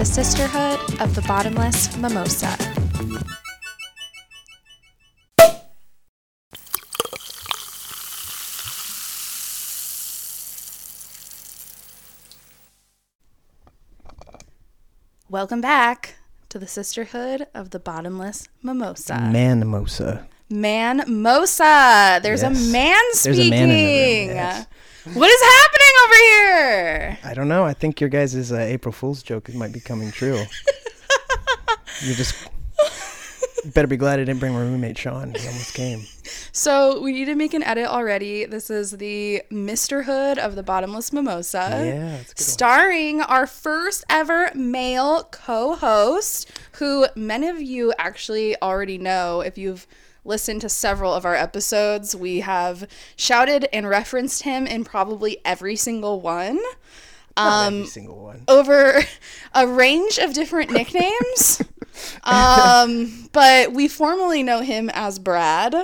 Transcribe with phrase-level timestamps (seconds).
[0.00, 2.56] the Sisterhood of the Bottomless Mimosa.
[15.28, 16.16] Welcome back
[16.48, 19.20] to the Sisterhood of the Bottomless Mimosa.
[19.20, 20.26] Man mimosa.
[20.48, 22.20] Man Mosa.
[22.22, 22.68] There's Yes.
[22.68, 23.52] a man There's speaking.
[23.52, 24.66] a man in the room, yes.
[25.14, 27.18] What is happening over here?
[27.24, 27.64] I don't know.
[27.64, 30.38] I think your guys' uh, April Fool's joke might be coming true.
[32.02, 32.48] you just
[33.74, 35.34] better be glad I didn't bring my roommate Sean.
[35.34, 36.06] He almost came.
[36.52, 38.44] So we need to make an edit already.
[38.44, 40.04] This is the Mr.
[40.04, 41.68] Hood of the Bottomless Mimosa.
[41.70, 42.24] Yeah, good one.
[42.36, 49.86] Starring our first ever male co-host, who many of you actually already know if you've
[50.24, 52.14] listened to several of our episodes.
[52.14, 56.58] We have shouted and referenced him in probably every single one.
[57.36, 58.44] Um, every single one.
[58.48, 59.02] over
[59.54, 61.62] a range of different nicknames.
[62.24, 65.74] um, but we formally know him as Brad.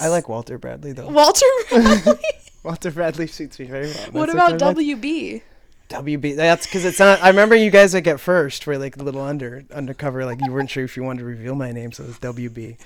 [0.00, 1.08] I like Walter Bradley though.
[1.08, 2.18] Walter Bradley.
[2.62, 4.08] Walter Bradley suits me very well.
[4.10, 5.42] what about like WB?
[5.90, 6.36] WB?
[6.36, 7.22] That's because it's not.
[7.22, 10.50] I remember you guys like at first were like a little under undercover, like you
[10.50, 12.76] weren't sure if you wanted to reveal my name, so it was WB.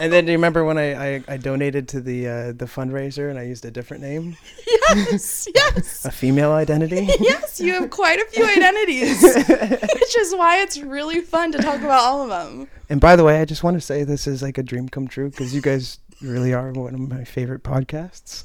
[0.04, 3.28] And then do you remember when I, I, I donated to the uh, the fundraiser
[3.28, 6.04] and I used a different name, Yes, yes.
[6.06, 7.06] a female identity?
[7.20, 11.80] Yes, you have quite a few identities, which is why it's really fun to talk
[11.80, 12.66] about all of them.
[12.88, 15.06] And by the way, I just want to say this is like a dream come
[15.06, 18.44] true because you guys really are one of my favorite podcasts,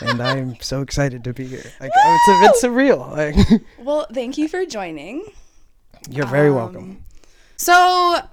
[0.00, 1.64] and I'm so excited to be here.
[1.80, 3.10] Like, oh, it's a, it's surreal.
[3.12, 5.26] Like, Well, thank you for joining.
[6.10, 7.03] you're very Um, welcome.
[7.56, 7.72] So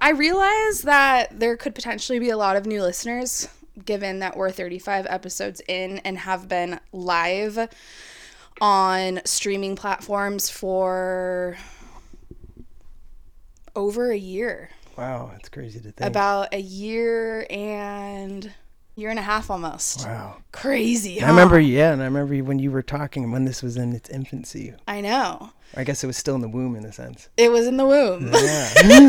[0.00, 3.48] I realize that there could potentially be a lot of new listeners,
[3.84, 7.68] given that we're 35 episodes in and have been live
[8.60, 11.56] on streaming platforms for
[13.74, 14.70] over a year.
[14.96, 16.00] Wow, that's crazy to think.
[16.02, 18.52] About a year and
[18.94, 20.06] year and a half almost.
[20.06, 20.36] wow.
[20.52, 21.22] Crazy.
[21.22, 24.10] I remember, yeah, and I remember when you were talking when this was in its
[24.10, 24.74] infancy.
[24.86, 25.52] I know.
[25.74, 27.28] I guess it was still in the womb in a sense.
[27.36, 28.30] It was in the womb.
[28.32, 29.08] Yeah, you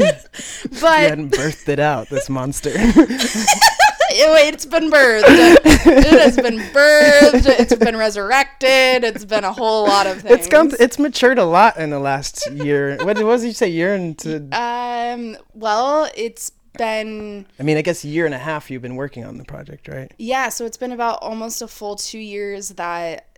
[0.82, 2.10] but hadn't birthed it out.
[2.10, 2.72] This monster.
[4.10, 5.24] it's been birthed.
[5.28, 7.60] it has been birthed.
[7.60, 9.04] It's been resurrected.
[9.04, 10.40] It's been a whole lot of things.
[10.40, 10.72] it's come.
[10.80, 12.98] It's matured a lot in the last year.
[12.98, 13.70] What, what did you say?
[13.70, 14.48] Year into.
[14.58, 15.38] um.
[15.54, 18.72] Well, it's been I mean, I guess a year and a half.
[18.72, 20.12] You've been working on the project, right?
[20.18, 20.50] yeah.
[20.50, 23.33] So it's been about almost a full two years that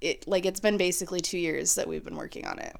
[0.00, 2.74] it like it's been basically two years that we've been working on it.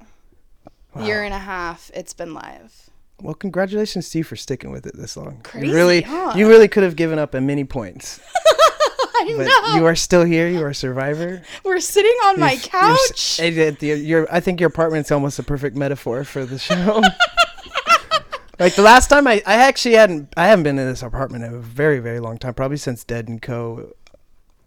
[1.00, 1.90] Year and a half.
[1.94, 2.90] It's been live.
[3.22, 5.40] Well, congratulations to you for sticking with it this long.
[5.42, 6.32] Crazy, you really, huh?
[6.36, 9.76] you really could have given up at many points, I but know.
[9.76, 10.48] you are still here.
[10.48, 11.42] You are a survivor.
[11.62, 13.40] We're sitting on my You're you're s- couch.
[13.40, 17.02] and it- your- your- I think your apartment's almost a perfect metaphor for the show.
[18.58, 21.52] like the last time I, I actually hadn't, I haven't been in this apartment in
[21.54, 22.54] a very, very long time.
[22.54, 23.92] Probably since Dead and Co.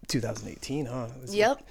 [0.07, 1.07] 2018, huh?
[1.27, 1.65] Yep.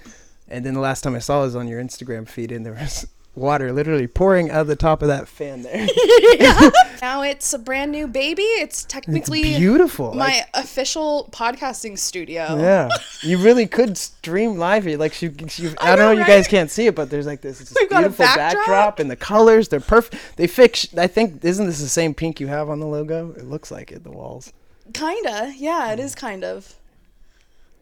[0.47, 3.07] And then the last time I saw was on your Instagram feed, and there was
[3.35, 5.87] water literally pouring out of the top of that fan there.
[7.01, 8.43] Now it's a brand new baby.
[8.43, 10.13] It's It's technically beautiful.
[10.13, 12.55] my like- official podcasting studio.
[12.57, 12.87] Yeah,
[13.21, 14.97] you really could stream live here.
[14.97, 17.25] Like, she, she, I, I don't know, know, you guys can't see it, but there's
[17.25, 18.53] like this, this We've got a beautiful backdrop.
[18.67, 18.99] backdrop.
[18.99, 19.67] and the colors.
[19.67, 20.15] They're perfect.
[20.37, 20.95] They fix.
[20.97, 23.31] I think isn't this the same pink you have on the logo?
[23.31, 24.03] It looks like it.
[24.05, 24.53] The walls.
[24.93, 25.53] Kinda.
[25.57, 26.75] Yeah, it is kind of.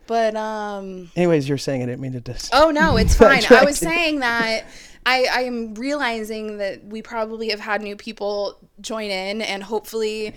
[0.07, 2.49] But um Anyways, you're saying I didn't mean to dis.
[2.53, 3.43] oh no, it's fine.
[3.49, 4.65] I was saying that
[5.05, 10.33] I I am realizing that we probably have had new people join in and hopefully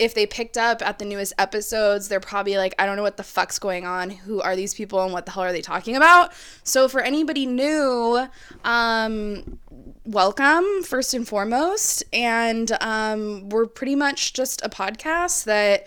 [0.00, 3.16] if they picked up at the newest episodes, they're probably like, I don't know what
[3.16, 4.10] the fuck's going on.
[4.10, 6.32] Who are these people and what the hell are they talking about?
[6.64, 8.26] So for anybody new,
[8.64, 9.58] um
[10.06, 15.86] welcome first and foremost and um, we're pretty much just a podcast that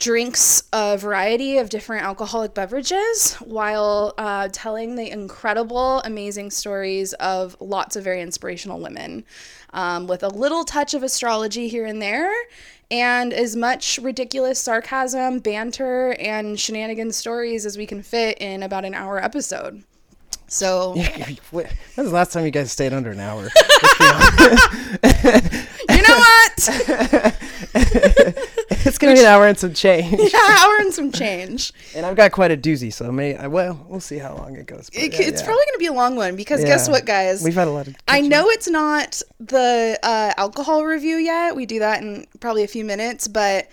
[0.00, 7.54] drinks a variety of different alcoholic beverages while uh, telling the incredible amazing stories of
[7.60, 9.22] lots of very inspirational women
[9.74, 12.32] um, with a little touch of astrology here and there
[12.90, 18.86] and as much ridiculous sarcasm banter and shenanigan stories as we can fit in about
[18.86, 19.84] an hour episode
[20.50, 20.94] so
[21.52, 23.42] When was the last time you guys stayed under an hour?
[28.84, 30.32] it's gonna be an hour and some change.
[30.32, 31.72] yeah, hour and some change.
[31.94, 34.66] And I've got quite a doozy, so may I, well, we'll see how long it
[34.66, 34.88] goes.
[34.92, 35.46] It, yeah, it's yeah.
[35.46, 37.42] probably going to be a long one because guess what, guys?
[37.42, 37.96] We've had a lot of.
[38.06, 41.56] I know it's not the uh, alcohol review yet.
[41.56, 43.68] We do that in probably a few minutes, but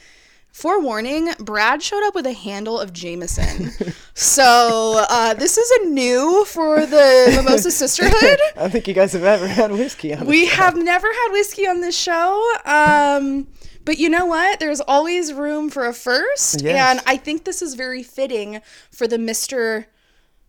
[0.58, 3.70] forewarning, Brad showed up with a handle of Jameson.
[4.16, 8.40] so uh, this is a new for the Mimosa Sisterhood.
[8.56, 10.26] I don't think you guys have ever had whiskey on.
[10.26, 10.56] We show.
[10.56, 12.56] have never had whiskey on this show.
[12.66, 13.48] Um,
[13.86, 14.60] but you know what?
[14.60, 16.64] There's always room for a first.
[16.64, 16.98] Yes.
[16.98, 18.60] And I think this is very fitting
[18.92, 19.86] for the Mr.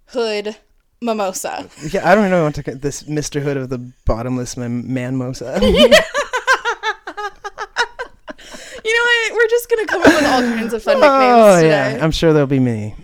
[0.06, 0.56] Hood
[1.02, 1.68] mimosa.
[1.90, 3.42] Yeah, I don't know what to get this Mr.
[3.42, 5.60] Hood of the bottomless man manmosa.
[9.32, 11.96] We're just going to come up with all kinds of fun nicknames oh today.
[11.96, 12.94] yeah, I'm sure there'll be many.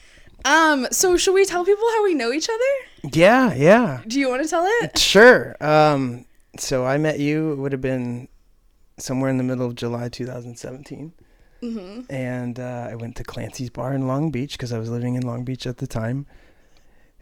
[0.45, 3.11] Um, so should we tell people how we know each other?
[3.17, 4.03] Yeah, yeah.
[4.07, 4.99] Do you want to tell it?
[4.99, 5.57] Sure.
[5.61, 6.27] Um,
[6.59, 7.53] so I met you.
[7.53, 8.29] It would have been
[8.99, 11.13] somewhere in the middle of July 2017,
[11.63, 12.13] Mm-hmm.
[12.13, 15.23] and uh, I went to Clancy's Bar in Long Beach because I was living in
[15.23, 16.27] Long Beach at the time.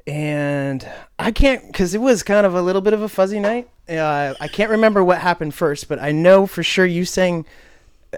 [0.06, 0.86] And
[1.18, 3.68] I can't, because it was kind of a little bit of a fuzzy night.
[3.88, 7.46] Uh, I can't remember what happened first, but I know for sure you sang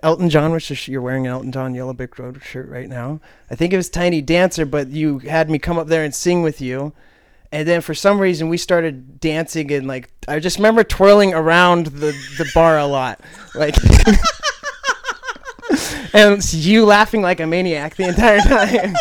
[0.02, 3.20] Elton John, which is, you're wearing an Elton John Yellow Brick Road shirt right now.
[3.50, 6.42] I think it was Tiny Dancer, but you had me come up there and sing
[6.42, 6.92] with you.
[7.52, 11.86] And then for some reason we started dancing and like I just remember twirling around
[11.86, 13.20] the, the bar a lot.
[13.54, 13.76] Like
[16.12, 18.96] and you laughing like a maniac the entire time.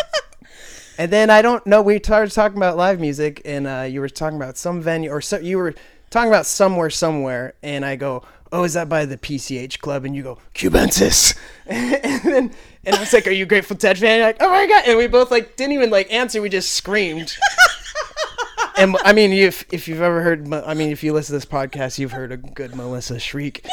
[0.98, 4.08] and then I don't know we started talking about live music and uh, you were
[4.08, 5.74] talking about some venue or so you were
[6.10, 8.22] talking about somewhere somewhere and I go,
[8.54, 11.36] "Oh, is that by the PCH club?" and you go, "Cubensis."
[11.66, 12.54] and then
[12.84, 14.84] and I was like, "Are you a Grateful Dead fan?" You're like, "Oh my god."
[14.86, 17.36] And we both like didn't even like answer, we just screamed
[18.76, 21.44] and I mean, if if you've ever heard, I mean, if you listen to this
[21.50, 23.66] podcast, you've heard a good Melissa shriek.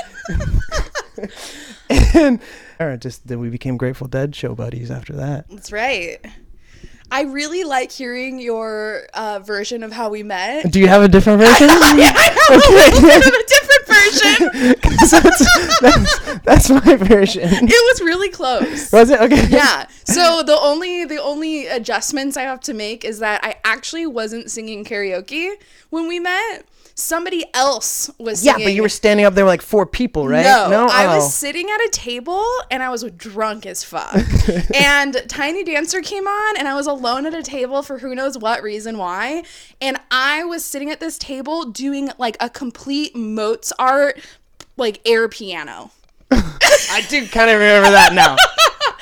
[1.89, 2.39] and
[2.79, 5.49] or just then we became Grateful Dead show buddies after that.
[5.49, 6.23] That's right.
[7.13, 10.71] I really like hearing your uh, version of how we met.
[10.71, 11.67] Do you have a different version?
[11.67, 14.75] yeah, I have a little bit of a different version.
[14.81, 17.43] that's, that's, that's my version.
[17.43, 18.91] It was really close.
[18.91, 19.47] Was it okay?
[19.49, 19.87] yeah.
[20.05, 24.51] So the only the only adjustments I have to make is that I actually wasn't
[24.51, 25.55] singing karaoke
[25.89, 26.65] when we met.
[27.01, 30.43] Somebody else was Yeah, but you were standing up there with like four people, right?
[30.43, 31.15] No, I Oh.
[31.15, 34.15] was sitting at a table and I was drunk as fuck.
[34.75, 38.37] and Tiny Dancer came on and I was alone at a table for who knows
[38.37, 39.43] what reason why.
[39.81, 44.19] And I was sitting at this table doing like a complete Mozart
[44.77, 45.91] like air piano.
[46.31, 48.35] I do kind of remember that now.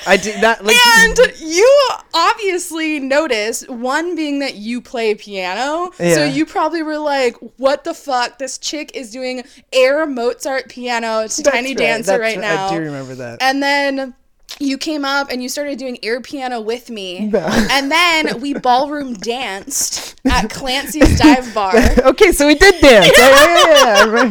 [0.06, 5.92] I did that like And you obviously noticed one being that you play piano.
[5.96, 8.38] So you probably were like, what the fuck?
[8.38, 12.68] This chick is doing air Mozart piano to That's Tiny right, Dancer that's right now.
[12.68, 13.42] I do remember that.
[13.42, 14.14] And then
[14.58, 17.30] you came up and you started doing air piano with me.
[17.40, 17.46] No.
[17.70, 21.76] And then we ballroom danced at Clancy's Dive Bar.
[21.98, 23.12] okay, so we did dance.
[23.16, 24.30] Yeah, yeah, yeah, yeah.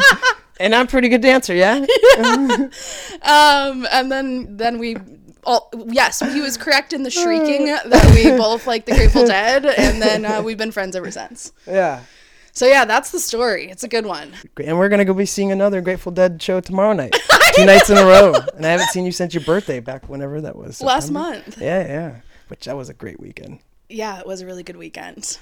[0.59, 1.85] And I'm a pretty good dancer, yeah.
[3.21, 4.97] Um, and then then we
[5.43, 9.65] all yes, he was correct in the shrieking that we both like the Grateful Dead,
[9.65, 11.51] and then uh, we've been friends ever since.
[11.67, 12.03] Yeah.
[12.51, 13.69] So yeah, that's the story.
[13.69, 14.33] It's a good one.
[14.63, 17.15] And we're gonna go be seeing another Grateful Dead show tomorrow night,
[17.53, 18.33] two nights in a row.
[18.55, 20.81] And I haven't seen you since your birthday, back whenever that was.
[20.81, 21.19] Last September?
[21.19, 21.61] month.
[21.61, 22.15] Yeah, yeah.
[22.47, 23.59] Which that was a great weekend.
[23.87, 25.37] Yeah, it was a really good weekend.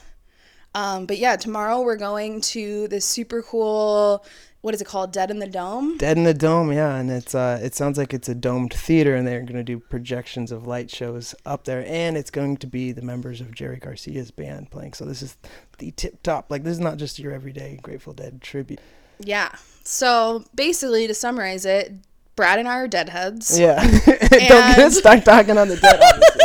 [0.76, 4.24] Um, but yeah, tomorrow we're going to this super cool.
[4.62, 5.14] What is it called?
[5.14, 5.98] Dead in the Dome.
[5.98, 9.16] Dead in the Dome, yeah, and it's uh, it sounds like it's a domed theater,
[9.16, 12.92] and they're gonna do projections of light shows up there, and it's going to be
[12.92, 14.94] the members of Jerry Garcia's band playing.
[14.94, 15.38] So this is
[15.78, 16.50] the tip top.
[16.50, 18.80] Like this is not just your everyday Grateful Dead tribute.
[19.20, 19.56] Yeah.
[19.84, 21.94] So basically, to summarize it,
[22.36, 23.60] Brad and I are deadheads.
[23.60, 26.02] Yeah, don't get us stuck talking on the dead.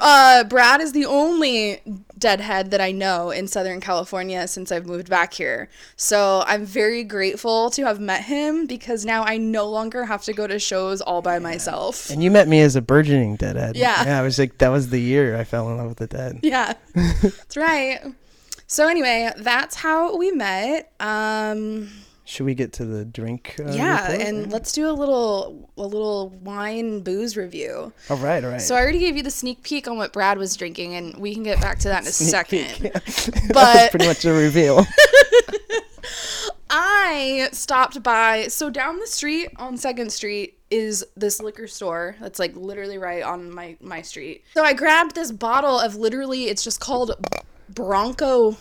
[0.00, 1.80] Uh, Brad is the only
[2.18, 5.68] deadhead that I know in Southern California since I've moved back here.
[5.96, 10.32] So I'm very grateful to have met him because now I no longer have to
[10.32, 12.10] go to shows all by myself.
[12.10, 13.76] And you met me as a burgeoning deadhead.
[13.76, 14.04] Yeah.
[14.04, 16.40] Yeah, I was like, that was the year I fell in love with the dead.
[16.46, 18.00] Yeah, that's right.
[18.68, 20.92] So anyway, that's how we met.
[21.00, 21.90] Um,
[22.28, 23.54] Should we get to the drink?
[23.58, 24.28] Uh, yeah, report?
[24.28, 27.92] and let's do a little a little wine booze review.
[28.10, 28.60] all right, all right.
[28.60, 31.32] So I already gave you the sneak peek on what Brad was drinking, and we
[31.34, 32.66] can get back to that in a second.
[32.66, 32.92] peek.
[32.92, 34.84] that But- pretty much a reveal.
[36.68, 38.48] I stopped by.
[38.48, 43.22] So down the street on Second Street is this liquor store that's like literally right
[43.22, 44.42] on my my street.
[44.54, 47.12] So I grabbed this bottle of literally it's just called
[47.68, 48.56] Bronco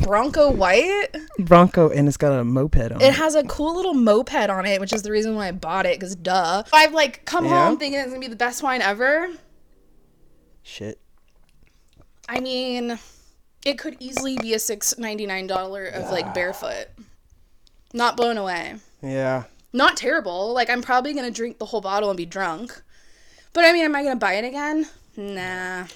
[0.00, 1.08] Bronco White.
[1.38, 3.14] Bronco, and it's got a moped on It it.
[3.14, 6.00] has a cool little moped on it, which is the reason why I bought it.
[6.00, 7.66] Cause duh, I've like come Yeah?
[7.68, 9.28] home thinking it's gonna be the best wine ever.
[10.62, 10.98] Shit.
[12.28, 12.98] I mean,
[13.64, 16.86] it could easily be a six ninety nine dollar of like barefoot.
[17.92, 18.76] Not blown away.
[19.02, 19.44] Yeah.
[19.72, 20.52] not terrible.
[20.54, 22.82] Like I'm probably gonna drink the whole bottle and be drunk,
[23.52, 24.86] But I mean, am I gonna buy it again?
[25.16, 25.86] Nah.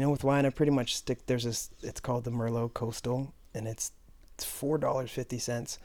[0.00, 1.26] You know, with wine, I pretty much stick.
[1.26, 1.68] There's this.
[1.82, 3.92] It's called the Merlot Coastal, and it's
[4.34, 5.78] it's four dollars fifty cents.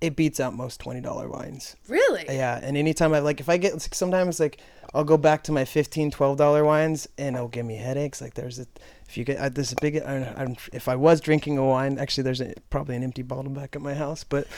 [0.00, 1.76] It beats out most twenty dollar wines.
[1.86, 2.24] Really?
[2.30, 4.62] Yeah, and anytime I like, if I get like, sometimes like
[4.94, 8.22] I'll go back to my 15 12 dollar wines, and it'll give me headaches.
[8.22, 8.64] Like there's a
[9.06, 9.98] if you get uh, this big.
[9.98, 13.52] I, I'm, if I was drinking a wine, actually, there's a, probably an empty bottle
[13.52, 14.46] back at my house, but.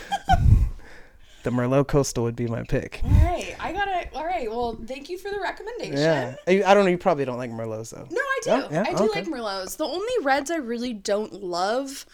[1.42, 3.00] The Merlot Coastal would be my pick.
[3.02, 4.10] All right, I got it.
[4.14, 5.96] All right, well, thank you for the recommendation.
[5.96, 6.90] Yeah, I, I don't know.
[6.90, 8.06] You probably don't like Merlots though.
[8.10, 8.50] No, I do.
[8.50, 8.84] Oh, yeah?
[8.86, 9.20] I do Okay.
[9.20, 9.76] like Merlots.
[9.76, 12.04] The only reds I really don't love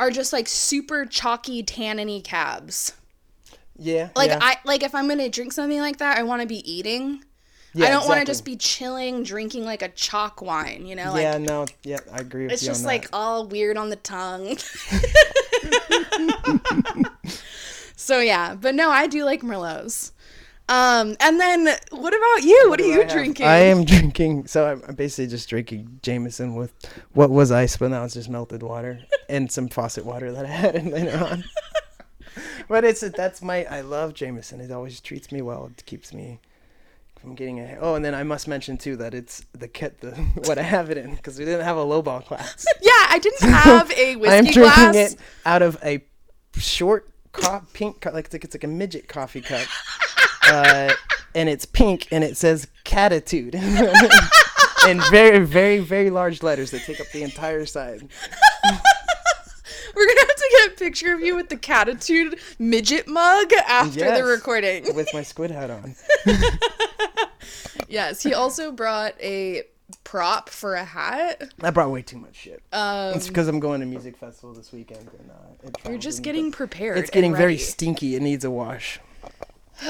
[0.00, 2.94] are just like super chalky tanniny cabs.
[3.76, 4.08] Yeah.
[4.16, 4.38] Like yeah.
[4.40, 7.24] I like if I'm gonna drink something like that, I want to be eating.
[7.76, 10.86] Yeah, I don't want to just be chilling, drinking like a chalk wine.
[10.86, 13.46] You know, like yeah, no, yeah, I agree with it's you just on like all
[13.48, 14.56] weird on the tongue.
[17.96, 20.12] so yeah, but no, I do like Merlots.
[20.66, 22.66] Um, and then what about you?
[22.68, 23.46] What, are you I drinking?
[23.46, 24.46] I am drinking.
[24.46, 26.72] So I'm, I'm basically just drinking Jameson with
[27.12, 30.48] what was ice, but now it's just melted water and some faucet water that I
[30.48, 31.44] had in later on.
[32.68, 33.64] but it's that's my.
[33.66, 34.60] I love Jameson.
[34.60, 35.66] It always treats me well.
[35.66, 36.40] It keeps me
[37.20, 37.76] from getting a.
[37.78, 40.12] Oh, and then I must mention too that it's the kit the
[40.46, 42.64] what I have it in because we didn't have a lowball glass.
[42.80, 45.12] yeah, I didn't have a whiskey I'm drinking glass.
[45.12, 46.02] it out of a
[46.56, 49.66] short co- pink cup, like it's like, it's like a midget coffee cup,
[50.48, 50.92] uh,
[51.34, 53.54] and it's pink and it says "catitude"
[54.88, 58.08] in very, very, very large letters that take up the entire side.
[59.96, 64.00] We're gonna have to get a picture of you with the catitude midget mug after
[64.00, 64.18] Yes.
[64.18, 64.92] the recording.
[64.94, 65.94] with my squid hat on.
[67.88, 69.62] Yes, he also brought a
[70.02, 71.52] prop for a hat.
[71.62, 72.62] I brought way too much shit.
[72.72, 76.50] Um, it's because I'm going to music festival this weekend, and uh, you're just getting
[76.52, 76.98] prepared.
[76.98, 78.16] It's getting very stinky.
[78.16, 79.00] It needs a wash.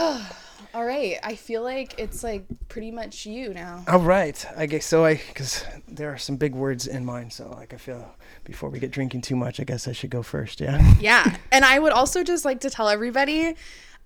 [0.74, 3.84] All right, I feel like it's like pretty much you now.
[3.86, 5.04] All right, I guess so.
[5.04, 8.80] I because there are some big words in mine, so like I feel before we
[8.80, 10.60] get drinking too much, I guess I should go first.
[10.60, 10.94] Yeah.
[11.00, 13.54] Yeah, and I would also just like to tell everybody,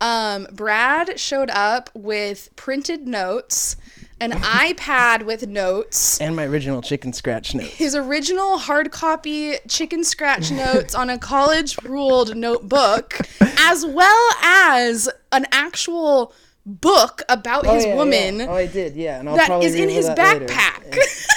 [0.00, 3.76] um, Brad showed up with printed notes,
[4.20, 6.20] an iPad with notes.
[6.20, 7.74] and my original chicken scratch notes.
[7.74, 15.08] his original hard copy chicken scratch notes on a college ruled notebook, as well as
[15.32, 16.32] an actual
[16.66, 18.46] book about oh, his yeah, woman Yeah.
[18.48, 18.96] Oh, I did.
[18.96, 20.98] Yeah, and I'll that probably is in his that backpack.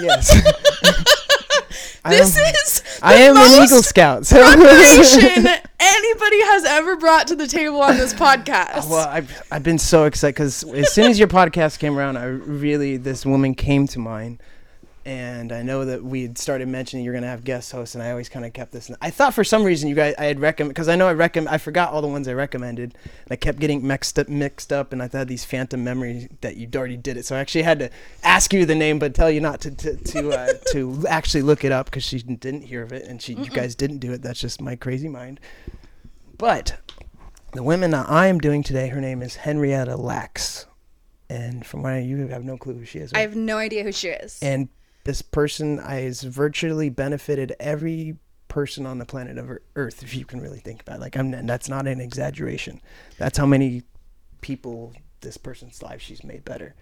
[0.00, 0.30] Yes.
[2.04, 4.26] I this am, is the I am an Eagle Scout.
[4.26, 4.36] So.
[4.42, 5.48] preparation
[5.80, 8.88] anybody has ever brought to the table on this podcast.
[8.88, 12.24] Well, I've I've been so excited because as soon as your podcast came around, I
[12.24, 14.42] really this woman came to mind,
[15.08, 18.10] and I know that we had started mentioning you're gonna have guest hosts, and I
[18.10, 18.90] always kind of kept this.
[19.00, 21.48] I thought for some reason you guys I had recommend because I know I recommend
[21.48, 24.92] I forgot all the ones I recommended, and I kept getting mixed up mixed up,
[24.92, 27.78] and I had these phantom memories that you'd already did it, so I actually had
[27.78, 27.90] to
[28.22, 31.64] ask you the name, but tell you not to to to, uh, to actually look
[31.64, 34.20] it up because she didn't hear of it, and she you guys didn't do it.
[34.20, 35.40] That's just my crazy mind.
[36.36, 36.76] But
[37.52, 40.66] the women that I am doing today, her name is Henrietta Lacks.
[41.30, 43.12] And from what I, you have no clue who she is.
[43.12, 44.38] I have no idea who she is.
[44.40, 44.70] and
[45.08, 50.38] this person has virtually benefited every person on the planet of Earth, if you can
[50.38, 51.00] really think about it.
[51.00, 52.82] Like, I'm, that's not an exaggeration.
[53.16, 53.84] That's how many
[54.42, 56.74] people this person's life she's made better.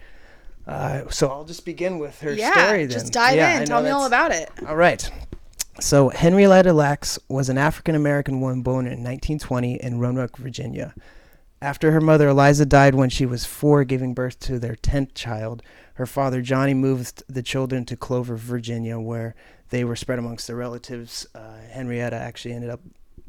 [0.66, 2.90] Uh, so I'll just begin with her yeah, story then.
[2.90, 3.66] just dive Yeah, in.
[3.66, 4.50] Tell me all about it.
[4.66, 5.08] all right.
[5.78, 10.94] So Henrietta Lacks was an African American woman born in 1920 in Roanoke, Virginia.
[11.62, 15.62] After her mother Eliza died when she was four, giving birth to their tenth child,
[15.96, 19.34] her father Johnny moved the children to Clover, Virginia, where
[19.70, 21.26] they were spread amongst their relatives.
[21.34, 22.80] Uh, Henrietta actually ended up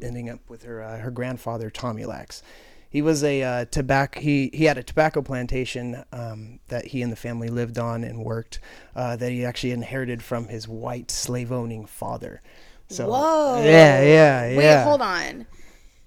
[0.02, 2.44] ending up with her uh, her grandfather Tommy Lacks.
[2.90, 4.20] He was a uh, tobacco.
[4.20, 8.24] He he had a tobacco plantation um, that he and the family lived on and
[8.24, 8.60] worked.
[8.96, 12.42] Uh, that he actually inherited from his white slave owning father.
[12.90, 13.62] So Whoa.
[13.64, 14.58] yeah, yeah, yeah.
[14.58, 15.48] Wait, hold on.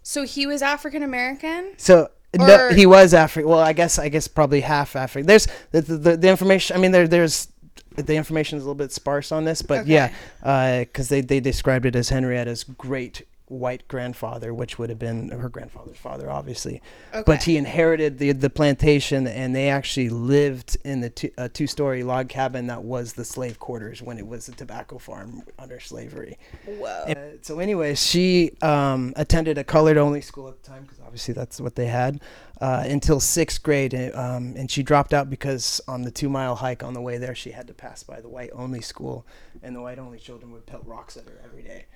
[0.02, 1.72] So he was African American?
[1.76, 3.50] So no, he was African.
[3.50, 5.26] Well, I guess I guess probably half African.
[5.26, 6.76] There's the, the, the, the information.
[6.76, 7.49] I mean, there there's
[7.96, 9.92] the information is a little bit sparse on this, but Okay.
[9.92, 14.99] yeah, uh, because they they described it as Henrietta's great white grandfather, which would have
[14.99, 16.80] been her grandfather's father, obviously.
[17.26, 21.66] But he inherited the the plantation, and they actually lived in the two, a two
[21.66, 25.80] story log cabin that was the slave quarters when it was a tobacco farm under
[25.80, 26.38] slavery.
[26.64, 26.87] Whoa.
[26.87, 31.35] Uh, so, anyway, she um, attended a colored only school at the time because obviously
[31.35, 32.21] that's what they had
[32.61, 36.83] uh, until sixth grade, um, and she dropped out because on the two mile hike
[36.83, 39.26] on the way there, she had to pass by the white only school,
[39.62, 41.87] and the white only children would pelt rocks at her every day.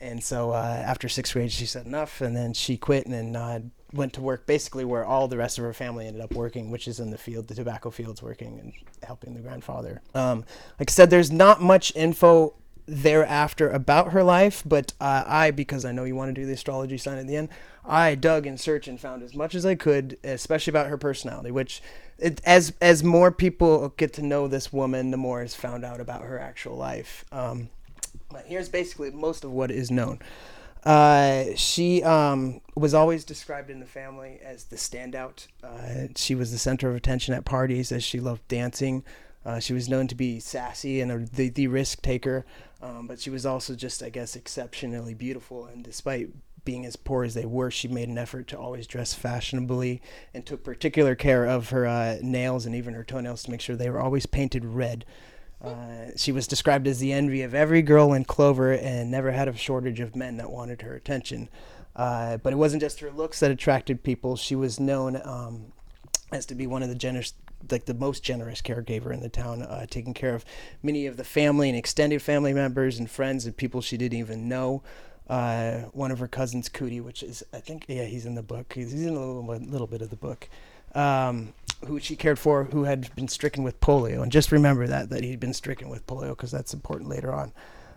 [0.00, 3.36] And so uh, after sixth grade, she said enough, and then she quit and then
[3.36, 3.60] uh,
[3.92, 6.88] went to work basically where all the rest of her family ended up working, which
[6.88, 10.00] is in the field, the tobacco fields, working and helping the grandfather.
[10.14, 10.44] Um,
[10.78, 12.54] like I said, there's not much info
[12.86, 16.54] thereafter about her life, but uh, I, because I know you want to do the
[16.54, 17.48] astrology sign at the end,
[17.84, 21.50] I dug and searched and found as much as I could, especially about her personality.
[21.50, 21.82] Which,
[22.18, 26.00] it, as as more people get to know this woman, the more is found out
[26.00, 27.24] about her actual life.
[27.32, 27.70] Um,
[28.30, 30.20] but here's basically most of what is known.
[30.84, 35.46] Uh, she um, was always described in the family as the standout.
[35.62, 39.04] Uh, she was the center of attention at parties as she loved dancing.
[39.44, 42.44] Uh, she was known to be sassy and a, the, the risk taker,
[42.82, 45.66] um, but she was also just, I guess, exceptionally beautiful.
[45.66, 46.30] And despite
[46.64, 50.02] being as poor as they were, she made an effort to always dress fashionably
[50.34, 53.76] and took particular care of her uh, nails and even her toenails to make sure
[53.76, 55.04] they were always painted red.
[55.62, 59.46] Uh, she was described as the envy of every girl in Clover and never had
[59.46, 61.48] a shortage of men that wanted her attention.
[61.94, 64.36] Uh, but it wasn't just her looks that attracted people.
[64.36, 65.72] She was known um,
[66.32, 67.34] as to be one of the generous,
[67.70, 70.44] like the most generous caregiver in the town, uh, taking care of
[70.82, 74.48] many of the family and extended family members and friends and people she didn't even
[74.48, 74.82] know.
[75.28, 78.72] Uh, one of her cousins, Cootie, which is I think yeah he's in the book.
[78.74, 80.48] He's, he's in a little, little bit of the book.
[80.94, 81.52] Um,
[81.86, 85.24] who she cared for, who had been stricken with polio, and just remember that that
[85.24, 87.52] he'd been stricken with polio because that's important later on.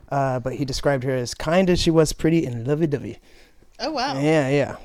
[0.09, 3.17] Uh, but he described her as kind as she was pretty and lovey-dovey.
[3.79, 4.19] Oh wow.
[4.19, 4.75] Yeah, yeah.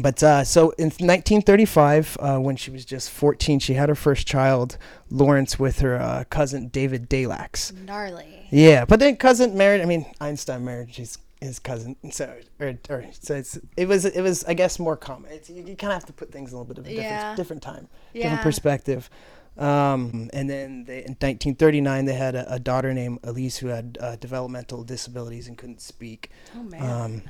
[0.00, 4.26] But uh, so in 1935, uh, when she was just 14, she had her first
[4.26, 4.76] child,
[5.08, 7.72] Lawrence, with her uh, cousin David Day Lacks.
[7.72, 8.46] Gnarly.
[8.50, 9.80] Yeah, but then cousin married.
[9.80, 11.96] I mean, Einstein married his his cousin.
[12.10, 15.30] So or, or so it's it was it was I guess more common.
[15.32, 16.88] It's, you, you kind of have to put things in a little bit of a
[16.88, 17.34] different Yeah.
[17.36, 18.22] different time, Yeah.
[18.24, 19.08] different perspective.
[19.56, 23.96] Um, and then they, in 1939, they had a, a daughter named Elise who had
[24.00, 26.30] uh, developmental disabilities and couldn't speak.
[26.56, 26.82] Oh man.
[26.82, 27.22] Um,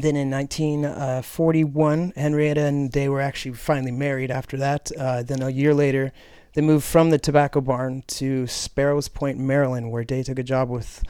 [0.00, 4.90] then in 1941, Henrietta and they were actually finally married after that.
[4.98, 6.12] Uh, then a year later,
[6.54, 10.68] they moved from the tobacco barn to Sparrows Point, Maryland, where Day took a job
[10.68, 11.02] with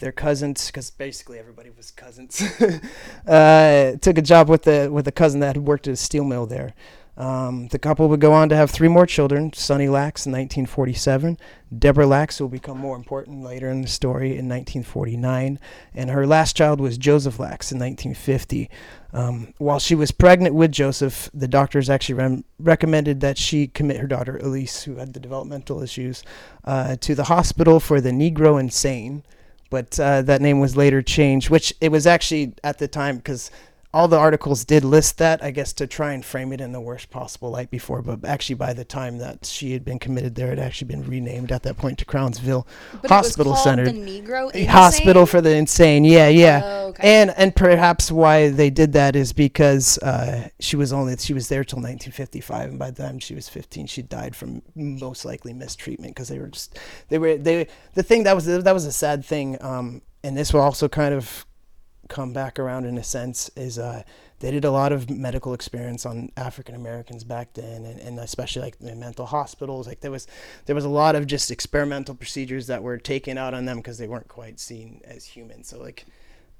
[0.00, 2.42] their cousins, because basically everybody was cousins.
[3.26, 6.24] uh, took a job with the with a cousin that had worked at a steel
[6.24, 6.74] mill there.
[7.16, 11.38] Um, the couple would go on to have three more children: Sonny Lacks in 1947,
[11.76, 15.58] Deborah Lacks, who will become more important later in the story in 1949,
[15.94, 18.70] and her last child was Joseph Lacks in 1950.
[19.12, 23.98] Um, while she was pregnant with Joseph, the doctors actually rem- recommended that she commit
[23.98, 26.22] her daughter Elise, who had the developmental issues,
[26.64, 29.24] uh, to the hospital for the Negro Insane.
[29.70, 33.50] But uh, that name was later changed, which it was actually at the time because
[33.92, 36.80] all the articles did list that, I guess, to try and frame it in the
[36.80, 38.02] worst possible light before.
[38.02, 41.02] But actually, by the time that she had been committed there, it had actually been
[41.02, 42.68] renamed at that point to Crownsville
[43.02, 43.90] but Hospital it was called Center.
[43.90, 44.68] The Negro Insane?
[44.68, 46.04] hospital for the insane.
[46.04, 46.60] Yeah, yeah.
[46.62, 47.20] Oh, okay.
[47.20, 51.48] And and perhaps why they did that is because uh, she was only she was
[51.48, 55.52] there till 1955, and by the time she was 15, she died from most likely
[55.52, 58.92] mistreatment because they were just they were they the thing that was that was a
[58.92, 59.60] sad thing.
[59.60, 61.46] Um, and this will also kind of
[62.10, 64.02] come back around in a sense is uh,
[64.40, 68.62] they did a lot of medical experience on African Americans back then, and, and especially
[68.62, 69.86] like in mental hospitals.
[69.86, 70.26] Like there was
[70.66, 73.96] there was a lot of just experimental procedures that were taken out on them because
[73.96, 75.64] they weren't quite seen as human.
[75.64, 76.04] So like,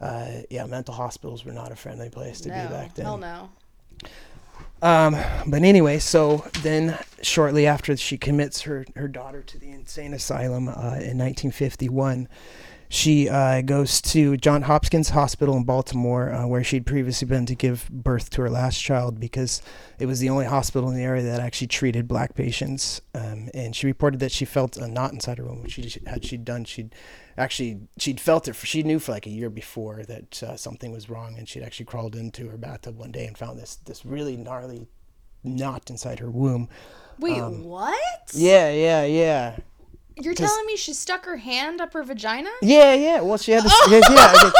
[0.00, 3.04] uh, yeah, mental hospitals were not a friendly place to no, be back then.
[3.04, 3.50] Hell no.
[4.82, 10.14] Um, but anyway, so then shortly after she commits her, her daughter to the insane
[10.14, 12.28] asylum uh, in 1951,
[12.92, 17.54] she uh, goes to John Hopkins Hospital in Baltimore, uh, where she'd previously been to
[17.54, 19.62] give birth to her last child because
[20.00, 23.00] it was the only hospital in the area that actually treated black patients.
[23.14, 26.24] Um, and she reported that she felt a knot inside her womb, which she had
[26.24, 26.64] she'd done.
[26.64, 26.92] She'd
[27.38, 28.56] actually she'd felt it.
[28.56, 31.62] For, she knew for like a year before that uh, something was wrong, and she'd
[31.62, 34.88] actually crawled into her bathtub one day and found this this really gnarly
[35.44, 36.68] knot inside her womb.
[37.20, 38.32] Wait, Um, what?
[38.34, 39.56] Yeah, yeah, yeah.
[40.22, 42.50] You're telling me she stuck her hand up her vagina?
[42.62, 43.20] Yeah, yeah.
[43.20, 43.68] Well, she had to.
[43.70, 43.88] Oh.
[43.90, 44.52] yeah, I, was-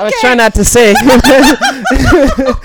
[0.00, 0.94] I was trying not to say.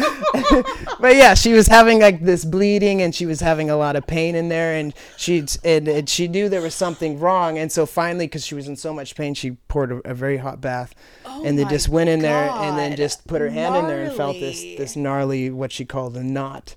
[1.00, 4.08] but yeah, she was having like this bleeding, and she was having a lot of
[4.08, 7.86] pain in there, and she and, and she knew there was something wrong, and so
[7.86, 10.93] finally, because she was in so much pain, she poured a, a very hot bath,
[11.26, 13.88] oh and then my just went in there, and then just put her hand in
[13.88, 16.76] there and felt this this gnarly what she called a knot,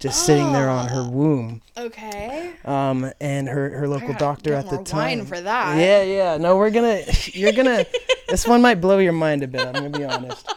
[0.00, 1.60] just sitting there on her womb.
[1.76, 2.54] Okay.
[2.64, 5.18] Um, and her, her local doctor at the time.
[5.18, 5.78] wine for that.
[5.78, 6.36] Yeah, yeah.
[6.38, 7.02] No, we're gonna.
[7.32, 7.84] You're gonna.
[8.28, 9.66] this one might blow your mind a bit.
[9.66, 10.50] I'm gonna be honest.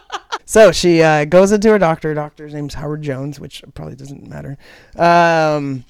[0.46, 2.08] So she uh, goes into her doctor.
[2.08, 4.56] Her doctor's name's Howard Jones, which probably doesn't matter.
[4.96, 5.84] Um,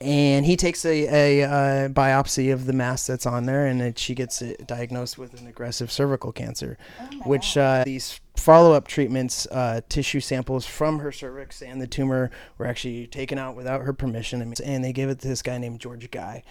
[0.00, 3.98] and he takes a, a uh, biopsy of the mass that's on there, and it,
[3.98, 6.78] she gets diagnosed with an aggressive cervical cancer,
[7.24, 12.30] which uh, these follow up treatments, uh, tissue samples from her cervix and the tumor
[12.58, 15.80] were actually taken out without her permission, and they gave it to this guy named
[15.80, 16.42] George Gey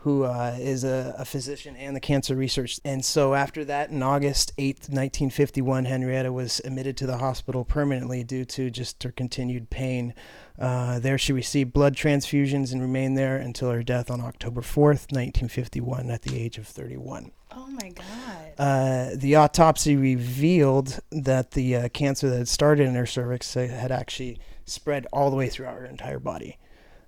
[0.00, 2.80] who uh, is a, a, physician and the cancer research.
[2.86, 8.24] And so after that, in August 8th, 1951, Henrietta was admitted to the hospital permanently
[8.24, 10.14] due to just her continued pain.
[10.58, 15.12] Uh, there, she received blood transfusions and remained there until her death on October 4th,
[15.12, 17.30] 1951, at the age of 31.
[17.52, 18.29] Oh my God.
[18.60, 23.90] Uh, the autopsy revealed that the uh, cancer that had started in her cervix had
[23.90, 26.58] actually spread all the way throughout her entire body.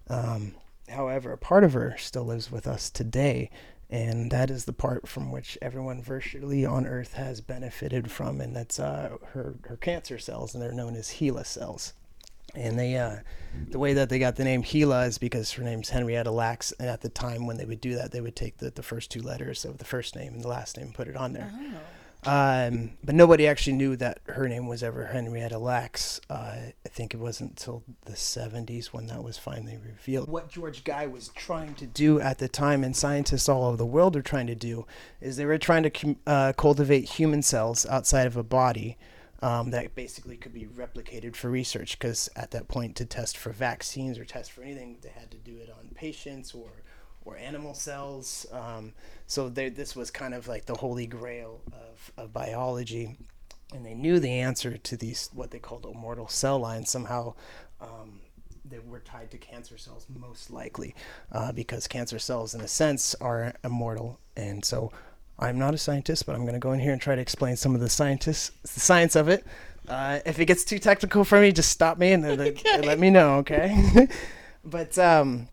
[0.08, 0.54] Um,
[0.92, 3.50] However, a part of her still lives with us today,
[3.88, 8.54] and that is the part from which everyone virtually on Earth has benefited from, and
[8.54, 11.94] that's uh, her her cancer cells, and they're known as HeLa cells.
[12.54, 13.16] And they, uh,
[13.68, 16.88] the way that they got the name HeLa is because her name's Henrietta Lacks, and
[16.88, 19.22] at the time when they would do that, they would take the, the first two
[19.22, 21.50] letters of the first name and the last name and put it on there.
[21.54, 21.78] Oh.
[22.24, 26.20] Um, but nobody actually knew that her name was ever Henrietta Lacks.
[26.30, 30.28] Uh, I think it wasn't until the 70s when that was finally revealed.
[30.28, 33.86] What George Gey was trying to do at the time, and scientists all over the
[33.86, 34.86] world are trying to do,
[35.20, 38.96] is they were trying to uh, cultivate human cells outside of a body.
[39.42, 43.50] Um, that basically could be replicated for research because at that point to test for
[43.50, 46.70] vaccines or test for anything they had to do it on patients or
[47.24, 48.46] or animal cells.
[48.52, 48.92] Um,
[49.26, 53.16] so this was kind of like the holy grail of, of biology.
[53.74, 56.90] And they knew the answer to these, what they called immortal cell lines.
[56.90, 57.34] Somehow
[57.80, 58.20] um,
[58.64, 60.94] they were tied to cancer cells, most likely,
[61.30, 64.18] uh, because cancer cells, in a sense, are immortal.
[64.36, 64.92] And so
[65.42, 67.56] I'm not a scientist, but I'm going to go in here and try to explain
[67.56, 69.44] some of the scientists, the science of it.
[69.88, 72.54] Uh, if it gets too technical for me, just stop me and, okay.
[72.72, 74.08] and let me know, okay?
[74.64, 75.48] but um,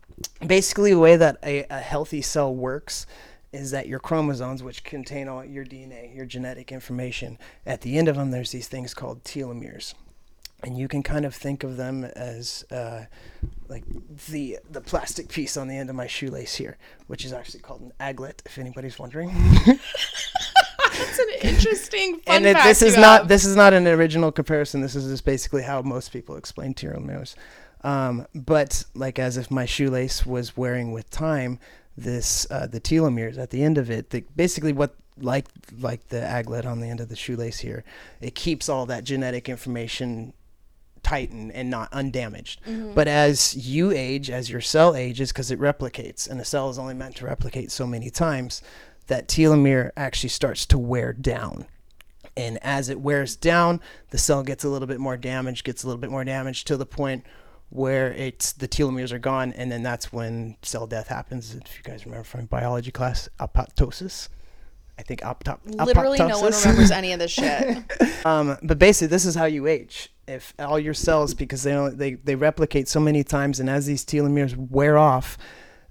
[0.46, 3.06] basically the way that a, a healthy cell works
[3.52, 8.06] is that your chromosomes, which contain all your DNA, your genetic information, at the end
[8.06, 9.94] of them, there's these things called telomeres.
[10.62, 13.04] And you can kind of think of them as uh,
[13.68, 13.84] like
[14.28, 17.80] the the plastic piece on the end of my shoelace here, which is actually called
[17.80, 18.40] an aglet.
[18.44, 19.32] If anybody's wondering.
[20.98, 24.80] That's an interesting fun and it, this is not this is not an original comparison.
[24.80, 27.34] This is just basically how most people explain telomeres.
[27.82, 31.58] Um, but like as if my shoelace was wearing with time,
[31.96, 35.46] this uh, the telomeres at the end of it, the, basically what like
[35.78, 37.84] like the aglet on the end of the shoelace here,
[38.20, 40.32] it keeps all that genetic information
[41.02, 42.62] tight and, and not undamaged.
[42.64, 42.94] Mm-hmm.
[42.94, 46.78] But as you age, as your cell ages, because it replicates, and a cell is
[46.78, 48.62] only meant to replicate so many times,
[49.06, 51.66] that telomere actually starts to wear down.
[52.36, 55.86] And as it wears down, the cell gets a little bit more damaged, gets a
[55.86, 57.24] little bit more damaged to the point
[57.70, 61.54] where it's the telomeres are gone, and then that's when cell death happens.
[61.54, 64.28] If you guys remember from biology class, apoptosis.
[64.98, 65.60] I think optop.
[65.64, 66.28] Literally, apoptosis.
[66.28, 67.78] no one remembers any of this shit.
[68.26, 70.12] um, but basically, this is how you age.
[70.30, 74.04] If all your cells, because they they they replicate so many times, and as these
[74.04, 75.36] telomeres wear off,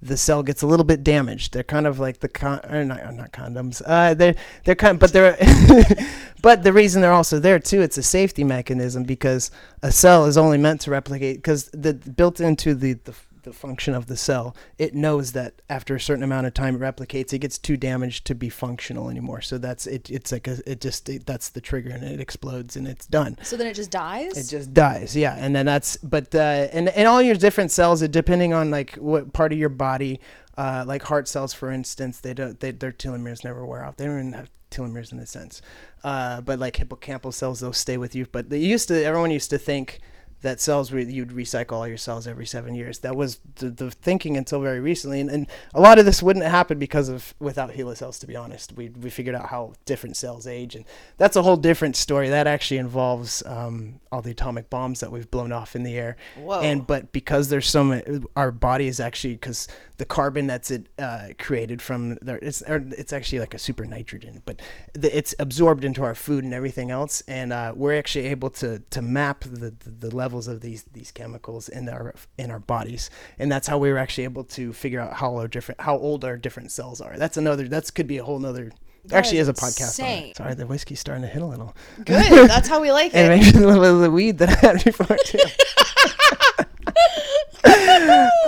[0.02, 1.54] the cell gets a little bit damaged.
[1.54, 3.82] They're kind of like the con, or not, not condoms.
[3.86, 5.38] Uh, they're they're kind, but they're,
[6.42, 9.52] but the reason they're also there too, it's a safety mechanism because
[9.84, 13.94] a cell is only meant to replicate because the built into the the the function
[13.94, 17.40] of the cell, it knows that after a certain amount of time it replicates, it
[17.40, 19.42] gets too damaged to be functional anymore.
[19.42, 20.10] So that's it.
[20.10, 23.38] It's like a, it just it, that's the trigger, and it explodes, and it's done.
[23.44, 24.38] So then it just dies.
[24.38, 25.36] It just dies, yeah.
[25.38, 28.96] And then that's but uh, and and all your different cells, it depending on like
[28.96, 30.20] what part of your body,
[30.58, 33.98] uh, like heart cells, for instance, they don't they, their telomeres never wear off.
[33.98, 35.62] They don't even have telomeres in a sense.
[36.04, 38.26] Uh, but like hippocampal cells, they'll stay with you.
[38.32, 40.00] But they used to everyone used to think
[40.42, 43.00] that cells re- you'd recycle all your cells every seven years.
[43.00, 46.46] That was the, the thinking until very recently, and, and a lot of this wouldn't
[46.46, 48.20] happen because of without HeLa cells.
[48.20, 50.86] To be honest, we we figured out how different cells age, and
[51.18, 52.30] that's a whole different story.
[52.30, 56.16] That actually involves um, all the atomic bombs that we've blown off in the air.
[56.38, 56.62] Whoa.
[56.62, 60.88] And but because there's so many, our body is actually because the carbon that's it
[60.98, 64.62] uh, created from there, it's it's actually like a super nitrogen, but
[64.94, 68.80] the, it's absorbed into our food and everything else, and uh, we're actually able to
[68.90, 73.10] to map the, the, the levels of these these chemicals in our in our bodies,
[73.40, 76.24] and that's how we were actually able to figure out how our different how old
[76.24, 77.18] our different cells are.
[77.18, 78.72] That's another that could be a whole nother
[79.06, 80.00] that actually is a podcast.
[80.00, 80.38] On it.
[80.38, 81.76] Sorry, the whiskey's starting to hit a little.
[81.98, 82.48] Good.
[82.48, 83.18] That's how we like it.
[83.18, 85.40] And maybe a little bit of the weed that I had before too.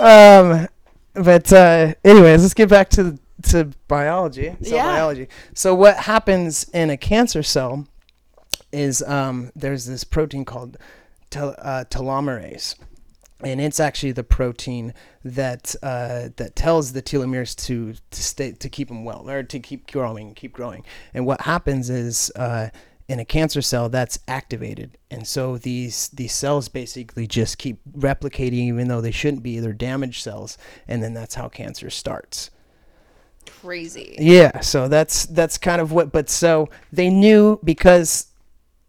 [0.00, 0.68] um,
[1.14, 3.18] but uh, anyways, let's get back to
[3.50, 4.84] to biology, cell yeah.
[4.84, 5.26] biology.
[5.52, 7.88] So what happens in a cancer cell
[8.70, 10.78] is um, there's this protein called
[11.32, 12.76] tel- uh, telomerase
[13.44, 18.68] and it's actually the protein that uh, that tells the telomeres to to stay to
[18.68, 20.84] keep them well or to keep growing, keep growing.
[21.12, 22.68] And what happens is uh,
[23.08, 28.54] in a cancer cell that's activated and so these these cells basically just keep replicating
[28.54, 30.56] even though they shouldn't be they're damaged cells
[30.88, 32.50] and then that's how cancer starts
[33.60, 34.16] Crazy.
[34.18, 38.28] yeah so that's that's kind of what but so they knew because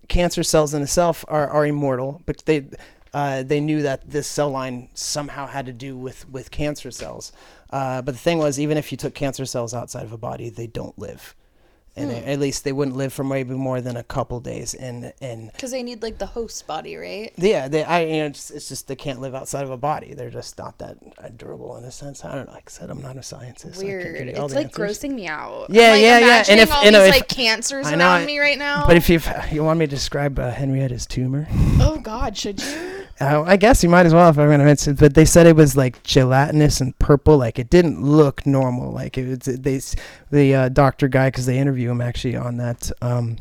[0.07, 2.65] cancer cells in itself are, are immortal but they
[3.13, 7.31] uh, they knew that this cell line somehow had to do with with cancer cells.
[7.69, 10.49] Uh, but the thing was even if you took cancer cells outside of a body
[10.49, 11.35] they don't live
[11.95, 12.27] and Hmm.
[12.27, 15.71] at least they wouldn't live for maybe more than a couple days and and Because
[15.71, 17.31] they need like the host body, right?
[17.37, 20.13] yeah, they, I, you know, it's, it's just they can't live outside of a body.
[20.13, 22.25] They're just not that uh, durable in a sense.
[22.25, 22.53] I don't know.
[22.53, 23.75] Like I said, I'm not a scientist.
[23.79, 24.27] so Weird.
[24.27, 24.99] you It's like answers.
[24.99, 25.67] grossing me out.
[25.69, 26.43] Yeah, like, yeah, yeah.
[26.49, 28.57] And if- all you know, these if- like cancers I know, around I- me right
[28.57, 28.85] now.
[28.87, 29.19] But if you
[29.51, 31.47] you want me to describe uh, Henrietta's tumor,
[31.79, 33.02] oh God, should you?
[33.21, 34.95] Uh, I guess you might as well if I'm gonna mention.
[34.95, 37.37] But they said it was like gelatinous and purple.
[37.37, 38.91] Like it didn't look normal.
[38.91, 39.79] Like it was they
[40.31, 43.37] the uh, doctor guy because they interview him actually on that um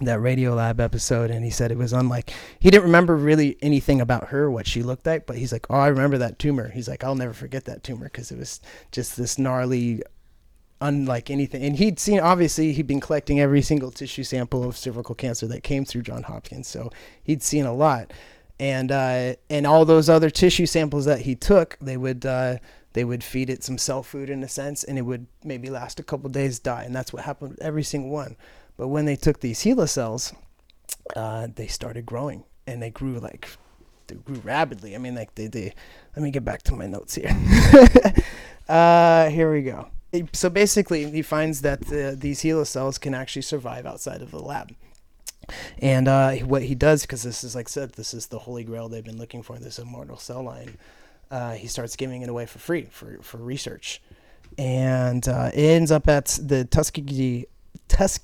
[0.00, 4.28] that Radiolab episode, and he said it was unlike he didn't remember really anything about
[4.28, 6.70] her what she looked like, but he's like, oh, I remember that tumor.
[6.70, 8.60] He's like, I'll never forget that tumor because it was
[8.92, 10.02] just this gnarly.
[10.78, 15.14] Unlike anything, and he'd seen obviously he'd been collecting every single tissue sample of cervical
[15.14, 16.90] cancer that came through John Hopkins, so
[17.24, 18.12] he'd seen a lot
[18.58, 22.56] and uh, and all those other tissue samples that he took, they would uh,
[22.92, 26.00] they would feed it some cell food in a sense, and it would maybe last
[26.00, 28.36] a couple days, die, and that's what happened with every single one.
[28.76, 30.32] But when they took these HeLa cells,
[31.14, 33.48] uh, they started growing, and they grew like
[34.06, 34.94] they grew rapidly.
[34.94, 35.74] I mean, like they, they
[36.16, 37.36] let me get back to my notes here.
[38.68, 39.88] uh, here we go.
[40.32, 44.40] So basically, he finds that the, these HeLa cells can actually survive outside of the
[44.40, 44.74] lab.
[45.78, 48.64] And uh, what he does, because this is like I said, this is the holy
[48.64, 50.76] grail they've been looking for, this immortal cell line.
[51.30, 54.00] Uh, he starts giving it away for free for, for research,
[54.58, 57.46] and uh, it ends up at the Tuskegee
[57.88, 58.20] Tus-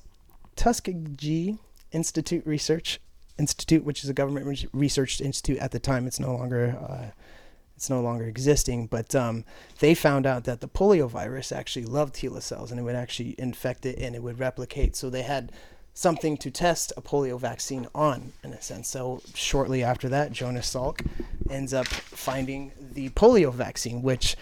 [0.55, 1.57] Tuskegee
[1.91, 2.99] Institute Research
[3.37, 6.07] Institute, which is a government research institute at the time.
[6.07, 7.11] It's no longer uh,
[7.75, 9.43] it's no longer existing, but um,
[9.79, 13.35] they found out that the polio virus actually loved HeLa cells, and it would actually
[13.37, 14.95] infect it, and it would replicate.
[14.95, 15.51] So they had
[15.93, 18.87] something to test a polio vaccine on, in a sense.
[18.87, 21.05] So shortly after that, Jonas Salk
[21.49, 24.35] ends up finding the polio vaccine, which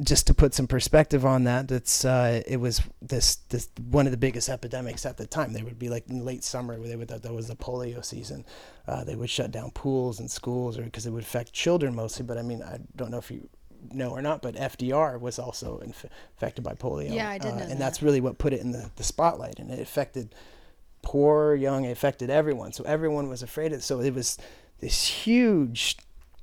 [0.00, 4.12] just to put some perspective on that, it's uh, it was this this one of
[4.12, 5.52] the biggest epidemics at the time.
[5.52, 8.44] They would be like in late summer, where they would that was the polio season.
[8.86, 12.24] Uh, they would shut down pools and schools, or because it would affect children mostly.
[12.24, 13.48] But I mean, I don't know if you
[13.92, 16.06] know or not, but FDR was also inf-
[16.36, 17.12] affected by polio.
[17.12, 17.78] Yeah, I did uh, know and that.
[17.78, 20.32] that's really what put it in the, the spotlight, and it affected
[21.08, 22.70] poor, young, it affected everyone.
[22.70, 23.82] So everyone was afraid of it.
[23.82, 24.36] So it was
[24.80, 25.96] this huge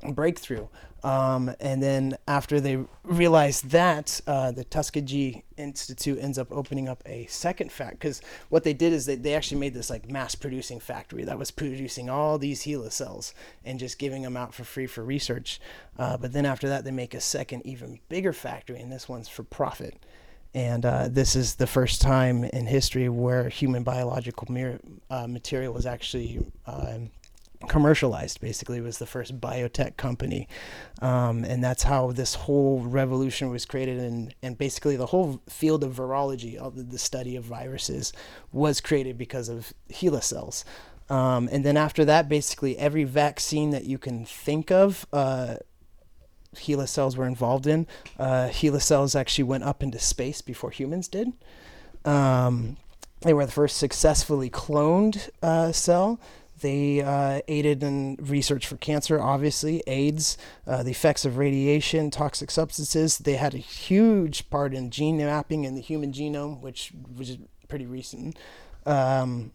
[0.09, 0.67] breakthrough.
[1.03, 7.03] Um, and then after they realized that, uh, the Tuskegee Institute ends up opening up
[7.05, 7.97] a second factory.
[7.97, 11.37] because what they did is they, they actually made this like mass producing factory that
[11.37, 15.59] was producing all these HeLa cells and just giving them out for free for research.
[15.99, 19.29] Uh, but then after that, they make a second, even bigger factory, and this one's
[19.29, 20.03] for profit
[20.55, 25.73] and uh, this is the first time in history where human biological mir- uh, material
[25.73, 27.11] was actually um,
[27.67, 28.39] commercialized.
[28.39, 30.47] Basically, it was the first biotech company,
[31.01, 33.99] um, and that's how this whole revolution was created.
[33.99, 38.13] And and basically, the whole field of virology, of the, the study of viruses,
[38.53, 40.63] was created because of HeLa cells.
[41.09, 45.05] Um, and then after that, basically every vaccine that you can think of.
[45.11, 45.57] Uh,
[46.59, 47.87] HeLa cells were involved in.
[48.17, 51.33] Uh, HeLa cells actually went up into space before humans did.
[52.03, 52.77] Um,
[53.21, 56.19] they were the first successfully cloned uh, cell.
[56.61, 62.49] They uh, aided in research for cancer, obviously, AIDS, uh, the effects of radiation, toxic
[62.49, 63.17] substances.
[63.17, 67.37] They had a huge part in gene mapping in the human genome, which was
[67.67, 68.37] pretty recent.
[68.85, 69.51] Um,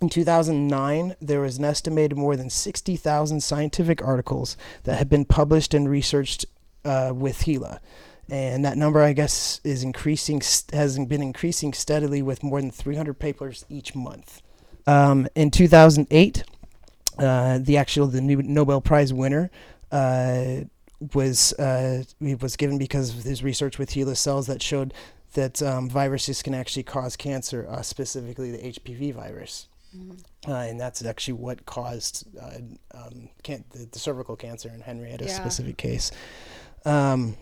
[0.00, 5.74] in 2009, there was an estimated more than 60,000 scientific articles that had been published
[5.74, 6.46] and researched
[6.84, 7.80] uh, with HeLa.
[8.30, 13.14] And that number, I guess, is increasing, has been increasing steadily with more than 300
[13.14, 14.42] papers each month.
[14.86, 16.44] Um, in 2008,
[17.18, 19.50] uh, the actual the Nobel Prize winner
[19.90, 20.60] uh,
[21.14, 24.94] was uh, was given because of his research with HeLa cells that showed
[25.34, 29.68] that um, viruses can actually cause cancer, uh, specifically the HPV virus.
[30.46, 32.58] Uh, and that's actually what caused uh,
[32.94, 35.40] um, can- the, the cervical cancer in Henrietta's Yeah.
[35.40, 36.10] specific case.
[36.84, 37.36] Um,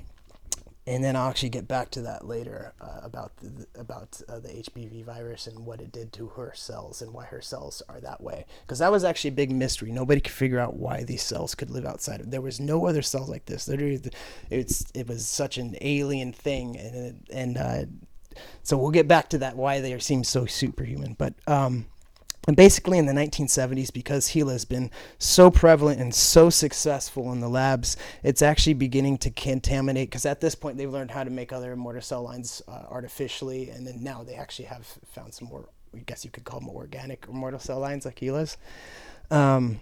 [0.89, 4.49] and then I'll actually get back to that later uh, about the, about uh, the
[4.51, 8.21] HPV virus and what it did to her cells and why her cells are that
[8.21, 8.47] way.
[8.63, 9.91] Because that was actually a big mystery.
[9.91, 12.31] Nobody could figure out why these cells could live outside of.
[12.31, 13.67] There was no other cells like this.
[13.67, 14.01] Literally,
[14.49, 17.85] it's it was such an alien thing, and and uh,
[18.63, 21.17] so we'll get back to that why they seem so superhuman.
[21.19, 21.87] But um,
[22.47, 27.41] And basically, in the 1970s, because HeLa has been so prevalent and so successful in
[27.41, 30.11] the labs, it's actually beginning to contaminate.
[30.11, 33.71] Because at this point, they've learned how to make other immortal cell lines uh, artificially,
[33.71, 36.69] and then now they actually have found some more, I guess you could call them
[36.69, 38.57] organic immortal cell lines like HeLa's.
[39.31, 39.81] Um,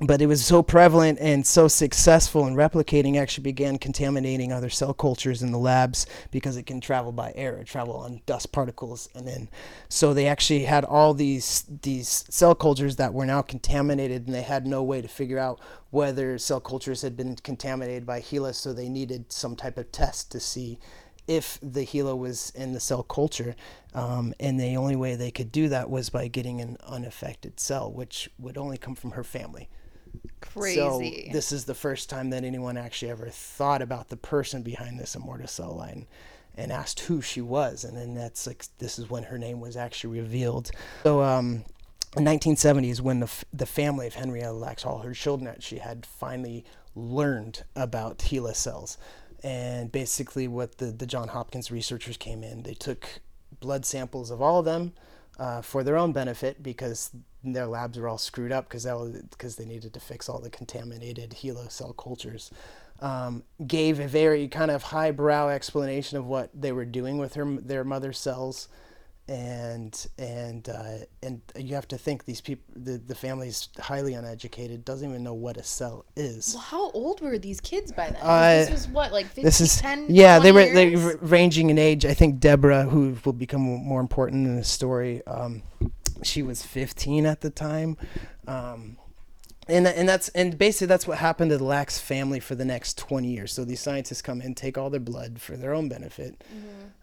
[0.00, 4.92] but it was so prevalent and so successful in replicating actually began contaminating other cell
[4.92, 9.26] cultures in the labs because it can travel by air travel on dust particles and
[9.26, 9.48] then
[9.88, 14.42] so they actually had all these these cell cultures that were now contaminated and they
[14.42, 15.58] had no way to figure out
[15.90, 20.30] whether cell cultures had been contaminated by HeLa so they needed some type of test
[20.30, 20.78] to see
[21.26, 23.56] if the HeLa was in the cell culture.
[23.94, 27.90] Um, and the only way they could do that was by getting an unaffected cell,
[27.90, 29.68] which would only come from her family.
[30.40, 30.76] Crazy.
[30.76, 34.98] So this is the first time that anyone actually ever thought about the person behind
[34.98, 36.06] this immortal cell line
[36.56, 37.84] and asked who she was.
[37.84, 40.70] And then that's like, this is when her name was actually revealed.
[41.02, 41.64] So, um,
[42.12, 46.06] 1970s when the, f- the family of Henrietta Lacks, all her children that she had
[46.06, 48.96] finally learned about HeLa cells.
[49.42, 53.20] And basically, what the, the John Hopkins researchers came in, they took
[53.60, 54.92] blood samples of all of them
[55.38, 57.10] uh, for their own benefit because
[57.44, 58.86] their labs were all screwed up because
[59.30, 62.50] because they needed to fix all the contaminated HeLa cell cultures.
[63.00, 67.44] Um, gave a very kind of highbrow explanation of what they were doing with her
[67.44, 68.68] their mother cells,
[69.28, 74.84] and and uh, and you have to think these people the the family's highly uneducated
[74.84, 76.52] doesn't even know what a cell is.
[76.54, 78.20] Well, how old were these kids by then?
[78.22, 81.18] Uh, this was what, like 15, this is 10, yeah they were 20 they were
[81.22, 82.04] ranging in age.
[82.04, 85.62] I think Deborah, who will become more important in the story, um,
[86.22, 87.96] she was 15 at the time.
[88.46, 88.96] Um,
[89.68, 92.98] and, and that's and basically that's what happened to the Lacks family for the next
[92.98, 93.52] 20 years.
[93.52, 96.44] So these scientists come in, take all their blood for their own benefit,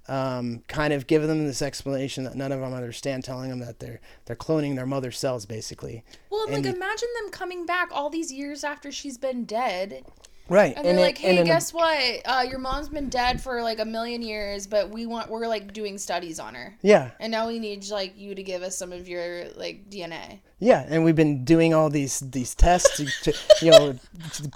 [0.07, 3.79] um, kind of give them this explanation that none of them understand, telling them that
[3.79, 6.03] they're they're cloning their mother cells basically.
[6.29, 10.03] Well, like and- imagine them coming back all these years after she's been dead,
[10.49, 10.73] Right.
[10.75, 11.97] and they're it- like, "Hey, and in a- guess what?
[12.25, 15.71] Uh, your mom's been dead for like a million years, but we want we're like
[15.71, 17.11] doing studies on her, yeah.
[17.21, 20.85] and now we need like you to give us some of your like DNA." Yeah,
[20.87, 23.95] and we've been doing all these these tests, to, to, you know,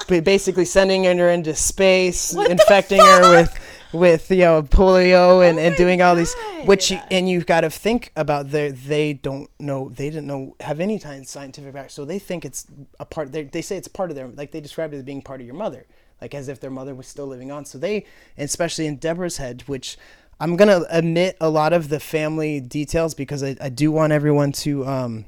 [0.22, 3.54] basically sending her into space, What infecting her with
[3.94, 6.34] with you know polio and, Oh and doing all these,
[6.66, 10.56] which you, and you've got to think about their they don't know they didn't know
[10.60, 12.68] have any kind of scientific back, so they think it's
[13.00, 13.32] a part.
[13.32, 15.46] They they say it's part of their like they describe it as being part of
[15.46, 15.86] your mother,
[16.22, 17.66] like as if their mother was still living on.
[17.66, 18.06] So they,
[18.38, 19.98] especially in Deborah's head, which.
[20.40, 24.52] I'm gonna omit a lot of the family details because I, I do want everyone
[24.52, 25.26] to um,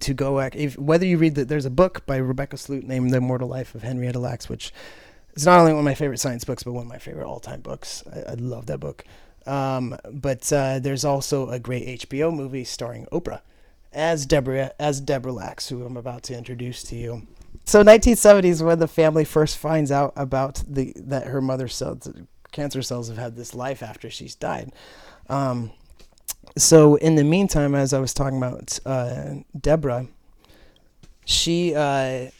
[0.00, 0.56] to go back.
[0.56, 3.74] If, whether you read that, there's a book by Rebecca Skloot named The Immortal Life
[3.74, 4.72] of Henrietta Lacks, which
[5.34, 7.40] is not only one of my favorite science books, but one of my favorite all
[7.40, 8.02] time books.
[8.12, 9.04] I, I love that book.
[9.46, 13.40] Um, but uh, there's also a great HBO movie starring Oprah
[13.92, 17.26] as Deborah as Deborah Lacks, who I'm about to introduce to you.
[17.64, 22.08] So 1970s when the family first finds out about the that her mother's cells,
[22.52, 24.72] cancer cells have had this life after she's died.
[25.28, 25.72] Um,
[26.56, 30.08] so in the meantime, as I was talking about uh, Deborah,
[31.24, 32.30] she uh,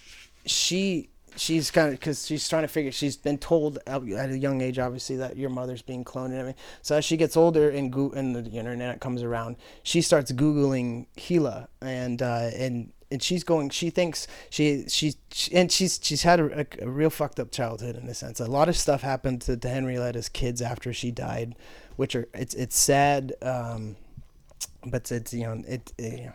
[0.47, 2.93] she she's kind of because she's trying to figure.
[2.93, 6.63] She's been told at a young age, obviously, that your mother's being cloned and everything.
[6.83, 11.07] So as she gets older and go- and the internet comes around, she starts googling
[11.17, 12.93] HeLa and uh, and.
[13.11, 13.71] And she's going.
[13.71, 17.53] She thinks she she, she and she's she's had a, a, a real fucked up
[17.53, 18.41] childhood in a sense.
[18.41, 21.55] A lot of stuff happened to, to Henrietta's kids after she died,
[21.95, 23.33] which are it's it's sad.
[23.41, 23.95] Um,
[24.85, 26.33] but it's you know it, it you know,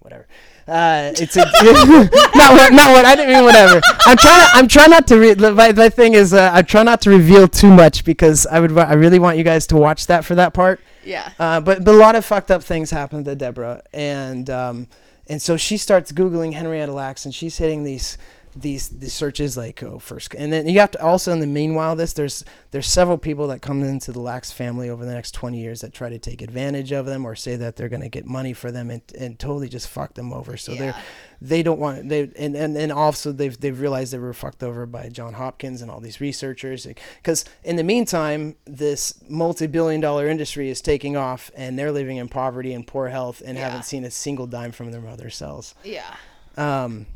[0.00, 0.26] whatever.
[0.66, 1.40] Uh, it's a,
[2.36, 3.80] not what not what I didn't mean whatever.
[4.06, 6.82] I'm trying to I'm trying not to re- my, my thing is uh, I try
[6.82, 10.06] not to reveal too much because I would I really want you guys to watch
[10.06, 10.80] that for that part.
[11.04, 11.32] Yeah.
[11.38, 14.86] Uh, but, but a lot of fucked up things happened to Deborah, and um,
[15.28, 18.18] and so she starts googling Henrietta Lacks, and she's hitting these
[18.56, 21.94] these these searches like oh first, and then you have to also in the meanwhile
[21.94, 25.58] this there's there's several people that come into the Lacks family over the next 20
[25.60, 28.26] years that try to take advantage of them or say that they're going to get
[28.26, 30.56] money for them and, and totally just fuck them over.
[30.56, 30.94] So they're
[31.40, 34.84] they don't want they and, and and also they've they've realized they were fucked over
[34.84, 36.86] by John Hopkins and all these researchers
[37.16, 42.28] because in the meantime this multi-billion dollar industry is taking off and they're living in
[42.28, 43.68] poverty and poor health and Yeah.
[43.68, 46.14] haven't seen a single dime from their mother cells Yeah.
[46.56, 47.06] um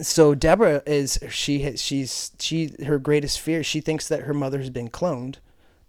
[0.00, 4.58] so Deborah is she has, she's she her greatest fear she thinks that her mother
[4.58, 5.36] has been cloned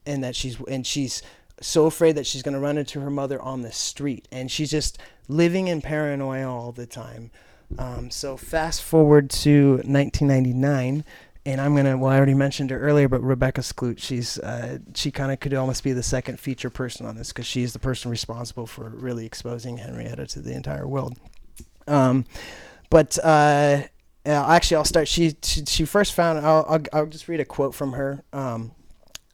[0.05, 1.21] and that she's and she's
[1.59, 4.69] so afraid that she's going to run into her mother on the street and she's
[4.69, 4.97] just
[5.27, 7.31] living in paranoia all the time
[7.77, 11.03] um, so fast forward to 1999
[11.47, 11.97] and I'm gonna.
[11.97, 13.99] Well, I already mentioned her earlier, but Rebecca Skloot.
[13.99, 17.45] She's uh, she kind of could almost be the second feature person on this because
[17.45, 21.17] she's the person responsible for really exposing Henrietta to the entire world.
[21.87, 22.25] Um,
[22.89, 23.83] but uh,
[24.31, 25.07] actually, I'll start.
[25.07, 26.39] She she, she first found.
[26.39, 28.23] I'll, I'll, I'll just read a quote from her.
[28.33, 28.73] Um,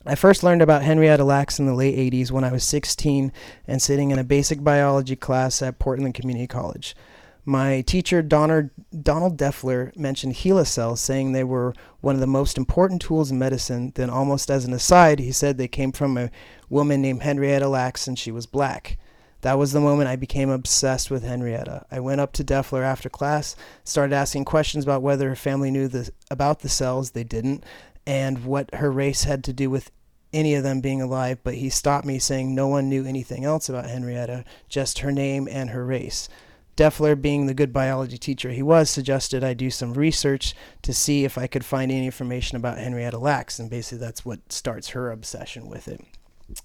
[0.05, 3.31] I first learned about Henrietta Lacks in the late 80s when I was 16
[3.67, 6.93] and sitting in a basic biology class at Portland Community College.
[7.45, 8.69] My teacher, Donald,
[9.01, 13.39] Donald Defler, mentioned HeLa cells, saying they were one of the most important tools in
[13.39, 13.91] medicine.
[13.95, 16.31] Then, almost as an aside, he said they came from a
[16.69, 18.97] woman named Henrietta Lacks and she was black.
[19.43, 21.85] That was the moment I became obsessed with Henrietta.
[21.91, 25.89] I went up to Defler after class, started asking questions about whether her family knew
[25.89, 27.11] the, about the cells.
[27.11, 27.65] They didn't,
[28.07, 29.91] and what her race had to do with
[30.31, 31.39] any of them being alive.
[31.43, 35.49] But he stopped me, saying no one knew anything else about Henrietta, just her name
[35.51, 36.29] and her race.
[36.77, 41.25] Defler, being the good biology teacher he was, suggested I do some research to see
[41.25, 45.11] if I could find any information about Henrietta Lacks, and basically that's what starts her
[45.11, 45.99] obsession with it.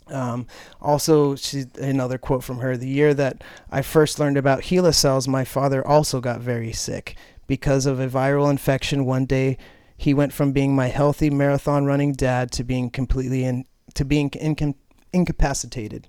[0.09, 0.47] Um,
[0.81, 5.29] also, she, another quote from her: "The year that I first learned about HeLa cells,
[5.29, 7.17] my father also got very sick
[7.47, 9.05] because of a viral infection.
[9.05, 9.57] One day,
[9.97, 13.65] he went from being my healthy marathon running dad to being completely in,
[13.95, 14.75] to being inca-
[15.13, 16.09] incapacitated."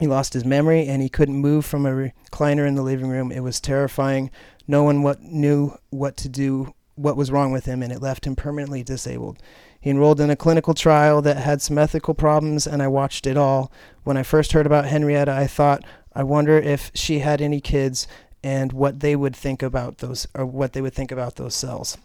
[0.00, 3.32] He lost his memory and he couldn't move from a recliner in the living room.
[3.32, 4.30] It was terrifying.
[4.68, 8.24] No one what knew what to do, what was wrong with him, and it left
[8.24, 9.38] him permanently disabled.
[9.80, 13.36] He enrolled in a clinical trial that had some ethical problems, and I watched it
[13.36, 13.70] all.
[14.04, 18.08] When I first heard about Henrietta, I thought, I wonder if she had any kids
[18.42, 21.96] and what they would think about those, or what they would think about those cells.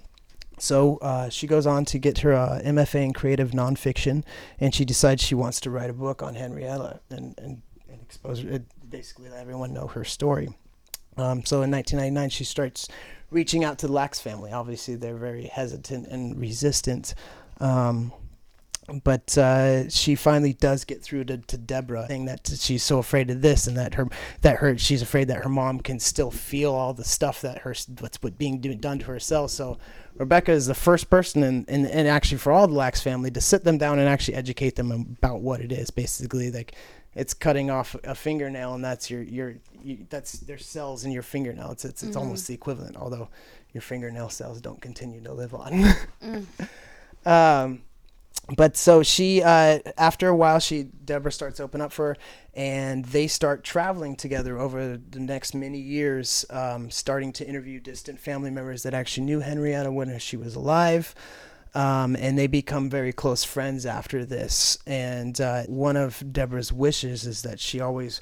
[0.59, 4.23] So uh, she goes on to get her uh, MFA in creative nonfiction,
[4.59, 7.61] and she decides she wants to write a book on Henrietta and, and
[8.01, 10.49] expose it, basically let everyone know her story.
[11.17, 12.87] Um, so in 1999, she starts
[13.29, 14.51] reaching out to the Lacks family.
[14.51, 17.13] Obviously, they're very hesitant and resistant.
[17.63, 18.11] Um,
[19.03, 23.29] but uh, she finally does get through to, to Deborah, saying that she's so afraid
[23.29, 24.09] of this and that her
[24.41, 27.73] that her she's afraid that her mom can still feel all the stuff that her
[27.99, 29.51] what's what being do, done to herself.
[29.51, 29.77] So
[30.15, 33.41] Rebecca is the first person, and and and actually for all the Lacks family, to
[33.41, 35.89] sit them down and actually educate them about what it is.
[35.89, 36.75] Basically, like
[37.15, 41.21] it's cutting off a fingernail and that's your your you, that's there's cells in your
[41.21, 42.19] fingernail it's it's, it's mm-hmm.
[42.19, 43.29] almost the equivalent although
[43.71, 45.73] your fingernail cells don't continue to live on
[46.23, 46.45] mm.
[47.25, 47.81] um,
[48.57, 52.17] but so she uh, after a while she deborah starts open up for her
[52.53, 58.19] and they start traveling together over the next many years um, starting to interview distant
[58.19, 61.15] family members that actually knew henrietta when she was alive
[61.75, 64.77] um, and they become very close friends after this.
[64.85, 68.21] And uh, one of Deborah's wishes is that she always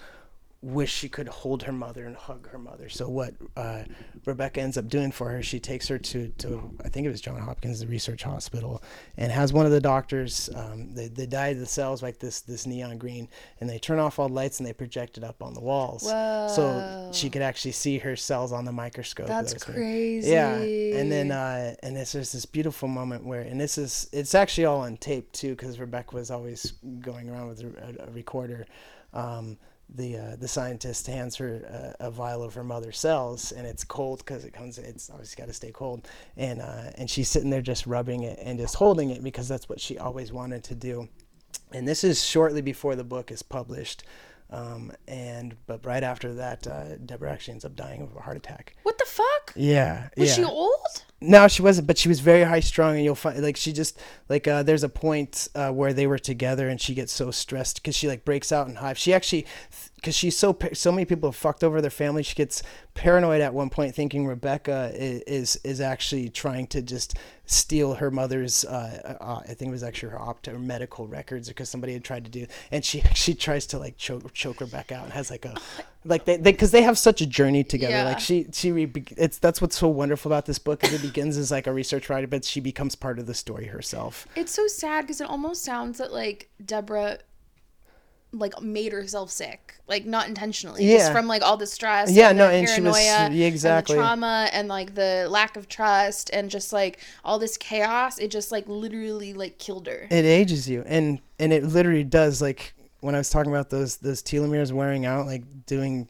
[0.64, 2.88] wish she could hold her mother and hug her mother.
[2.88, 3.84] So what uh,
[4.26, 7.20] Rebecca ends up doing for her, she takes her to, to I think it was
[7.20, 8.84] John Hopkins, the research hospital,
[9.18, 10.51] and has one of the doctors.
[10.55, 13.28] Um, they, they dye the cells like this this neon green,
[13.59, 16.03] and they turn off all the lights and they project it up on the walls,
[16.03, 16.47] Whoa.
[16.55, 19.28] so she could actually see her cells on the microscope.
[19.28, 20.30] That's crazy.
[20.30, 24.36] Yeah, and then uh, and it's just this beautiful moment where, and this is it's
[24.36, 28.68] actually all on tape too, because Rebecca was always going around with a, a recorder.
[29.14, 29.57] Um,
[29.93, 33.83] the uh, the scientist hands her a, a, vial of her mother's cells, and it's
[33.83, 34.77] cold because it comes.
[34.77, 38.39] It's obviously got to stay cold, and uh, and she's sitting there just rubbing it
[38.41, 41.09] and just holding it because that's what she always wanted to do.
[41.73, 44.03] And this is shortly before the book is published.
[44.51, 48.35] Um, and but right after that, uh, Deborah actually ends up dying of a heart
[48.35, 48.75] attack.
[48.83, 49.53] What the fuck?
[49.55, 50.09] Yeah.
[50.17, 50.35] Was yeah.
[50.35, 51.03] she old?
[51.21, 53.97] No, she wasn't, but she was very high strung, and you'll find like she just
[54.27, 57.75] like uh, there's a point uh, where they were together, and she gets so stressed
[57.75, 58.99] because she like breaks out in hives.
[58.99, 59.45] She actually,
[60.01, 62.63] because she's so so many people have fucked over their family, she gets
[62.95, 68.09] paranoid at one point, thinking Rebecca is is, is actually trying to just steal her
[68.09, 68.65] mother's.
[68.65, 72.03] Uh, uh, I think it was actually her opt or medical records because somebody had
[72.03, 75.29] tried to do, and she she tries to like choke choke Rebecca out and has
[75.29, 75.55] like a
[76.03, 77.93] like they because they, they, have such a journey together.
[77.93, 78.05] Yeah.
[78.05, 81.37] Like she she re- it's that's what's so wonderful about this book is it begins
[81.37, 84.27] as like a research writer, but she becomes part of the story herself.
[84.35, 87.19] It's so sad because it almost sounds that like Deborah
[88.34, 90.97] like made herself sick, like not intentionally, yeah.
[90.97, 92.11] just from like all the stress.
[92.11, 95.57] Yeah, and no, and she was yeah, exactly and the trauma and like the lack
[95.57, 98.17] of trust and just like all this chaos.
[98.17, 100.07] It just like literally like killed her.
[100.09, 102.41] It ages you, and and it literally does.
[102.41, 106.07] Like when I was talking about those those telomeres wearing out, like doing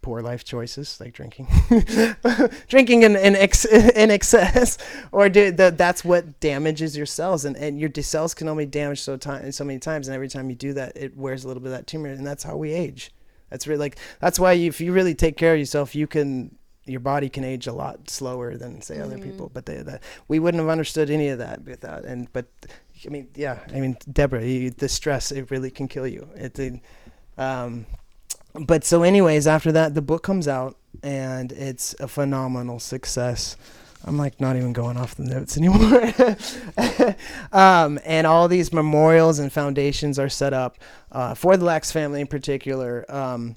[0.00, 1.46] poor life choices like drinking
[2.68, 4.78] drinking in, in, ex- in excess
[5.12, 9.00] or do that that's what damages your cells and, and your cells can only damage
[9.00, 11.60] so time so many times and every time you do that it wears a little
[11.62, 13.10] bit of that tumor and that's how we age
[13.50, 16.54] that's really like that's why you, if you really take care of yourself you can
[16.86, 19.22] your body can age a lot slower than say other Mhm.
[19.22, 19.50] people.
[19.52, 22.06] But they, that we wouldn't have understood any of that without.
[22.06, 22.46] And but
[23.04, 26.30] I mean, yeah, I mean, Deborah, you, the stress it really can kill you.
[26.34, 26.80] It, it
[27.36, 27.84] um,
[28.60, 33.56] but so anyways, after that, the book comes out and it's a phenomenal success.
[34.04, 36.12] I'm like not even going off the notes anymore.
[37.52, 40.78] um, and all these memorials and foundations are set up
[41.10, 43.04] uh, for the Lacks family in particular.
[43.08, 43.56] Um,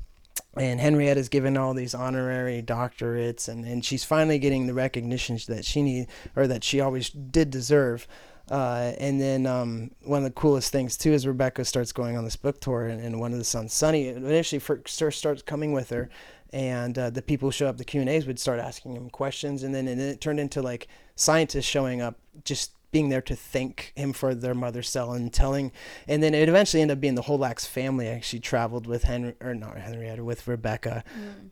[0.57, 5.63] and Henrietta's given all these honorary doctorates, and, and she's finally getting the recognition that
[5.63, 8.07] she need or that she always did deserve.
[8.49, 12.25] Uh, and then um, one of the coolest things too is Rebecca starts going on
[12.25, 15.89] this book tour, and, and one of the sons, Sonny, initially first starts coming with
[15.89, 16.09] her,
[16.51, 19.09] and uh, the people who show up the Q and A's would start asking him
[19.09, 23.21] questions, and then and then it turned into like scientists showing up, just being there
[23.21, 25.71] to thank him for their mother cell and telling,
[26.07, 29.33] and then it eventually ended up being the whole Lacks family actually traveled with Henry
[29.39, 31.05] or not Henrietta with Rebecca,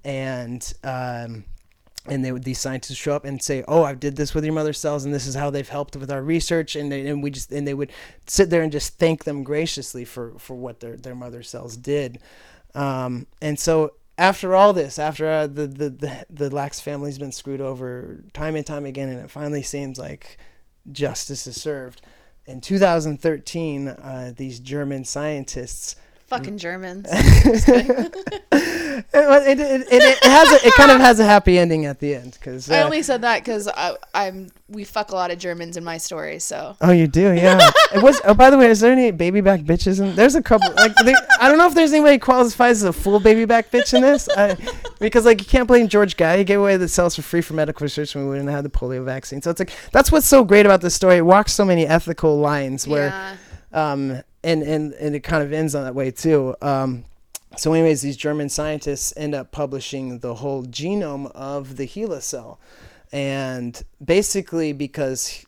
[0.03, 1.45] and um,
[2.05, 4.53] and they would these scientists show up and say, "Oh, I did this with your
[4.53, 7.31] mother cells, and this is how they've helped with our research." And they, and we
[7.31, 7.91] just and they would
[8.25, 12.19] sit there and just thank them graciously for for what their their mother cells did.
[12.73, 17.31] Um, and so after all this, after uh, the, the the the Lacks family's been
[17.31, 20.37] screwed over time and time again, and it finally seems like
[20.91, 22.01] justice is served.
[22.45, 25.95] In 2013, uh, these German scientists
[26.29, 27.07] Fucking Germans.
[29.13, 31.99] it, it, it, it, it has a, it kind of has a happy ending at
[31.99, 33.67] the end because I only said that because
[34.13, 36.39] I'm we fuck a lot of Germans in my story.
[36.39, 37.71] So Oh, you do, yeah.
[37.93, 38.21] it was.
[38.23, 40.15] Oh, by the way, is there any baby back bitches in?
[40.15, 40.71] There's a couple.
[40.75, 43.71] Like, they, I don't know if there's anybody who qualifies as a full baby back
[43.71, 44.55] bitch in this, I,
[44.99, 46.37] because like you can't blame George Gey.
[46.37, 48.69] He gave away the cells for free for medical research when we wouldn't have the
[48.69, 49.41] polio vaccine.
[49.41, 51.17] So it's like that's what's so great about this story.
[51.17, 53.35] It walks so many ethical lines where, yeah.
[53.73, 56.55] um, and and and it kind of ends on that way too.
[56.61, 57.05] Um,
[57.57, 62.59] so, anyways, these German scientists end up publishing the whole genome of the HeLa cell,
[63.11, 65.45] and basically because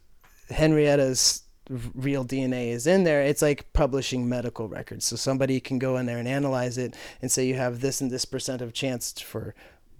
[0.49, 5.05] Henrietta's real DNA is in there, it's like publishing medical records.
[5.05, 8.11] So somebody can go in there and analyze it and say you have this and
[8.11, 9.53] this percent of chance for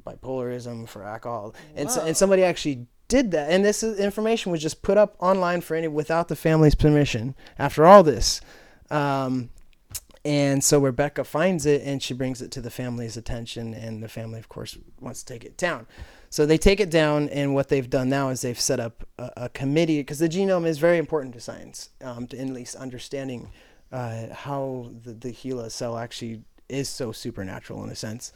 [0.05, 3.51] bipolarism, for alcohol, and so, and somebody actually did that.
[3.51, 7.35] And this information was just put up online for any without the family's permission.
[7.59, 8.41] After all this.
[8.91, 9.49] Um,
[10.23, 14.07] and so Rebecca finds it and she brings it to the family's attention, and the
[14.07, 15.87] family, of course, wants to take it down.
[16.29, 19.31] So they take it down, and what they've done now is they've set up a,
[19.37, 23.49] a committee because the genome is very important to science, um, to at least understanding
[23.91, 28.31] uh, how the, the cell actually is so supernatural in a sense.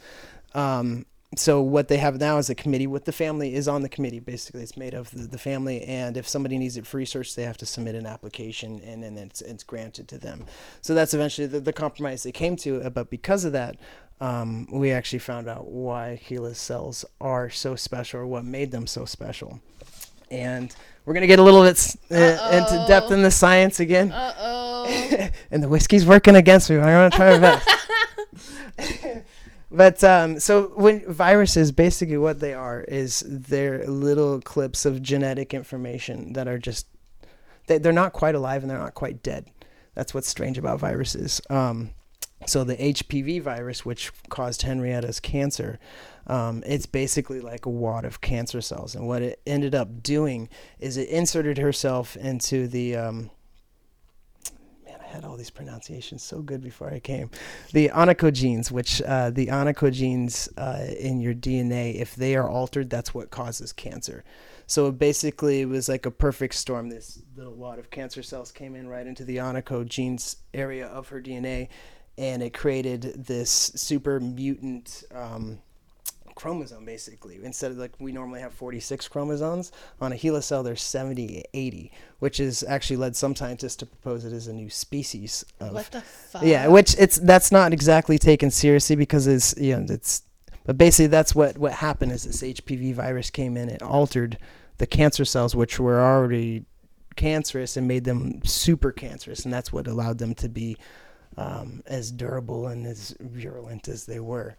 [0.54, 3.88] Um, so what they have now is a committee with the family is on the
[3.88, 7.34] committee basically it's made of the, the family and if somebody needs it for research
[7.34, 10.44] they have to submit an application and then it's, it's granted to them
[10.80, 13.76] so that's eventually the, the compromise they came to uh, but because of that
[14.20, 18.86] um, we actually found out why HeLa cells are so special or what made them
[18.86, 19.60] so special
[20.30, 20.74] and
[21.04, 24.34] we're going to get a little bit uh, into depth in the science again Uh
[24.38, 24.66] oh.
[25.50, 26.76] and the whiskey's working against me.
[26.76, 27.60] I'm gonna try my
[28.78, 29.26] best.
[29.76, 35.52] but um, so when viruses, basically what they are is they're little clips of genetic
[35.52, 36.86] information that are just
[37.66, 39.50] they, they're not quite alive and they're not quite dead.
[39.94, 41.42] That's what's strange about viruses.
[41.50, 41.90] Um,
[42.46, 45.78] so the HPV virus, which caused Henrietta's cancer,
[46.26, 48.94] um, it's basically like a wad of cancer cells.
[48.94, 50.48] And what it ended up doing
[50.78, 53.30] is it inserted herself into the um,
[55.06, 57.30] Had all these pronunciations so good before I came.
[57.72, 63.14] The oncogenes, which uh, the oncogenes uh, in your DNA, if they are altered, that's
[63.14, 64.24] what causes cancer.
[64.66, 66.90] So basically, it was like a perfect storm.
[66.90, 71.20] This little wad of cancer cells came in right into the oncogenes area of her
[71.22, 71.68] DNA,
[72.18, 75.04] and it created this super mutant.
[75.14, 75.60] Um,
[76.36, 80.82] chromosome basically instead of like we normally have 46 chromosomes on a HeLa cell there's
[80.82, 85.44] 70 80 which has actually led some scientists to propose it as a new species
[85.60, 86.42] of What the fuck?
[86.44, 90.22] yeah which it's that's not exactly taken seriously because it's you know it's
[90.64, 94.36] but basically that's what what happened is this hpv virus came in it altered
[94.76, 96.66] the cancer cells which were already
[97.16, 100.76] cancerous and made them super cancerous and that's what allowed them to be
[101.38, 104.54] um, as durable and as virulent as they were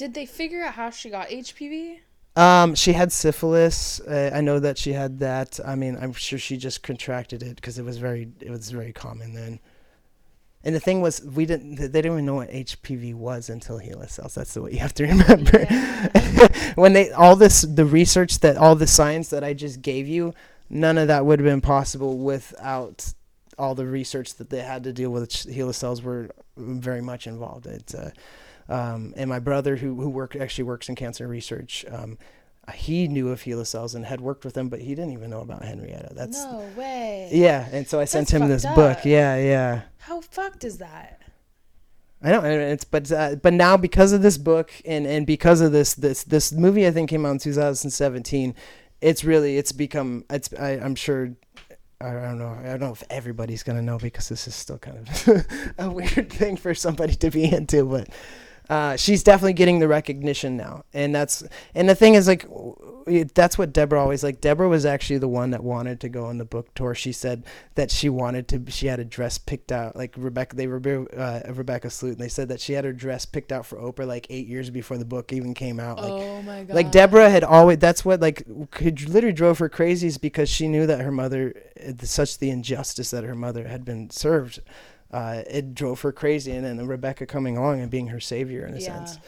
[0.00, 1.98] Did they figure out how she got HPV?
[2.34, 4.00] um, she had syphilis.
[4.00, 5.60] Uh, I know that she had that.
[5.62, 8.94] I mean, I'm sure she just contracted it because it was very, it was very
[8.94, 9.60] common then.
[10.64, 11.74] And the thing was, we didn't.
[11.74, 14.36] They didn't even know what HPV was until HeLa cells.
[14.36, 15.66] That's the what you have to remember.
[16.76, 20.32] when they all this, the research that all the science that I just gave you,
[20.70, 23.12] none of that would have been possible without
[23.58, 25.28] all the research that they had to deal with.
[25.28, 27.66] HeLa cells were very much involved.
[27.66, 28.12] It's uh,
[28.70, 31.84] um, and my brother who who work actually works in cancer research.
[31.90, 32.18] Um,
[32.74, 35.40] he knew of HeLa cells and had worked with them, but he didn't even know
[35.40, 36.12] about Henrietta.
[36.14, 37.28] That's no way.
[37.32, 37.68] yeah.
[37.72, 38.98] And so I sent him this fucked book.
[39.04, 39.82] Yeah, yeah.
[39.98, 41.20] How fucked is that?
[42.22, 45.60] I know, and it's but uh, but now because of this book and and because
[45.60, 48.54] of this this this movie, I think came out in 2017.
[49.00, 51.32] It's really it's become it's I, I'm sure.
[52.02, 52.56] I don't know.
[52.58, 55.46] I don't know if everybody's gonna know because this is still kind of
[55.78, 58.08] a weird thing for somebody to be into, but
[58.70, 61.42] uh, she's definitely getting the recognition now, and that's
[61.74, 62.46] and the thing is like
[63.34, 64.40] that's what Deborah always like.
[64.40, 66.94] Deborah was actually the one that wanted to go on the book tour.
[66.94, 67.44] She said
[67.74, 68.70] that she wanted to.
[68.70, 70.54] She had a dress picked out like Rebecca.
[70.54, 70.76] They were
[71.16, 74.06] uh, Rebecca Skloot, and they said that she had her dress picked out for Oprah
[74.06, 75.98] like eight years before the book even came out.
[75.98, 76.76] Like oh my god.
[76.76, 80.68] like Deborah had always that's what like could literally drove her crazy is because she
[80.68, 81.54] knew that her mother
[82.04, 84.60] such the injustice that her mother had been served
[85.12, 88.74] uh, it drove her crazy and then Rebecca coming along and being her savior in
[88.74, 89.04] a Yeah.
[89.04, 89.18] sense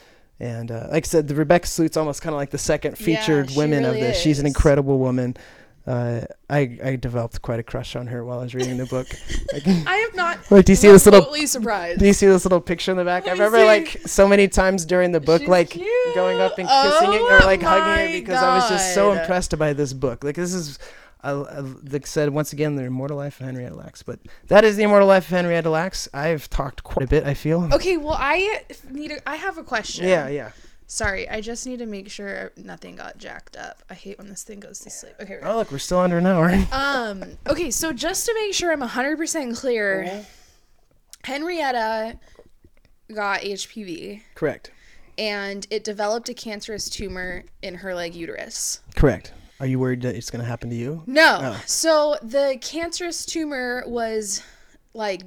[0.41, 3.05] and uh, like I said the Rebecca Skloot's almost kind of like the second Yeah,
[3.20, 5.37] featured she women of really this she's an incredible woman
[5.85, 9.09] uh, I, I developed quite a crush on her while I was reading the book.
[9.53, 10.39] Like, I am not.
[10.51, 11.99] Wait, do you see this little surprised.
[11.99, 13.24] do you see this little picture in the back?
[13.24, 13.64] I Let remember see.
[13.66, 15.87] like so many times during the book, She's like cute.
[16.14, 19.12] going up and kissing it Oh or like hugging it because I was just so
[19.12, 20.22] impressed by this book.
[20.24, 20.78] Like this is,
[21.24, 24.02] uh, uh, like I said once again, the immortal life of Henrietta Lacks.
[24.02, 26.08] But that is the immortal life of Henrietta Lacks.
[26.12, 27.24] I've talked quite a bit.
[27.24, 27.68] I feel.
[27.72, 29.12] Okay, well, I need.
[29.12, 30.06] A, I have a question.
[30.06, 30.50] Yeah, yeah.
[30.86, 33.82] Sorry, I just need to make sure nothing got jacked up.
[33.88, 35.14] I hate when this thing goes to sleep.
[35.20, 35.38] Okay.
[35.42, 36.52] Oh look, we're still under an hour.
[36.72, 37.24] Um.
[37.46, 40.24] Okay, so just to make sure I'm 100% clear,
[41.24, 42.18] Henrietta
[43.14, 44.70] got HPV Correct.
[45.18, 48.80] and it developed a cancerous tumor in her like uterus.
[48.94, 49.32] Correct.
[49.62, 51.04] Are you worried that it's gonna happen to you?
[51.06, 51.38] No.
[51.40, 51.62] Oh.
[51.66, 54.42] So the cancerous tumor was
[54.92, 55.22] like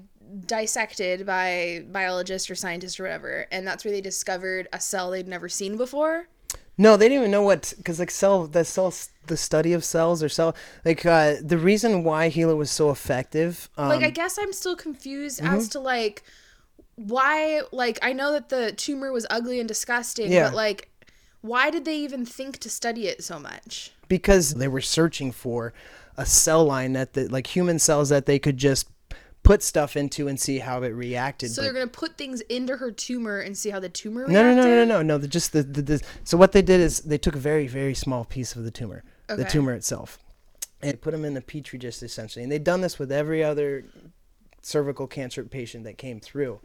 [0.45, 5.25] dissected by biologists or scientists or whatever, and that's where they discovered a cell they'd
[5.25, 6.27] never seen before.
[6.77, 8.93] No, they didn't even know what because like cell the cell
[9.27, 13.69] the study of cells or cell like uh, the reason why HeLa was so effective.
[13.77, 16.23] Um, like I guess I'm still confused as to like
[16.95, 20.49] why like I know that the tumor was ugly and disgusting, Yeah.
[20.49, 20.89] but like
[21.45, 23.91] why did they even think to study it so much?
[24.07, 25.73] Because they were searching for
[26.17, 28.87] a cell line that the, like human cells that they could just
[29.43, 31.51] put stuff into and see how it reacted.
[31.51, 34.41] So but- they're gonna put things into her tumor and see how the tumor no,
[34.41, 34.65] no, reacted.
[34.65, 35.17] no, no, no, no.
[35.17, 37.93] The, just the, the, the so what they did is they took a very very
[37.93, 40.17] small piece of the tumor, the tumor itself,
[40.81, 42.43] and put them in a petri dish essentially.
[42.43, 43.85] And they'd done this with every other
[44.61, 46.59] cervical cancer patient that came through.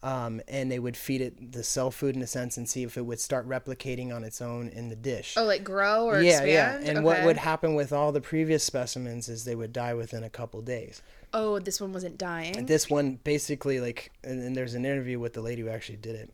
[0.00, 2.96] Um, and they would feed it the cell food in a sense and see if
[2.96, 5.34] it would start replicating on its own in the dish.
[5.36, 6.84] Oh, like grow or yeah, expand.
[6.84, 6.90] yeah.
[6.92, 10.30] And what would happen with all the previous specimens is they would die within a
[10.30, 11.02] couple days.
[11.34, 12.66] Oh, this one wasn't dying.
[12.66, 16.14] This one basically like, and, and there's an interview with the lady who actually did
[16.14, 16.30] it.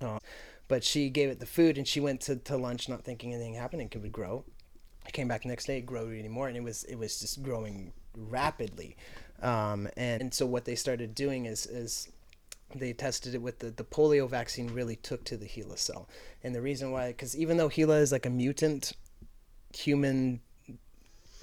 [0.00, 0.18] Uh,
[0.68, 3.54] but she gave it the food and she went to, to lunch not thinking anything
[3.54, 4.44] happened and it would grow.
[5.06, 7.42] I came back the next day, it grew anymore, and it was it was just
[7.42, 8.96] growing rapidly.
[9.42, 12.08] Um, and, and so what they started doing is is
[12.74, 16.08] they tested it with the, the polio vaccine really took to the HeLa cell.
[16.42, 18.92] And the reason why, because even though HeLa is like a mutant
[19.74, 20.40] human,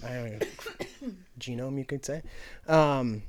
[0.03, 1.09] I don't know,
[1.39, 2.21] genome, you could say,
[2.67, 3.23] um,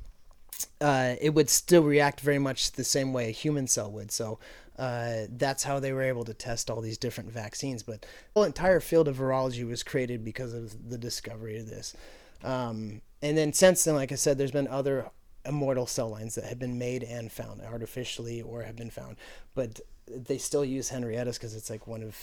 [0.79, 4.11] uh, it would still react very much the same way a human cell would.
[4.11, 4.39] So
[4.77, 7.83] uh, that's how they were able to test all these different vaccines.
[7.83, 11.95] But the whole entire field of virology was created because of the discovery of this.
[12.43, 15.09] Um, and then since then, like I said, there's been other
[15.45, 19.17] immortal cell lines that have been made and found artificially or have been found,
[19.55, 22.15] but they still use Henrietta's because it's like one of.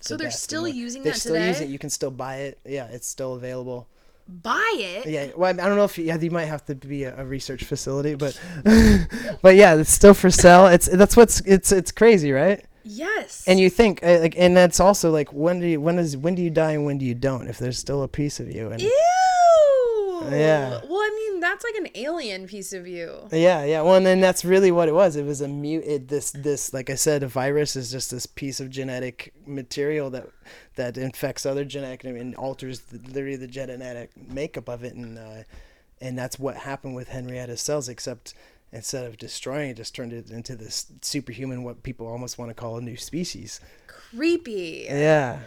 [0.00, 1.68] So the they're best still one- using they that still use it.
[1.68, 2.58] You can still buy it.
[2.66, 3.88] Yeah, it's still available.
[4.26, 5.06] Buy it.
[5.06, 7.24] Yeah, well, I don't know if you, yeah, you might have to be a, a
[7.26, 8.38] research facility, but
[9.42, 10.66] but yeah, it's still for sale.
[10.66, 12.64] It's that's what's it's it's crazy, right?
[12.84, 13.44] Yes.
[13.46, 16.34] And you think uh, like, and that's also like when do you when is when
[16.34, 17.48] do you die and when do you don't?
[17.48, 18.92] If there's still a piece of you, and Ew.
[20.32, 20.80] Yeah.
[20.88, 23.28] Well, I mean, that's like an alien piece of you.
[23.32, 23.82] yeah, yeah.
[23.82, 25.16] Well, and then that's really what it was.
[25.16, 25.84] It was a mute.
[25.86, 30.10] It, this this like I said, a virus is just this piece of genetic material
[30.10, 30.28] that
[30.76, 35.42] that infects other genetic and alters the, literally the genetic makeup of it, and uh,
[36.00, 37.88] and that's what happened with Henrietta's cells.
[37.88, 38.34] Except
[38.72, 42.54] instead of destroying it, just turned it into this superhuman, what people almost want to
[42.54, 43.60] call a new species.
[43.86, 44.86] Creepy.
[44.88, 45.40] Yeah,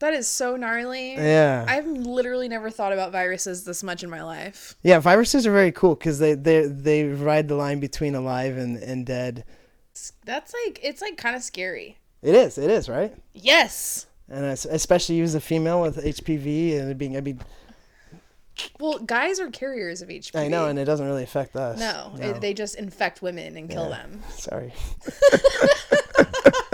[0.00, 1.14] That is so gnarly.
[1.14, 1.64] yeah.
[1.68, 4.74] I've literally never thought about viruses this much in my life.
[4.82, 8.76] Yeah, viruses are very cool because they, they they ride the line between alive and,
[8.82, 9.44] and dead.
[10.24, 11.98] That's like it's like kind of scary.
[12.22, 13.14] It is, it is, right?
[13.34, 14.06] Yes.
[14.28, 17.40] And especially you as a female with HPV and being, I mean,
[18.78, 20.36] Well, guys are carriers of HPV.
[20.38, 21.78] I know, and it doesn't really affect us.
[21.78, 24.22] no, it- they just infect women and kill them.
[24.30, 24.72] Sorry.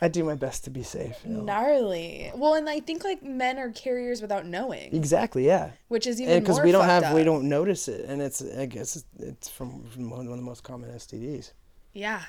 [0.00, 1.16] I do my best to be safe.
[1.24, 1.42] you know.
[1.42, 2.30] Gnarly.
[2.34, 5.46] Well, and I think like men are carriers without knowing, Exactly.
[5.46, 5.70] Yeah.
[5.88, 8.66] which is even eh, Because we don't have, we don't notice it, and it's I
[8.66, 11.52] guess it's, from, from one of the most common STDs.
[11.92, 12.22] Yeah,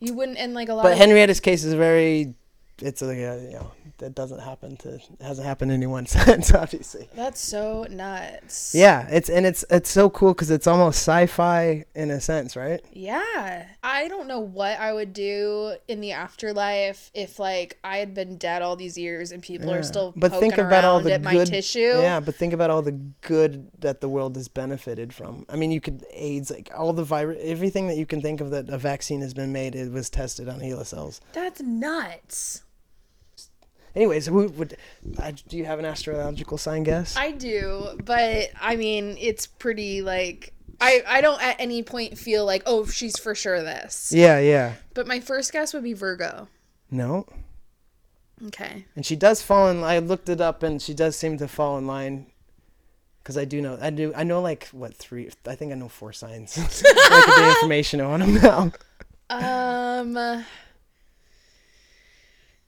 [0.00, 0.82] you wouldn't, and like a lot.
[0.82, 2.34] But Henrietta's case is very.
[2.80, 7.08] It's like a, you know that doesn't happen to hasn't happened to anyone since obviously.
[7.14, 8.72] that's so nuts.
[8.74, 12.80] Yeah, it's and it's it's so cool because it's almost sci-fi in a sense, right?
[12.92, 13.66] Yeah.
[13.82, 18.36] I don't know what I would do in the afterlife if like I had been
[18.36, 19.76] dead all these years and people Yeah.
[19.78, 21.80] are still But think about all the good- tissue.
[22.00, 25.44] Yeah, but think about all the good that the world has benefited from.
[25.48, 28.50] I mean, you could AIDS like all the virus, everything that you can think of
[28.50, 29.74] that a vaccine has been made.
[29.74, 31.20] It was tested on HeLa cells.
[31.32, 32.62] That's nuts.
[33.94, 34.76] Anyways, would
[35.18, 37.16] uh, do you have an astrological sign guess?
[37.16, 42.44] I do, but I mean, it's pretty like I I don't at any point feel
[42.44, 44.74] like, "Oh, she's for sure this." yeah, yeah.
[44.94, 46.48] But my first guess would be Virgo.
[46.90, 47.26] No,
[48.46, 48.84] Okay.
[48.94, 49.82] and she does fall in.
[49.82, 52.26] I looked it up, and she does seem to fall in line.
[53.22, 55.28] Because I do know, I do, I know like what three?
[55.46, 56.56] I think I know four signs.
[56.58, 58.72] At the information on them now.
[59.30, 60.44] Um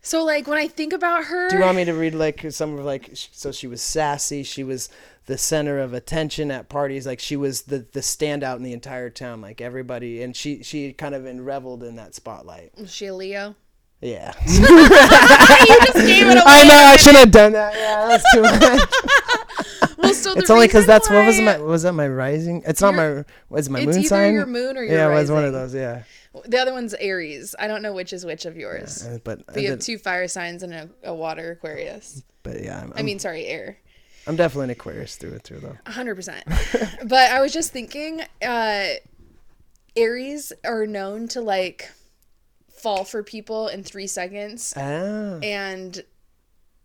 [0.02, 2.78] So like when I think about her Do you want me to read like some
[2.78, 4.88] of like so she was sassy, she was
[5.26, 9.10] the center of attention at parties, like she was the the standout in the entire
[9.10, 12.72] town, like everybody, and she she kind of reveled in that spotlight.
[12.78, 13.54] Was she a Leo?
[14.00, 16.42] Yeah, you just gave it away.
[16.46, 17.74] I know I should have done that.
[17.74, 18.40] Yeah, that's too
[19.88, 19.98] much.
[19.98, 22.62] Well, so it's only because that's what was my was that my rising?
[22.66, 24.32] It's not Your- my was my moon sign.
[24.32, 25.74] your moon or your yeah, it was one of those.
[25.74, 26.04] Yeah,
[26.44, 27.54] The other one's Aries.
[27.58, 29.04] I don't know which is which of yours.
[29.06, 32.22] Uh, but But you have two fire signs and a, a water Aquarius.
[32.42, 33.78] but yeah, I'm, I mean, sorry, air.
[34.26, 35.76] I'm definitely an Aquarius through and through though.
[35.86, 36.44] Hundred percent.
[37.04, 38.84] But I was just thinking, uh,
[39.96, 41.90] Aries are known to like
[42.68, 46.02] fall for people in three seconds, Ah, and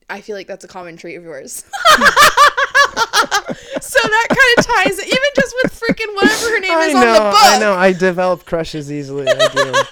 [0.09, 1.63] I feel like that's a common trait of yours.
[2.95, 6.93] so that kind of ties it, even just with freaking whatever her name I is
[6.93, 7.35] know, on the book.
[7.43, 7.73] I know.
[7.73, 9.27] I develop crushes easily.
[9.27, 9.73] I do.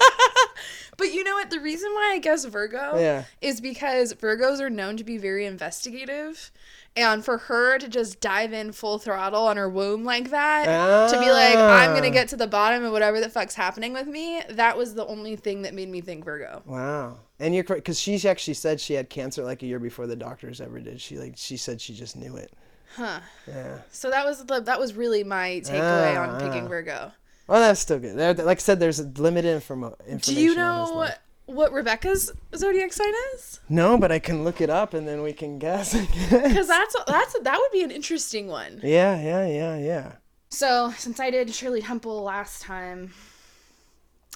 [0.96, 1.50] But you know what?
[1.50, 3.24] The reason why I guess Virgo Yeah.
[3.42, 6.52] is because Virgos are known to be very investigative.
[6.96, 11.20] And for her to just dive in full throttle on her womb like that, to
[11.20, 12.12] be like, I'm going to Ah.
[12.14, 15.36] get to the bottom of whatever the fuck's happening with me, that was the only
[15.36, 16.62] thing that made me think Virgo.
[16.68, 17.18] Wow.
[17.40, 20.16] And you're correct because she actually said she had cancer like a year before the
[20.16, 21.02] doctors ever did.
[21.02, 22.54] She like she said she just knew it.
[22.96, 23.20] Huh.
[23.48, 23.80] Yeah.
[23.92, 26.70] So that was the that was really my takeaway Ah, on picking ah.
[26.70, 27.12] Virgo.
[27.48, 28.18] Well, that's still good.
[28.18, 30.18] There, like I said, there's limited information.
[30.20, 31.08] Do you know
[31.46, 33.60] what Rebecca's zodiac sign is?
[33.68, 35.94] No, but I can look it up and then we can guess.
[36.14, 36.30] Guess.
[36.48, 38.80] Because that's that's that would be an interesting one.
[38.84, 40.12] yeah, yeah, yeah, yeah.
[40.50, 43.12] So, since I did Shirley Temple last time,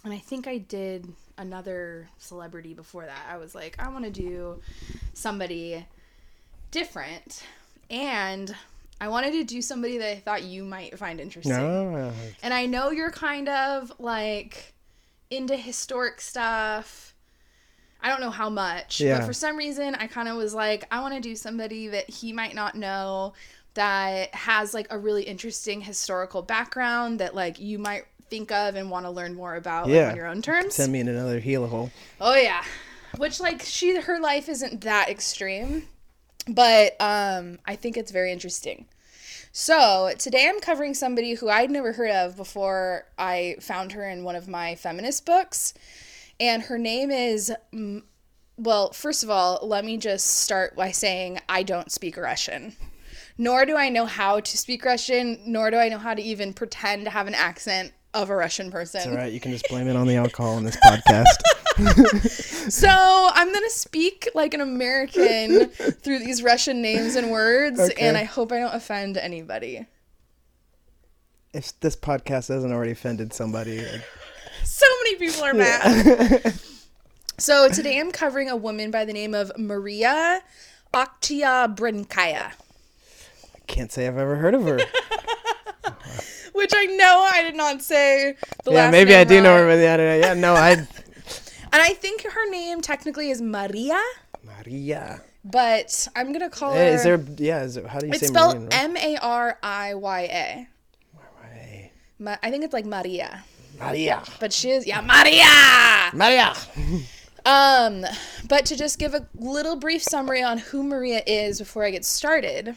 [0.03, 4.11] and I think I did another celebrity before that, I was like, I want to
[4.11, 4.59] do
[5.13, 5.85] somebody
[6.71, 7.43] different.
[7.89, 8.53] And
[8.99, 11.53] I wanted to do somebody that I thought you might find interesting.
[11.53, 12.11] No.
[12.43, 14.73] And I know you're kind of like
[15.29, 17.13] into historic stuff.
[18.01, 19.17] I don't know how much, Yeah.
[19.19, 22.09] but for some reason, I kind of was like, I want to do somebody that
[22.09, 23.33] he might not know
[23.73, 28.89] that has like a really interesting historical background that like you might think of and
[28.91, 30.09] want to learn more about like, Yeah.
[30.09, 30.75] on your own terms.
[30.75, 31.91] Send me in another heel hole.
[32.19, 32.63] Oh yeah.
[33.17, 35.87] Which like she her life isn't that extreme,
[36.47, 38.85] but um I think it's very interesting.
[39.59, 44.23] So, today I'm covering somebody who I'd never heard of before I found her in
[44.23, 45.73] one of my feminist books.
[46.39, 47.51] And her name is
[48.57, 52.75] well, first of all, let me just start by saying I don't speak Russian.
[53.37, 56.53] Nor do I know how to speak Russian, nor do I know how to even
[56.53, 59.11] pretend to have an accent of a Russian person.
[59.11, 61.25] All right, you can just blame it on the alcohol in this podcast.
[62.69, 67.93] So I'm gonna speak like an American through these Russian names and words, Okay.
[68.07, 69.85] and I hope I don't offend anybody.
[71.53, 73.83] if this podcast hasn't already offended somebody,
[74.63, 76.53] So many people are mad.
[77.37, 80.41] so today I'm covering a woman by the name of Maria
[80.93, 82.51] Oktyabrskaya,
[83.55, 84.79] I can't say I've ever heard of her.
[86.53, 89.79] which I know I did not say the yeah, maybe I do know her, but
[89.79, 90.87] yeah, yeah, no, I.
[91.73, 94.01] And I think her name technically is Maria,
[94.43, 95.21] Maria.
[95.43, 96.79] but I'm gonna call her.
[96.79, 97.19] Eh, Is there?
[97.37, 97.85] Yeah, is it?
[97.85, 98.69] How do you it's say spelled Maria?
[98.71, 100.67] M A R I Y A.
[102.41, 103.43] I think it's like Maria,
[103.79, 104.23] Maria.
[104.39, 106.11] but she is yeah Maria.
[106.13, 106.53] Maria.
[107.45, 108.03] Um,
[108.49, 112.03] but to just give a little brief summary on who Maria is before I get
[112.05, 112.75] started,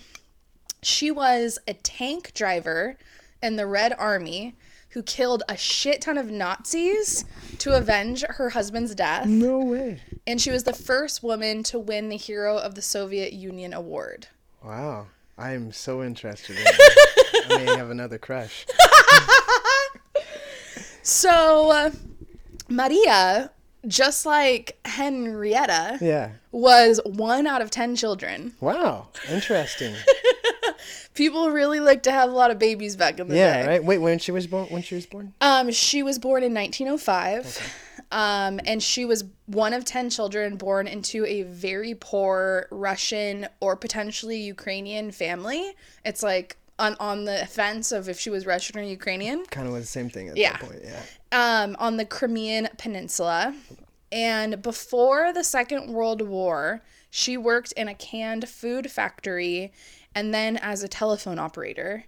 [0.82, 2.96] she was a tank driver
[3.42, 4.54] in the Red Army
[4.90, 7.24] who killed a shit ton of Nazis
[7.58, 9.26] to avenge her husband's death.
[9.26, 10.00] No way.
[10.26, 14.26] And she was the first woman to win the Hero of the Soviet Union award.
[14.64, 15.06] Wow.
[15.38, 17.46] I'm so interested in that.
[17.50, 18.66] I may have another crush.
[21.02, 21.90] So, uh,
[22.68, 23.50] Maria,
[23.86, 26.32] just like Henrietta, Yeah.
[26.52, 28.52] was one out of 10 children.
[28.60, 29.08] Wow.
[29.30, 29.94] Interesting.
[31.14, 33.40] People really like to have a lot of babies back in the day.
[33.40, 33.68] yeah, day.
[33.68, 33.84] right?
[33.84, 35.32] Wait, when she was born when she was born?
[35.40, 37.76] Um, she was born in 1905.
[38.12, 43.76] Um, and she was one of 10 children born into a very poor Russian or
[43.76, 45.74] potentially Ukrainian family.
[46.04, 49.44] It's like on, on the fence of if she was Russian or Ukrainian.
[49.46, 50.52] Kind of was the same thing at Yeah.
[50.52, 51.02] that point, yeah.
[51.62, 53.54] um, on the Crimean Peninsula.
[54.10, 59.72] And before the Second World War, she worked in a canned food factory
[60.14, 62.04] and then as a telephone operator,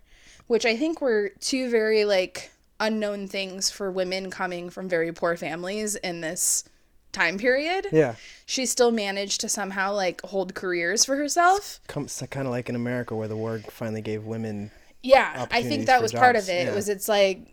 [0.46, 2.50] which I think were two very like
[2.80, 6.64] unknown things for women coming from very poor families in this
[7.12, 7.86] time period.
[7.92, 8.16] Yeah.
[8.46, 11.80] She still managed to somehow like hold careers for herself.
[11.86, 14.70] Come, kind of like in America where the war finally gave women
[15.02, 16.64] Yeah, I think that was part of it.
[16.66, 16.72] yeah.
[16.72, 17.46] It was it's like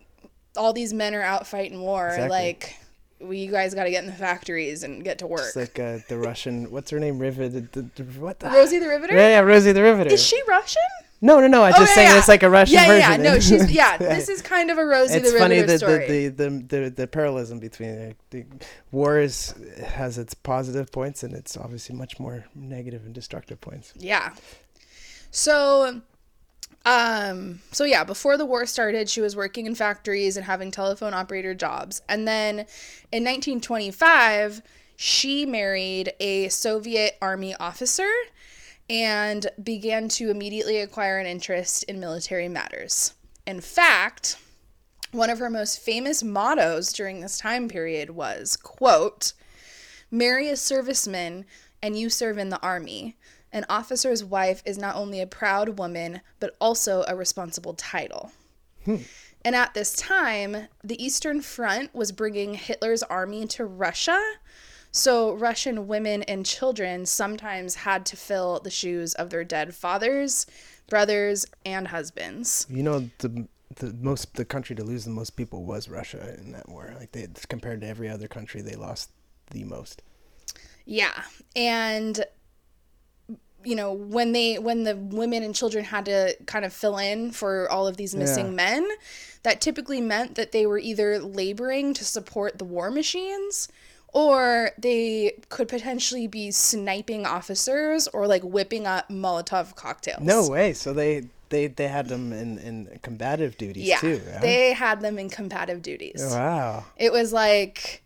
[0.56, 2.08] all these men are out fighting war.
[2.08, 2.28] Exactly.
[2.30, 2.76] Like,
[3.20, 5.42] well, you guys got to get in the factories and get to work.
[5.46, 6.70] It's like uh, the Russian.
[6.70, 7.18] What's her name?
[7.18, 7.72] Rivet.
[7.72, 8.48] The, the, what the?
[8.48, 9.14] Rosie the Riveter.
[9.14, 10.10] Yeah, yeah, Rosie the Riveter.
[10.12, 10.82] Is she Russian?
[11.22, 11.62] No, no, no.
[11.62, 12.18] I just Oh, yeah, saying yeah.
[12.18, 13.24] it's like a Russian yeah, yeah, version.
[13.24, 13.30] yeah.
[13.32, 13.96] No, she's yeah.
[13.98, 16.06] This is kind of a Rosie it's the funny Riveter story.
[16.06, 18.46] the, the, the, the, the parallelism between the, the
[18.90, 19.54] war is,
[19.84, 23.92] has its positive points and it's obviously much more negative and destructive points.
[23.98, 24.32] Yeah.
[25.30, 26.00] So
[26.84, 31.14] um so yeah, before the war started, she was working in factories and having telephone
[31.14, 32.02] operator jobs.
[32.08, 32.60] And then
[33.12, 34.62] in 1925,
[34.96, 38.10] she married a Soviet army officer
[38.90, 43.14] and began to immediately acquire an interest in military matters.
[43.46, 44.36] In fact,
[45.12, 49.32] one of her most famous mottos during this time period was, quote,
[50.10, 51.44] marry a serviceman
[51.82, 53.16] and you serve in the army.
[53.52, 58.32] An officer's wife is not only a proud woman, but also a responsible title.
[58.84, 58.96] Hmm.
[59.44, 64.20] And at this time, the Eastern Front was bringing Hitler's army to Russia.
[64.92, 70.46] So Russian women and children sometimes had to fill the shoes of their dead fathers,
[70.88, 72.66] brothers, and husbands.
[72.68, 73.46] You know, the
[73.76, 76.92] the most the country to lose the most people was Russia in that war.
[76.98, 79.10] Like they compared to every other country, they lost
[79.50, 80.02] the most.
[80.84, 81.22] Yeah.
[81.54, 82.24] And
[83.64, 87.30] you know, when they when the women and children had to kind of fill in
[87.30, 88.52] for all of these missing Yeah.
[88.52, 88.88] men,
[89.42, 93.68] that typically meant that they were either laboring to support the war machines
[94.12, 100.20] or they could potentially be sniping officers or like whipping up Molotov cocktails.
[100.22, 100.72] No way.
[100.72, 103.98] So they they they had them in in combative duties Yeah.
[103.98, 104.20] too.
[104.26, 104.40] yeah?
[104.40, 106.22] They had them in combative duties.
[106.30, 106.84] wow.
[106.96, 108.02] It was like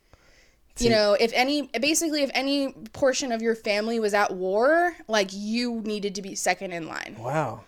[0.78, 5.30] you know, if any basically if any portion of your family was at war, like
[5.32, 7.16] you needed to be second in line.
[7.18, 7.62] Wow.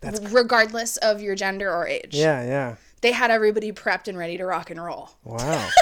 [0.00, 2.14] That's regardless of your gender or age.
[2.14, 2.76] yeah, yeah.
[3.00, 5.10] They had everybody prepped and ready to rock and roll.
[5.24, 5.68] Wow.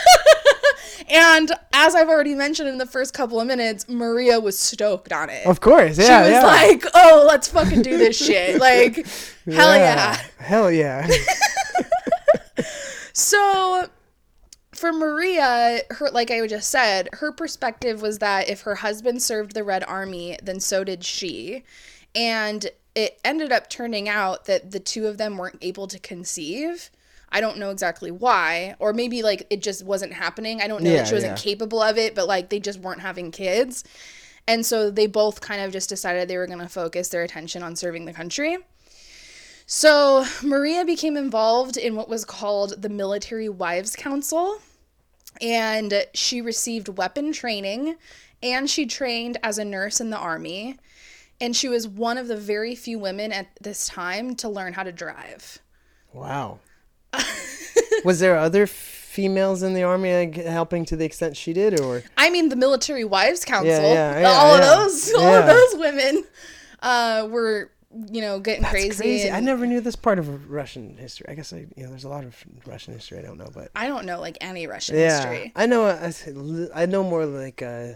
[1.08, 5.30] And as I've already mentioned in the first couple of minutes, Maria was stoked on
[5.30, 5.46] it.
[5.46, 5.98] of course.
[5.98, 6.44] Yeah, she was yeah.
[6.44, 9.06] like, "Oh, let's fucking do this shit!" Like,
[9.46, 10.20] hell yeah.
[10.38, 11.08] Hell yeah.
[13.14, 13.88] So
[14.82, 19.54] for Maria, her like I just said, her perspective was that if her husband served
[19.54, 21.62] the Red Army, then so did she.
[22.16, 22.66] And
[22.96, 26.90] it ended up turning out that the two of them weren't able to conceive.
[27.30, 30.60] I don't know exactly why, or maybe like it just wasn't happening.
[30.60, 31.44] I don't know Yeah, that she wasn't yeah.
[31.44, 33.84] capable of it, but like they just weren't having kids.
[34.48, 37.62] And so they both kind of just decided they were going to focus their attention
[37.62, 38.58] on serving the country.
[39.64, 44.58] So Maria became involved in what was called the Military Wives Council,
[45.40, 47.96] and she received weapon training
[48.42, 50.78] and she trained as a nurse in the army.
[51.40, 54.82] And she was one of the very few women at this time to learn how
[54.84, 55.58] to drive.
[56.12, 56.58] wow.
[58.04, 58.66] Was there other
[59.12, 63.04] females in the army helping to the extent she did, or I mean, the Military
[63.04, 64.62] Wives Council, yeah, yeah, all yeah.
[64.62, 66.24] of those, all of those women
[66.80, 67.70] uh, were,
[68.10, 69.02] you know, getting That's crazy.
[69.02, 69.30] crazy?
[69.30, 71.26] I never knew this part of Russian history.
[71.28, 72.36] I guess I, you know, there's a lot of
[72.66, 75.52] Russian history I don't know, but I don't know like any Russian yeah, history.
[75.54, 76.70] I know.
[76.74, 77.94] I know more like, uh,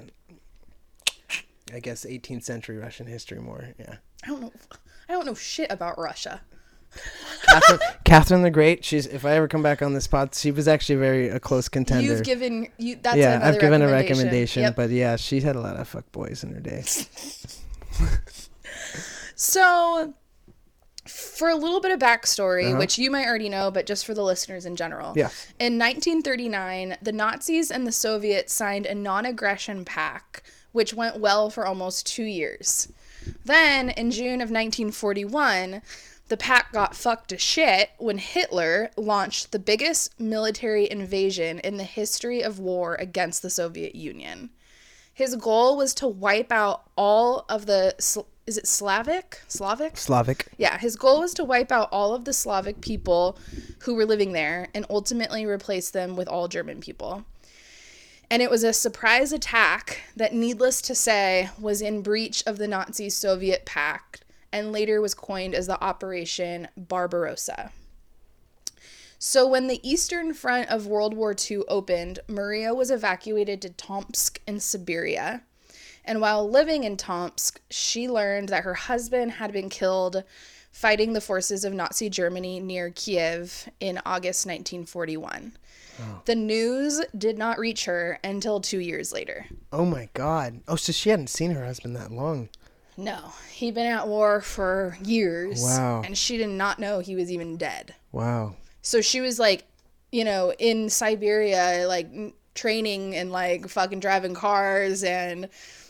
[1.72, 3.68] I guess 18th century Russian history more.
[3.78, 4.53] Yeah, I don't know.
[5.09, 6.42] I don't know shit about Russia.
[7.47, 8.84] Catherine, Catherine the Great.
[8.84, 11.68] She's if I ever come back on this pod, she was actually very a close
[11.68, 12.05] contender.
[12.05, 12.97] You've given you.
[13.01, 14.16] That's yeah, I've given a recommendation.
[14.16, 14.76] recommendation, Yep.
[14.76, 16.84] but yeah, she had a lot of fuck boys in her day.
[19.37, 20.14] So,
[21.07, 22.78] For a little bit of backstory, Uh-huh.
[22.78, 25.12] which you might already know, but just for the listeners in general.
[25.14, 25.28] Yeah.
[25.61, 31.49] In 1939, the Nazis and the Soviets signed a non aggression pact, which went well
[31.49, 32.89] for almost two years.
[33.45, 35.80] Then, in June of 1941,
[36.26, 41.84] the pact got fucked to shit when Hitler launched the biggest military invasion in the
[41.84, 44.51] history of war against the Soviet Union.
[45.14, 47.95] His goal was to wipe out all of the.
[48.47, 49.42] Is it Slavic?
[49.49, 49.97] Slavic?
[49.97, 50.47] Slavic.
[50.57, 53.36] Yeah, his goal was to wipe out all of the Slavic people
[53.80, 57.24] who were living there and ultimately replace them with all German people.
[58.30, 62.68] And it was a surprise attack that, needless to say, was in breach of the
[62.68, 67.72] Nazi Soviet pact and later was coined as the Operation Barbarossa.
[69.18, 74.40] So, when the eastern front of World War II opened, Maria was evacuated to Tomsk
[74.47, 75.42] in Siberia.
[76.07, 80.22] And while living in Tomsk, she learned that her husband had been killed
[80.70, 85.52] fighting the forces of Nazi Germany near Kiev in August 1941.
[86.26, 89.46] The news did not reach her until two years later.
[89.72, 90.61] Oh my god.
[90.68, 92.50] Oh, so she hadn't seen her husband that long.
[92.98, 95.62] No, he'd been at war for years.
[95.62, 96.02] Wow.
[96.04, 97.94] And she did not know he was even dead.
[98.12, 98.57] Wow.
[98.82, 99.64] So she was like,
[100.12, 102.09] you know, in Siberia, like
[102.54, 105.48] training and like fucking driving cars and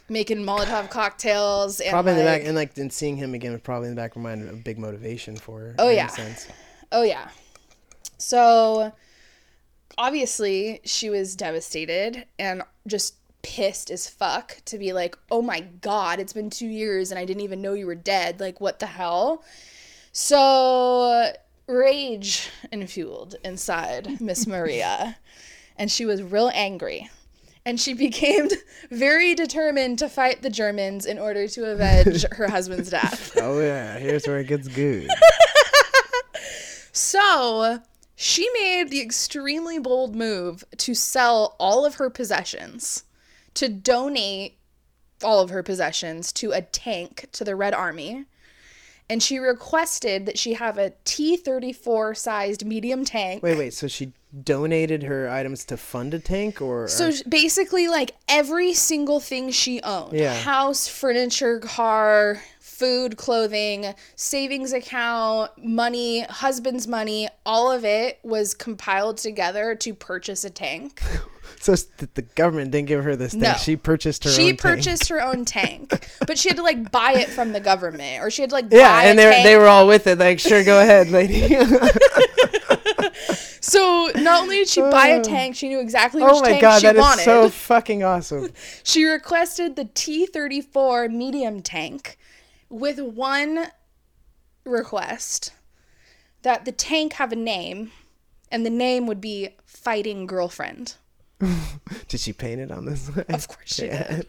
[0.08, 3.52] making Molotov cocktails and Probably in the like, back, and like then seeing him again
[3.52, 5.74] was probably in the back of my mind a big motivation for her.
[5.78, 6.06] Oh, yeah.
[6.08, 6.48] sense.
[6.92, 7.28] Oh yeah.
[8.18, 8.92] So
[9.98, 16.18] obviously she was devastated and just pissed as fuck to be like, "Oh my god,
[16.20, 18.40] it's been 2 years and I didn't even know you were dead.
[18.40, 19.42] Like what the hell?"
[20.12, 21.32] So
[21.66, 25.18] rage infueled inside Miss Maria
[25.76, 27.10] and she was real angry.
[27.66, 28.48] And she became
[28.90, 33.36] very determined to fight the Germans in order to avenge her husband's death.
[33.36, 35.10] Oh yeah, here's where it gets good.
[36.96, 37.80] So
[38.14, 43.04] she made the extremely bold move to sell all of her possessions,
[43.52, 44.56] to donate
[45.22, 48.24] all of her possessions to a tank to the Red Army.
[49.10, 53.42] And she requested that she have a T 34 sized medium tank.
[53.42, 53.74] wait, wait.
[53.74, 54.12] So she
[54.42, 59.80] donated her items to fund a tank, or So basically, like every single thing she
[59.82, 60.34] owned Yeah.
[60.34, 69.16] house, furniture, car, food, clothing, savings account, money, husband's money all of it was compiled
[69.16, 71.00] together to purchase a tank.
[71.60, 71.74] so
[72.14, 73.40] the government didn't give her this thing.
[73.40, 73.54] No.
[73.54, 74.30] She purchased her.
[74.30, 74.60] she own tank.
[74.60, 78.30] purchased her own tank, but she had to like buy it from the government or
[78.30, 79.44] she had to like Yeah, and they tank.
[79.44, 80.18] they were all with it.
[80.18, 81.56] Like, sure, go ahead, lady.
[83.60, 86.48] So not only did she buy a tank, she knew exactly oh which oh my
[86.50, 87.24] tank god, she that is wanted.
[87.24, 88.50] so fucking awesome.
[88.82, 92.18] She requested the T 34 medium tank
[92.68, 93.66] with one
[94.64, 95.52] request
[96.42, 97.90] that the tank have a name,
[98.50, 100.94] and the name would be Fighting Girlfriend.
[102.08, 103.08] Did she paint it on this?
[103.08, 104.26] Of course she did.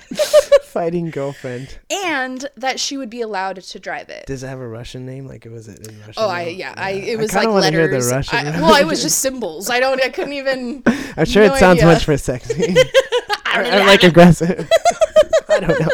[0.64, 1.78] Fighting girlfriend.
[1.90, 4.26] And that she would be allowed to drive it.
[4.26, 5.26] Does it have a Russian name?
[5.26, 6.14] Like, it was it in Russian?
[6.16, 6.50] Oh, I though?
[6.50, 8.10] yeah, I it was kinda like hear letters.
[8.10, 9.68] Russian I, well, it was just symbols.
[9.70, 10.02] I don't.
[10.02, 10.82] I couldn't even.
[11.16, 11.92] I'm sure no it sounds idea.
[11.92, 12.74] much for sexy.
[13.54, 14.68] or, or, like aggressive.
[15.48, 15.88] I don't know.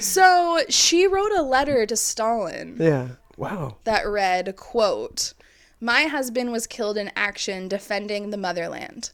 [0.00, 2.76] So she wrote a letter to Stalin.
[2.78, 3.08] Yeah.
[3.36, 3.76] Wow.
[3.84, 5.32] that read, quote,
[5.80, 9.12] My husband was killed in action defending the motherland.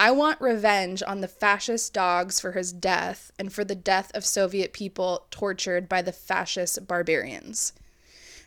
[0.00, 4.24] I want revenge on the fascist dogs for his death and for the death of
[4.24, 7.74] Soviet people tortured by the fascist barbarians.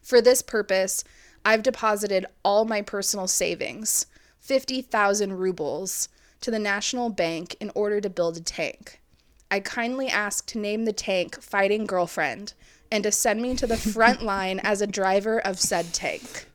[0.02, 1.04] For this purpose,
[1.46, 4.08] I've deposited all my personal savings,
[4.40, 6.10] 50,000 rubles,
[6.42, 9.00] to the National Bank in order to build a tank.
[9.52, 12.56] I kindly ask to name the tank Fighting Girlfriend
[12.92, 16.48] and to send me to the front line as a driver of said tank.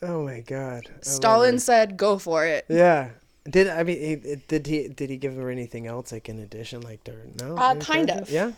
[0.00, 0.84] Oh my god.
[0.88, 3.10] I Stalin said, "Go for it." Yeah.
[3.48, 6.80] Did I mean he, did he did he give her anything else like in addition
[6.82, 7.56] like to no?
[7.56, 8.28] Uh, kind charges?
[8.28, 8.30] of.
[8.34, 8.52] Yeah.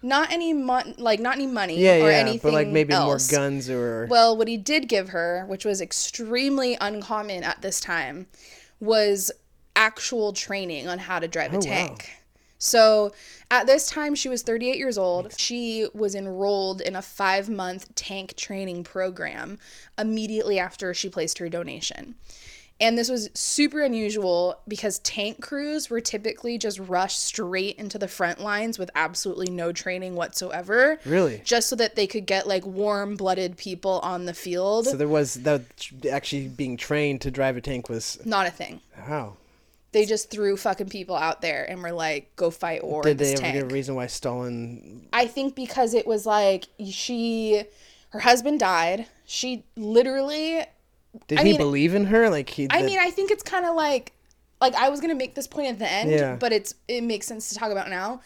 [0.00, 2.18] Not any mon- like not any money Yeah, or yeah.
[2.18, 3.30] anything But like maybe else.
[3.32, 7.80] more guns or Well, what he did give her, which was extremely uncommon at this
[7.80, 8.26] time,
[8.80, 9.30] was
[9.74, 11.64] actual training on how to drive a Oh, wow.
[11.64, 12.10] tank.
[12.58, 13.12] So
[13.50, 15.38] at this time, she was 38 years old.
[15.38, 19.58] She was enrolled in a five month tank training program
[19.96, 22.14] immediately after she placed her donation.
[22.80, 28.06] And this was super unusual because tank crews were typically just rushed straight into the
[28.06, 31.42] front lines with absolutely no training whatsoever really.
[31.44, 34.86] just so that they could get like warm blooded people on the field.
[34.86, 35.62] So there was that
[36.10, 38.80] actually being trained to drive a tank was Not a thing.
[38.94, 39.36] how
[39.90, 43.32] They just threw fucking people out there and were like, go fight or did they
[43.32, 43.54] ever tank.
[43.54, 45.08] give a reason why Stalin?
[45.12, 47.64] I think because it was like she
[48.10, 49.06] Her husband died.
[49.26, 50.64] She literally
[51.26, 52.28] Did I he mean- believe in her?
[52.30, 52.66] Like he?
[52.70, 54.12] I the- mean, I think it's kind of like
[54.60, 56.36] like I was going to make this point at the end, Yeah.
[56.36, 58.20] but it's it makes sense to talk about now.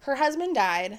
[0.00, 0.98] Her husband died.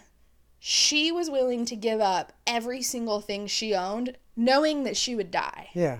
[0.59, 5.29] She was willing to give up every single thing she owned knowing that she would
[5.31, 5.69] die.
[5.73, 5.99] yeah.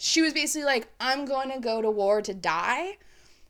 [0.00, 2.98] She was basically like I'm going to go to war to die.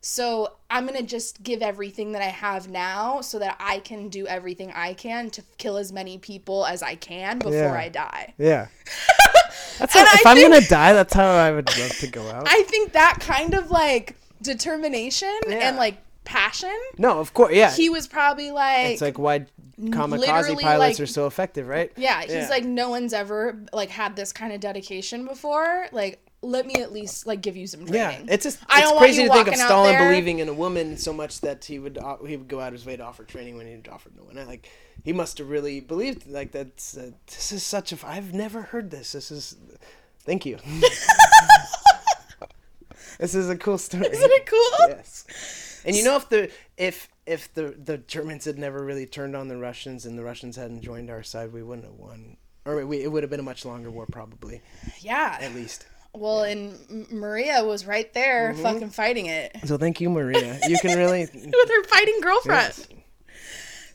[0.00, 4.08] So I'm going to just give everything that I have now so that I can
[4.08, 7.72] do everything I can to kill as many people as I can before Yeah.
[7.74, 8.34] I die.
[8.38, 8.68] Yeah.
[9.78, 12.44] That's how, if I'm think- gonna die, that's how I would love to go out.
[12.48, 15.68] I think that kind of like determination Yeah.
[15.68, 17.70] and like passion no, of course, yeah.
[17.70, 19.46] he was probably like, it's like why
[19.80, 21.92] kamikaze literally, pilots like- are so effective, right?
[21.96, 22.48] yeah he's yeah.
[22.48, 26.92] like no one's ever like had this kind of dedication before like let me at
[26.92, 28.26] least like give you some training.
[28.26, 30.54] Yeah, it's just I it's don't want crazy to think of Stalin believing in a
[30.54, 33.02] woman so much that he would uh, he would go out of his way to
[33.02, 34.36] offer training when he offered no one.
[34.46, 34.70] Like
[35.02, 38.90] he must have really believed like that's uh, this is such a I've never heard
[38.90, 39.12] this.
[39.12, 39.56] This is
[40.20, 40.58] thank you.
[43.18, 44.06] this is a cool story.
[44.06, 45.82] isn't it cool yes.
[45.84, 49.48] And you know if the if if the the Germans had never really turned on
[49.48, 52.36] the Russians and the Russians hadn't joined our side, we wouldn't have won.
[52.64, 54.60] Or we, it would have been a much longer war, probably.
[55.00, 55.86] yeah At least.
[56.14, 58.62] Well and maria was right there Mm-hmm.
[58.62, 60.58] fucking fighting it So thank you, Maria.
[60.66, 61.20] You can really.
[61.32, 62.88] with her fighting girlfriend Yes.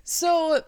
[0.05, 0.61] So,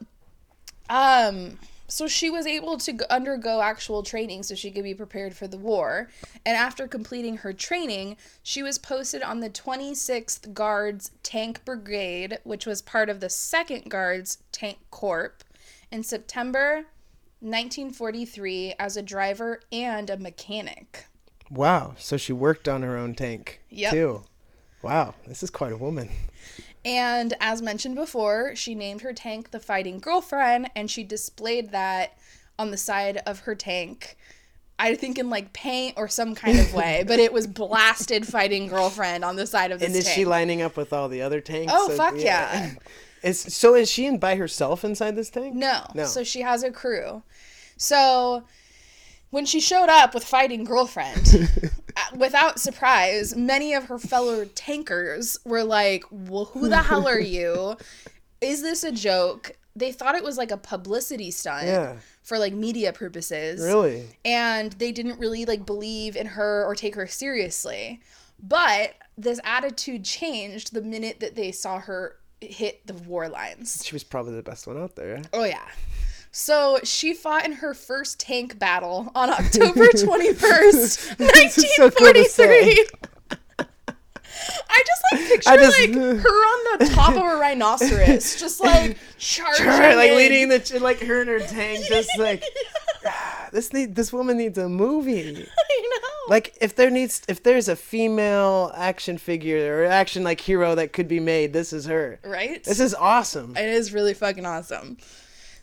[0.89, 5.46] um, so she was able to undergo actual training so she could be prepared for
[5.48, 6.10] the war.
[6.46, 12.66] And after completing her training, she was posted on the 26th Guards Tank Brigade, which
[12.66, 15.34] was part of the 2nd Guards Tank Corps,
[15.91, 16.86] in September
[17.41, 21.06] 1943 as a driver and a mechanic.
[21.50, 21.93] Wow.
[21.98, 23.91] So she worked on her own tank Yep.
[23.91, 24.24] too.
[24.82, 26.10] Wow, this is quite a woman.
[26.84, 32.16] And as mentioned before, she named her tank the Fighting Girlfriend, and she displayed that
[32.60, 34.16] on the side of her tank.
[34.78, 38.68] I think in like paint or some kind of way, but it was blasted Fighting
[38.68, 39.96] Girlfriend on the side of this tank.
[39.96, 40.16] And is tank.
[40.16, 41.72] she lining up with all the other tanks?
[41.76, 42.74] Oh, So- fuck yeah.
[43.24, 45.56] Is so is she in by herself inside this tank?
[45.56, 45.82] no.
[45.96, 46.06] No.
[46.06, 47.24] So she has a crew.
[47.76, 48.43] So
[49.36, 51.50] when she showed up with Fighting Girlfriend,
[51.98, 57.20] uh, without surprise, many of her fellow tankers were like, well, who the hell are
[57.20, 57.76] you?
[58.40, 59.52] Is this a joke?
[59.76, 61.98] They thought it was like a publicity stunt Yeah.
[62.24, 63.60] for like media purposes.
[63.62, 64.06] Really?
[64.24, 68.00] And they didn't really like believe in her or take her seriously.
[68.42, 73.84] But this attitude changed the minute that they saw her hit the war lines.
[73.86, 75.22] She was probably the best one out there.
[75.34, 75.68] Oh yeah.
[76.38, 82.12] So she fought in her first tank battle on October 21st, This is so cool
[82.12, 82.88] to 1943.
[84.70, 88.98] I just like picture just- like her on the top of a rhinoceros, just like
[89.18, 90.18] charging, like in.
[90.18, 92.44] leading the ch- like her and her tank, just like
[93.54, 95.38] this need this woman needs a movie.
[95.38, 96.10] I know.
[96.28, 100.92] Like if there needs if there's a female action figure or action like hero that
[100.92, 102.20] could be made, this is her.
[102.26, 102.62] right?
[102.62, 103.56] This is awesome.
[103.56, 104.98] It is really fucking awesome.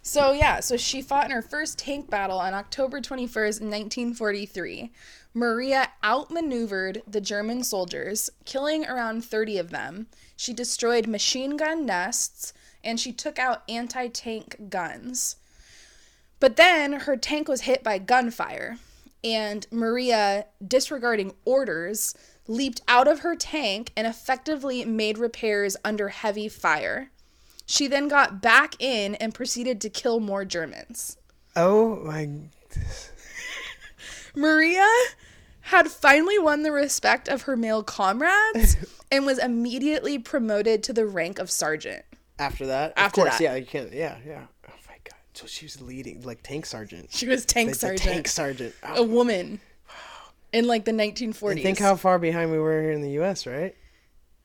[0.04, 4.90] So yeah, so she fought in her first tank battle on October 21st, 1943.
[5.32, 10.08] Maria outmaneuvered the German soldiers, killing around 30 of them.
[10.36, 15.36] She destroyed machine gun nests and she took out anti-tank guns.
[16.40, 18.78] But then her tank was hit by gunfire,
[19.22, 22.16] and Maria, disregarding orders,
[22.48, 27.11] leaped out of her tank and effectively made repairs under heavy fire.
[27.72, 31.16] She then got back in and proceeded to kill more Germans.
[31.56, 32.28] Oh my
[34.34, 34.86] Maria
[35.62, 38.76] had finally won the respect of her male comrades
[39.10, 42.04] and was immediately promoted to the rank of sergeant.
[42.38, 42.92] after that.
[42.94, 43.42] After of course, that.
[43.44, 44.42] yeah, you can't yeah, yeah.
[44.68, 45.14] Oh my god.
[45.32, 47.08] So she was leading like tank sergeant.
[47.10, 48.74] She was tank Like, sergeant, tank sergeant.
[48.82, 49.60] a Oh, woman
[50.52, 51.52] in like the 1940s.
[51.52, 53.74] and think how far behind we were here in the US, right?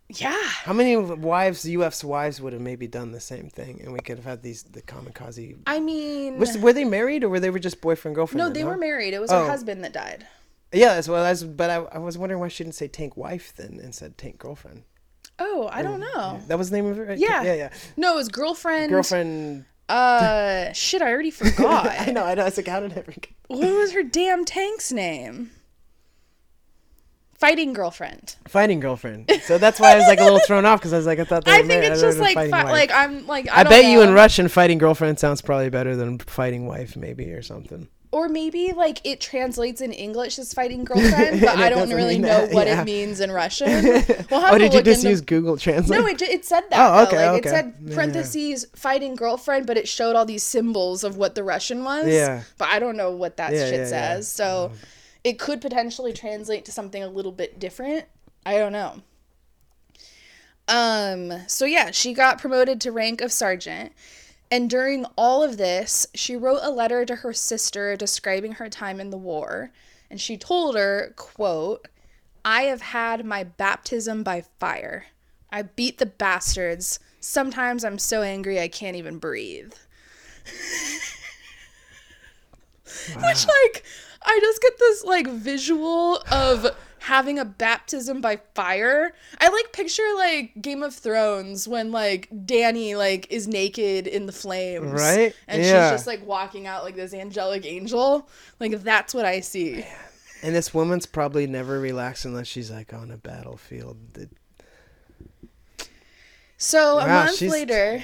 [0.09, 0.37] Yeah.
[0.63, 4.17] How many wives, UF's wives, would have maybe done the same thing, and we could
[4.17, 5.57] have had these the kamikaze.
[5.67, 8.37] I mean, Was, were they married, or were they were just boyfriend girlfriend?
[8.39, 8.69] no, they no?
[8.69, 9.13] were married.
[9.13, 9.43] It was Oh.
[9.43, 10.25] her husband that died.
[10.71, 13.53] Yeah, as well as, but I, I was wondering why she didn't say tank wife
[13.55, 14.83] then and said tank girlfriend.
[15.39, 16.41] Oh, I don't know.
[16.47, 17.17] That was the name of it, right?
[17.17, 17.43] Yeah.
[17.43, 17.69] yeah, yeah.
[17.95, 18.89] No, it was girlfriend.
[18.91, 19.65] Girlfriend.
[19.87, 21.87] Uh, shit, I already forgot.
[21.87, 22.41] I know, I know.
[22.41, 23.29] I was like, how did I forget?
[23.47, 25.51] What was her damn tank's name?
[27.37, 28.35] Fighting girlfriend.
[28.47, 29.31] Fighting girlfriend.
[29.43, 31.23] So that's why I was like a little thrown off because I was like, I
[31.23, 31.91] thought they I think married.
[31.91, 34.13] it's I just it like fi- like I'm like I, I, bet you in.
[34.13, 37.87] Russian, fighting girlfriend sounds probably better than fighting wife, maybe or something.
[38.11, 42.47] or maybe like it translates in English as fighting girlfriend, but I don't really know
[42.47, 42.81] that, what yeah.
[42.81, 43.67] it means in Russian.
[44.31, 45.99] We'll have oh, did you just use Google Translate?
[45.99, 46.79] No, it, it said that.
[46.79, 47.49] Oh, okay, Like it okay.
[47.55, 47.95] said Yeah, yeah.
[47.95, 52.07] parentheses fighting girlfriend, but it showed all these symbols of what the Russian was.
[52.07, 52.41] Yeah.
[52.57, 54.27] But I don't know what that Yeah, shit says.
[54.31, 54.77] So oh.
[55.23, 58.05] It could potentially translate to something a little bit different.
[58.45, 59.01] I don't know.
[60.67, 63.93] Um, so yeah, she got promoted to rank of sergeant.
[64.49, 68.99] And during all of this, she wrote a letter to her sister describing her time
[68.99, 69.71] in the war.
[70.09, 71.87] And she told her, quote,
[72.45, 75.07] I have had my baptism by fire.
[75.51, 76.99] I beat the bastards.
[77.19, 79.73] Sometimes I'm so angry I can't even breathe.
[83.15, 83.83] Which like
[84.29, 86.67] I just get this like visual of
[86.99, 89.13] having a baptism by fire.
[89.39, 94.31] I like picture like Game of Thrones when like Dany like is naked in the
[94.33, 94.91] flames.
[94.91, 95.33] Right?
[95.47, 95.89] And Yeah.
[95.89, 98.27] she's just like walking out like this angelic angel.
[98.59, 99.85] Like that's what I see.
[100.43, 103.97] And this woman's probably never relaxed unless she's like on a battlefield.
[106.57, 108.03] So a month she's- later,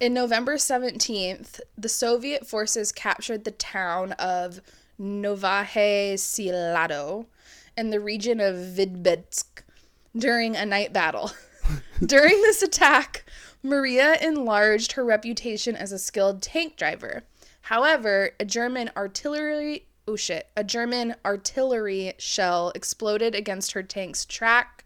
[0.00, 4.60] in November 17th, the Soviet forces captured the town of
[5.00, 7.26] Novahe Silado
[7.76, 9.62] in the region of Vitebsk
[10.16, 11.30] during a night battle.
[12.04, 13.24] during this attack,
[13.62, 17.24] Maria enlarged her reputation as a skilled tank driver.
[17.62, 24.84] However, a German artillery oh shit, a German artillery shell exploded against her tank's track,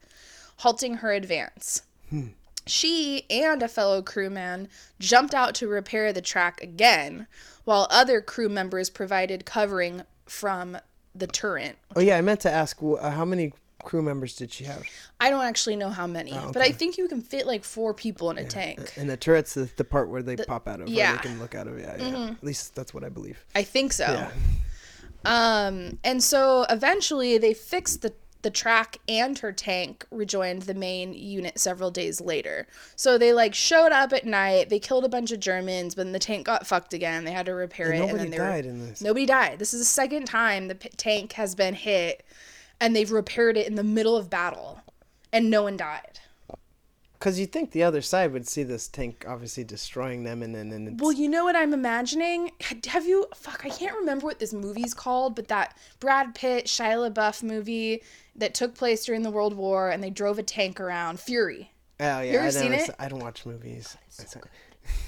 [0.58, 1.82] halting her advance.
[2.10, 2.28] Hmm.
[2.66, 4.68] She and a fellow crewman
[4.98, 7.26] jumped out to repair the track again,
[7.64, 10.78] while other crew members provided covering from
[11.14, 11.76] the turret.
[11.96, 13.52] Oh yeah, I meant to ask uh, how many
[13.82, 14.84] crew members did she have?
[15.20, 18.30] I don't actually know how many, but I think you can fit like four people
[18.30, 18.92] in a tank.
[18.96, 21.16] And the turret's the, the part where they pop out of, where yeah.
[21.16, 21.78] they can look out of.
[21.78, 22.30] Yeah, yeah.
[22.30, 23.44] At least that's what I believe.
[23.54, 24.04] I think so.
[24.04, 24.30] Yeah.
[25.24, 28.12] Um, and so eventually they fixed the
[28.42, 32.66] the track and her tank rejoined the main unit several days later.
[32.96, 36.12] So they like showed up at night, they killed a bunch of Germans, but then
[36.12, 37.24] the tank got fucked again.
[37.24, 39.00] They had to repair And it nobody and then they were- died in this.
[39.00, 39.58] Nobody died.
[39.58, 42.24] This is the second time the p- tank has been hit
[42.80, 44.80] and they've repaired it in the middle of battle
[45.32, 46.18] and no one died.
[47.22, 50.72] Because you think the other side would see this tank obviously destroying them, and then
[50.72, 52.50] and it's, Well, you know what I'm imagining?
[52.88, 57.12] Have you fuck, I can't remember what this movie's called, but that Brad Pitt Shia
[57.12, 58.02] LaBeouf movie
[58.34, 61.70] that took place during the World War and they drove a tank around, Fury.
[62.00, 62.96] oh yeah, you ever I seen never it?
[62.98, 63.96] I don't watch movies.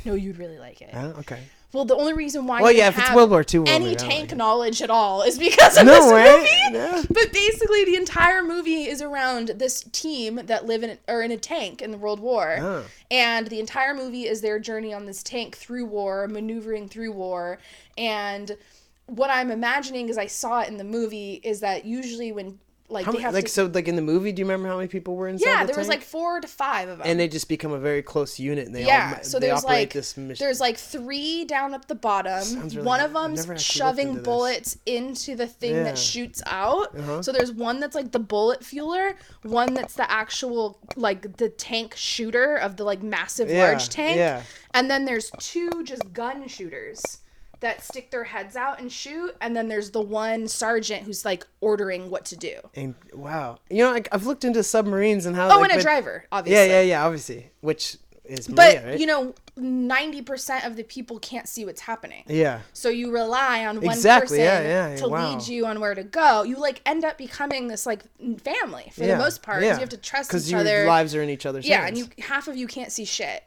[0.05, 0.95] No, you'd really like it.
[0.95, 1.15] Huh?
[1.19, 1.41] Okay.
[1.75, 3.85] Well, the only reason why Well, yeah, if it's have World War II, we'll any
[3.87, 6.37] maybe, tank like knowledge at all is because of No this way.
[6.39, 6.79] movie.
[6.79, 7.03] Yeah.
[7.11, 11.37] But basically, the entire movie is around this team that live in or in a
[11.37, 12.85] tank in the World War, Oh.
[13.11, 17.59] and the entire movie is their journey on this tank through war, maneuvering through war,
[17.99, 18.57] and
[19.07, 22.59] what I'm imagining as I saw it in the movie is that usually when
[22.90, 24.69] like How they many, have like to, so, like in the movie, do you remember
[24.69, 25.47] how many people were inside?
[25.48, 27.06] yeah, the there was like four to five of them.
[27.09, 28.66] and they just become a very close unit.
[28.66, 30.44] And they yeah, all so they there's operate like this mission.
[30.44, 32.43] there's like three down at the bottom.
[32.62, 35.85] Really one of them's never actually looked shoving bullets into the thing Yeah.
[35.85, 36.94] that shoots out.
[36.97, 37.23] Uh-huh.
[37.23, 41.94] So there's one that's like the bullet fueler, one that's the actual like the tank
[41.97, 44.43] shooter of the like massive Yeah, large tank, yeah.
[44.74, 47.19] and then there's two just gun shooters
[47.60, 51.47] that stick their heads out and shoot, and then there's the one sergeant who's like
[51.60, 52.55] ordering what to do.
[52.74, 55.47] And wow, you know, like, I've looked into submarines and how.
[55.47, 56.66] Oh, like, and a but- driver, obviously.
[56.68, 56.82] yeah, yeah.
[56.82, 59.01] Yeah, obviously, which is But Maria, right?
[59.01, 62.24] you know, ninety percent of the people can't see what's happening.
[62.26, 65.32] yeah, So you rely on one Exactly, person yeah, yeah, to wow.
[65.35, 66.43] lead you on where to go.
[66.43, 68.02] You like end up becoming this like
[68.40, 69.62] family for yeah, the most part.
[69.62, 69.74] Yeah.
[69.74, 70.86] You have to trust because each your other.
[70.86, 72.01] lives are in each other's yeah, hands.
[72.01, 73.43] and you half of you can't see shit.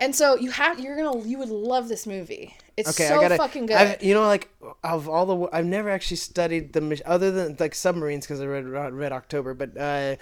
[0.00, 2.56] And so you have you're gonna you would love this movie.
[2.76, 3.36] It's Okay, so I gotta.
[3.36, 3.76] fucking good.
[3.76, 4.48] I've, you know, like
[4.82, 8.66] of all the, I've never actually studied the other than like submarines because I read
[8.66, 10.16] Red October, but uh,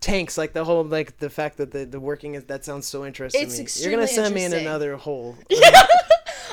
[0.00, 3.04] tanks, like the whole like the fact that the, the working is that sounds so
[3.04, 3.42] interesting.
[3.42, 3.84] It's to me.
[3.84, 5.36] You're gonna send me in another hole.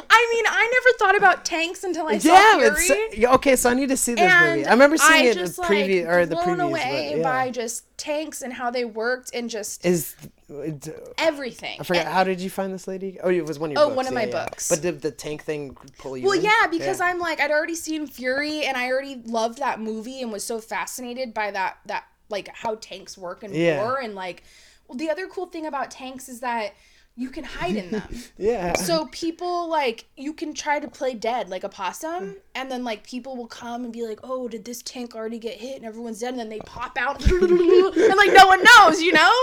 [0.10, 2.76] I mean, I never thought about tanks until I saw yeah, Fury.
[2.76, 3.56] it's, yeah, okay.
[3.56, 4.66] So I need to see this and movie.
[4.68, 7.24] I remember seeing I it just, preview like, or the blown away but, yeah.
[7.24, 10.16] by just tanks and how they worked and just Is
[10.50, 11.78] it- everything.
[11.80, 12.06] I forgot.
[12.06, 13.20] And- how did you find this lady?
[13.22, 13.96] Oh, it was one of your Oh, books.
[13.98, 14.44] one of yeah, my yeah.
[14.46, 14.70] books.
[14.70, 16.26] But did the tank thing pull you?
[16.26, 16.44] Well, in?
[16.44, 20.32] yeah, because I'm like I'd already seen Fury and I already loved that movie and
[20.32, 23.84] was so fascinated by that that like how tanks work in Yeah.
[23.84, 24.44] war and like
[24.88, 26.74] well the other cool thing about tanks is that
[27.20, 28.04] you can hide in them.
[28.38, 28.74] yeah.
[28.76, 33.04] so people like you can try to play dead like a possum and then like
[33.04, 36.20] people will come and be like, "Oh, did this tank already get hit?" and everyone's
[36.20, 39.42] dead and then they pop out and like no one knows, you know?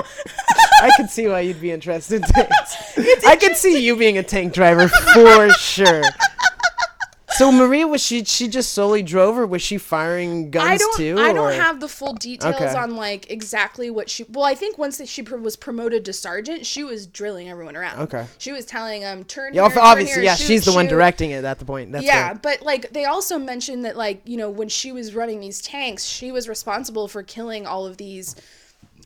[0.81, 2.99] I can see why you'd be interested in tanks.
[3.27, 6.03] I can see you being a tank driver for sure.
[7.37, 10.97] So Maria was she she just solely drove or was she firing guns I don't.
[10.97, 11.17] too?
[11.19, 12.75] I don't have the full details Okay.
[12.75, 14.25] on like exactly what she.
[14.29, 18.01] Well, I think once she pr- was promoted to sergeant, she was drilling everyone around.
[18.03, 18.27] Okay.
[18.39, 19.53] She was telling them turn.
[19.53, 21.65] Yeah, here, ob- turn obviously, here, yeah, shoot, she's the one directing it at the
[21.65, 21.91] point.
[21.91, 22.43] That's yeah, right.
[22.43, 26.05] but like they also mentioned that like you know when she was running these tanks,
[26.05, 28.37] she was responsible for killing all of these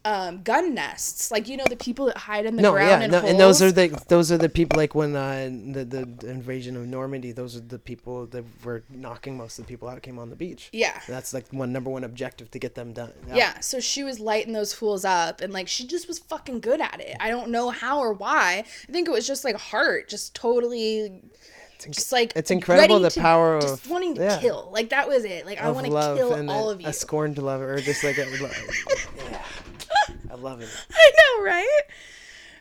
[0.09, 1.31] um, gun nests.
[1.31, 3.39] Like you know the people that hide in the No, ground yeah, and no, and
[3.39, 7.33] those are the those are the people like when uh, the the invasion of Normandy.
[7.33, 10.03] Those are the people that were knocking most of the people out.
[10.03, 10.71] Came on the beach.
[10.73, 11.01] yeah.
[11.07, 13.13] That's like one number one objective to get them done.
[13.33, 16.81] Yeah, so she was lighting those fools up and like she just was fucking good
[16.81, 17.17] at it.
[17.21, 18.65] I don't know how or why.
[18.89, 21.23] I think it was just like heart, just totally
[21.87, 24.39] inc- just like it's incredible the to- power of just wanting to yeah.
[24.41, 24.69] kill.
[24.73, 25.47] Like that was it.
[25.47, 26.89] Like I want to kill and all a, of you.
[26.89, 28.27] a scorn to love, or just like a,
[29.31, 29.43] yeah.
[30.31, 30.69] I love it.
[30.93, 31.81] I know, right?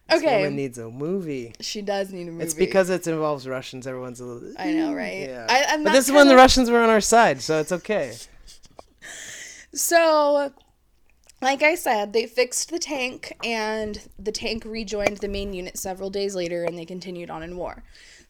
[0.10, 0.38] This Okay.
[0.38, 1.54] woman needs a movie.
[1.60, 2.46] she does need a movie.
[2.46, 3.86] It's because it involves Russians.
[3.86, 4.54] Everyone's a little.
[4.58, 5.28] I know, right?
[5.28, 5.48] Yeah.
[5.50, 8.16] I, I'm but this is when the Russians were on our side, so it's okay.
[9.74, 10.54] So,
[11.42, 16.10] like I said, they fixed the tank, and the tank rejoined the main unit several
[16.10, 17.84] days later, and they continued on in war.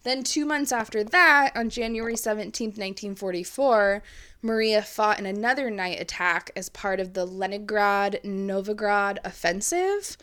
[0.04, 4.04] Then, two months after that, on January 17th, 1944,
[4.42, 10.18] Maria fought in another night attack as part of the Leningrad Novgorod offensive.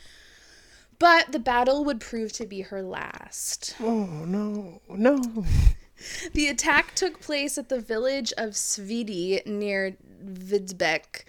[0.98, 3.74] But the battle would prove to be her last.
[3.80, 5.44] Oh no, no.
[6.32, 11.24] The attack took place at the village of Svidi near Vitebsk.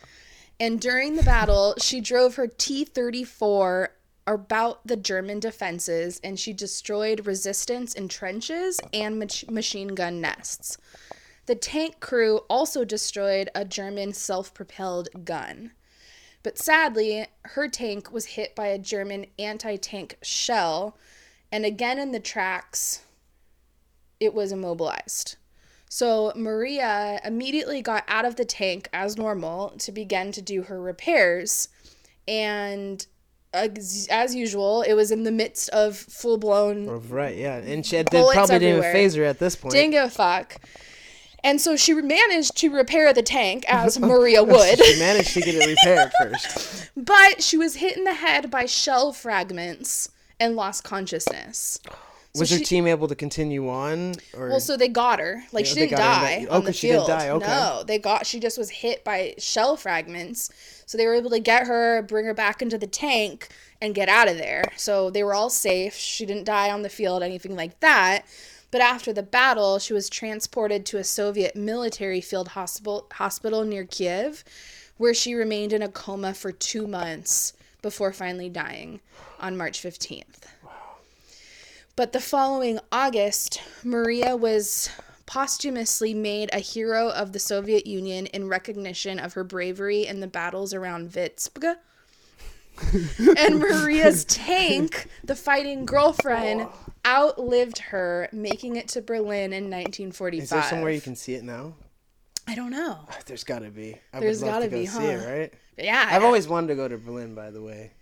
[0.59, 3.91] And during the battle, she drove her T 34
[4.27, 10.77] about the German defenses and she destroyed resistance in trenches and mach- machine gun nests.
[11.45, 15.71] The tank crew also destroyed a German self propelled gun.
[16.41, 20.97] But sadly, her tank was hit by a German anti tank shell,
[21.51, 23.03] and again in the tracks,
[24.19, 25.37] it was immobilized.
[25.89, 30.81] So Maria immediately got out of the tank as normal to begin to do her
[30.81, 31.69] repairs.
[32.27, 33.05] And
[33.55, 37.85] as, as usual, it was in the midst of full blown Oh, right, yeah, and
[37.85, 39.73] she did, probably didn't even phase her at this point.
[39.73, 40.57] didn't give a fuck.
[41.43, 44.83] And so she managed to repair the tank as Maria would.
[44.83, 46.89] she managed to get it repaired first.
[46.97, 50.09] But she was hit in the head by shell fragments
[50.39, 51.79] and lost consciousness.
[52.33, 54.15] So Was her team able to continue on?
[54.35, 55.43] Or Well, so they got her.
[55.51, 57.45] Like Yeah, she didn't her die on oh, the 'cause she didn't die, okay.
[57.47, 58.25] No, they got.
[58.25, 60.49] She just was hit by shell fragments.
[60.85, 63.49] So they were able to get her, bring her back into the tank,
[63.81, 64.63] and get out of there.
[64.77, 65.95] So they were all safe.
[65.95, 68.25] She didn't die on the field, anything like that.
[68.71, 73.85] But after the battle, she was transported to a Soviet military field hospital hospital near
[73.85, 74.43] Kiev,
[74.97, 78.99] where she remained in a coma for two months before finally dying
[79.39, 80.43] on March 15th.
[81.95, 84.89] But the following August, Maria was
[85.25, 90.27] posthumously made a hero of the Soviet Union in recognition of her bravery in the
[90.27, 91.75] battles around Vitebsk.
[93.37, 96.67] and Maria's tank, the fighting girlfriend,
[97.07, 100.43] outlived her, making it to Berlin in 1945.
[100.43, 101.73] is there somewhere you can see it now?
[102.47, 102.99] I don't know.
[103.09, 103.95] Ah, there's got to be.
[104.13, 105.31] I There's would love gotta to go be, see it, huh?
[105.31, 105.53] right?
[105.77, 106.07] Yeah.
[106.11, 107.93] I've always wanted to go to Berlin, by the way.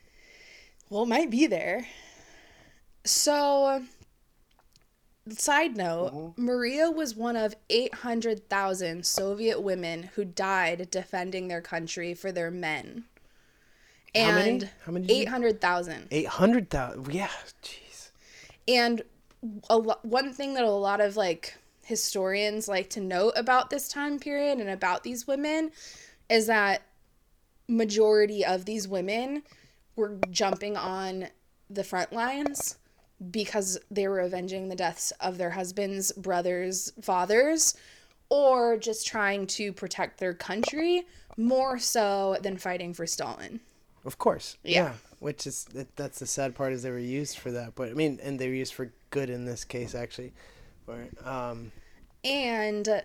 [0.89, 1.85] Well, it might be there.
[3.05, 3.83] So,
[5.29, 6.45] side note mm-hmm.
[6.45, 13.05] Maria was one of 800,000 Soviet women who died defending their country for their men.
[14.15, 14.69] How many?
[14.85, 16.07] How many 800,000.
[16.11, 17.11] Eight hundred thousand.
[17.11, 17.29] Yeah,
[17.63, 18.11] jeez.
[18.67, 19.01] And
[19.69, 23.87] a lo- one thing that a lot of like historians like to note about this
[23.87, 25.71] time period and about these women
[26.29, 26.83] is that
[27.67, 29.43] majority of these women
[29.95, 31.27] were jumping on
[31.69, 32.77] the front lines
[33.31, 37.75] because they were avenging the deaths of their husbands, brothers, fathers,
[38.29, 41.03] or just trying to protect their country
[41.37, 43.59] more so than fighting for Stalin.
[44.05, 44.57] Of course.
[44.63, 44.93] Yeah.
[45.19, 48.19] Which is that's the sad part is they were used for that, but I mean,
[48.21, 50.33] and they were used for good in this case actually.
[50.85, 51.71] But um,
[52.25, 53.03] And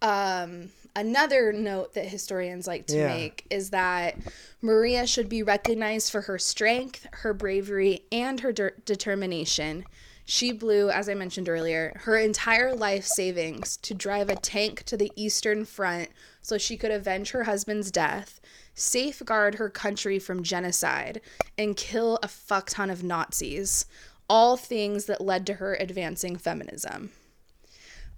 [0.00, 3.08] um, another note that historians like to Yeah.
[3.08, 4.16] make is that
[4.60, 9.84] Maria should be recognized for her strength, her bravery, and her de- determination.
[10.24, 14.96] She blew, as I mentioned earlier, her entire life savings to drive a tank to
[14.96, 16.10] the Eastern Front
[16.42, 18.40] so she could avenge her husband's death,
[18.74, 21.20] safeguard her country from genocide,
[21.58, 23.86] and kill a fuck ton of Nazis.
[24.28, 27.10] All things that led to her advancing feminism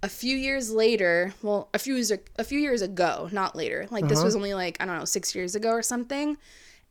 [0.03, 3.87] a few years later, well, a few years a few years ago, not later.
[3.89, 6.37] Like this was only like I don't know, 6 years ago or something.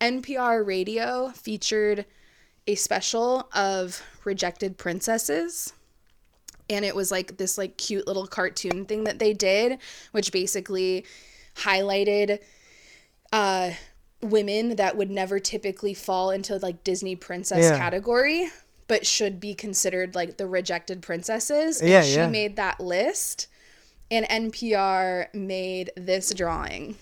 [0.01, 2.05] NPR radio featured
[2.67, 5.73] a special of rejected princesses
[6.69, 9.77] and it was like this like cute little cartoon thing that they did
[10.11, 11.05] which basically
[11.55, 12.39] highlighted
[13.33, 13.71] uh
[14.21, 17.77] women that would never typically fall into like disney princess Yeah.
[17.77, 18.49] category
[18.87, 22.27] but should be considered like the rejected princesses and Yeah, she yeah.
[22.27, 23.47] made that list
[24.11, 26.95] and npr made this drawing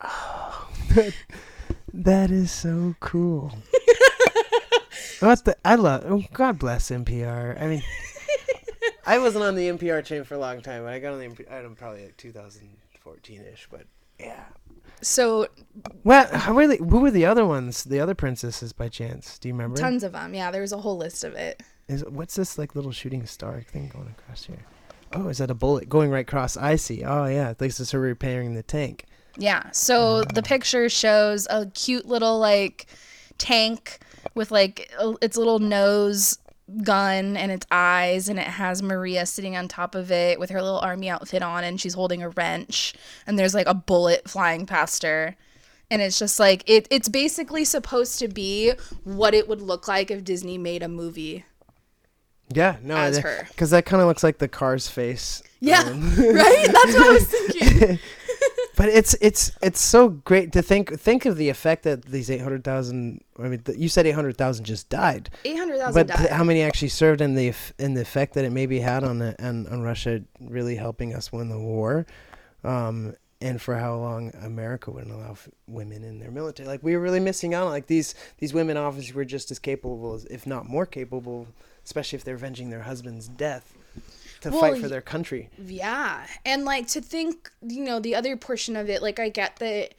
[0.00, 0.68] Oh,
[1.92, 3.52] That is so cool.
[5.20, 5.56] what the?
[5.64, 6.04] I love.
[6.06, 7.60] Oh, God bless NPR.
[7.60, 7.82] I mean,
[9.06, 11.26] I wasn't on the NPR chain for a long time, but I got on the
[11.26, 11.50] NPR.
[11.50, 13.86] I don't probably like 2014 ish, but
[14.20, 14.44] yeah.
[15.00, 15.46] So
[16.04, 17.84] Well, how were they, who were the other ones?
[17.84, 19.38] The other princesses, by chance?
[19.38, 19.76] Do you remember?
[19.78, 22.74] tons of them yeah there was a whole list of it Is what's this like
[22.74, 24.64] little shooting star thing going across here?
[25.14, 26.56] Oh, is that a bullet going right across?
[26.58, 27.02] I see.
[27.04, 29.06] Oh yeah, this is her repairing the tank.
[29.38, 29.70] Yeah.
[29.70, 32.86] So the picture shows a cute little like
[33.38, 34.00] tank
[34.34, 36.38] with like a- its little nose
[36.82, 40.60] gun and its eyes and it has Maria sitting on top of it with her
[40.62, 42.94] little army outfit on and she's holding a wrench
[43.26, 45.34] and there's like a bullet flying past her.
[45.90, 48.72] And it's just like it it's basically supposed to be
[49.04, 51.44] what it would look like if Disney made a movie.
[52.52, 53.46] Yeah, no, As her.
[53.48, 55.42] because that kind of looks like the car's face.
[55.60, 55.80] Yeah.
[55.80, 56.66] Um, right?
[56.66, 57.98] That's what I was thinking.
[58.78, 62.40] But it's it's it's so great to think think of the effect that these eight
[62.40, 63.24] hundred thousand.
[63.36, 66.30] I mean, you said eight hundred thousand just died, 800,000 but died.
[66.30, 69.34] how many actually served in the in the effect that it maybe had on the
[69.44, 72.06] on, on Russia really helping us win the war,
[72.62, 76.68] um, and for how long America wouldn't allow f- women in their military.
[76.68, 77.64] Like we were really missing out.
[77.64, 81.48] on Like these these women officers were just as capable, as, if not more capable,
[81.84, 83.77] especially if they're avenging their husband's death.
[84.42, 85.50] To Well, fight for their country.
[85.58, 86.24] Yeah.
[86.44, 89.94] And like to think, you know, the other portion of it, like I get that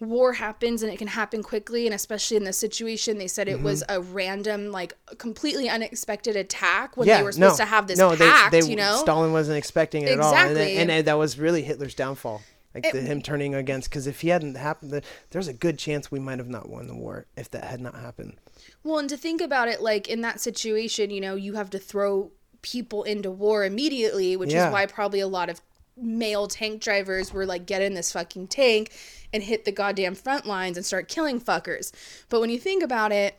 [0.00, 3.62] war happens and it can happen quickly and especially in this situation they said it
[3.62, 3.92] was Mm-hmm.
[3.92, 8.28] a random like completely unexpected attack when they were supposed to have this no, they-
[8.28, 10.76] pact they, you know Stalin wasn't expecting it at all, and, Exactly.
[10.78, 12.42] and, and that was really Hitler's downfall,
[12.74, 13.90] like It- the, him turning against.
[13.90, 16.96] Because if he hadn't happened, there's a good chance we might have not won the
[16.96, 18.34] war if that had not happened.
[18.82, 21.78] Well, and to think about it, like in that situation, you know, you have to
[21.78, 22.32] throw
[22.62, 24.68] people into war immediately, which Yeah.
[24.68, 25.60] is why probably a lot of
[25.96, 28.90] male tank drivers were like, get in this fucking tank
[29.32, 31.92] and hit the goddamn front lines and start killing fuckers.
[32.28, 33.38] But when you think about it,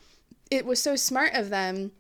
[0.51, 1.91] it was so smart of them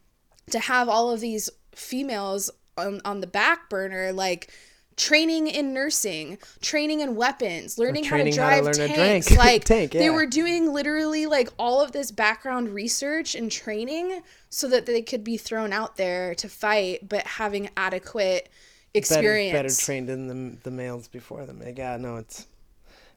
[0.51, 4.51] to have all of these females on, on the back burner, like
[4.95, 8.87] training in nursing, training in weapons, learning how to training how to drive learn to
[8.87, 9.37] tanks.
[9.43, 14.67] Like Tank, they were doing literally like all of this background research and training so
[14.67, 18.49] that they could be thrown out there to fight, but having adequate
[18.93, 19.53] experience.
[19.53, 21.59] better trained than the the males before them.
[21.59, 22.47] Like, yeah, no, it's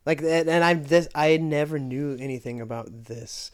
[0.04, 3.50] like and and I this I never knew anything about this.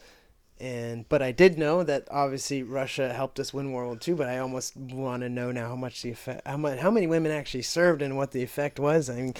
[0.59, 4.13] And but I did know that obviously Russia helped us win World War II.
[4.15, 7.07] But I almost want to know now how much the effect, how much, how many
[7.07, 9.09] women actually served, and what the effect was.
[9.09, 9.33] I mean,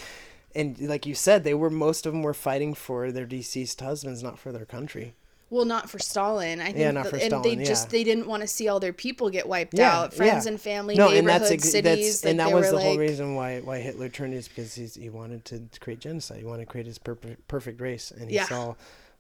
[0.55, 4.21] and like you said, they were most of them were fighting for their deceased husbands,
[4.21, 5.13] not for their country.
[5.49, 6.59] Well, not for Stalin.
[6.59, 8.47] I think, Yeah, not for the- for and Stalin, they just they didn't want to
[8.47, 10.51] see all their people get wiped Yeah, out, friends yeah.
[10.53, 12.21] and family, No, and neighborhoods, that's, ex- cities.
[12.21, 15.09] that's and that was the whole reason why why Hitler turned is because he's, he
[15.09, 16.39] wanted to create genocide.
[16.39, 18.45] He wanted to create his perp- perfect race, and he Yeah.
[18.47, 18.73] saw,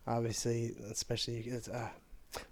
[0.07, 1.89] obviously, especially it's uh,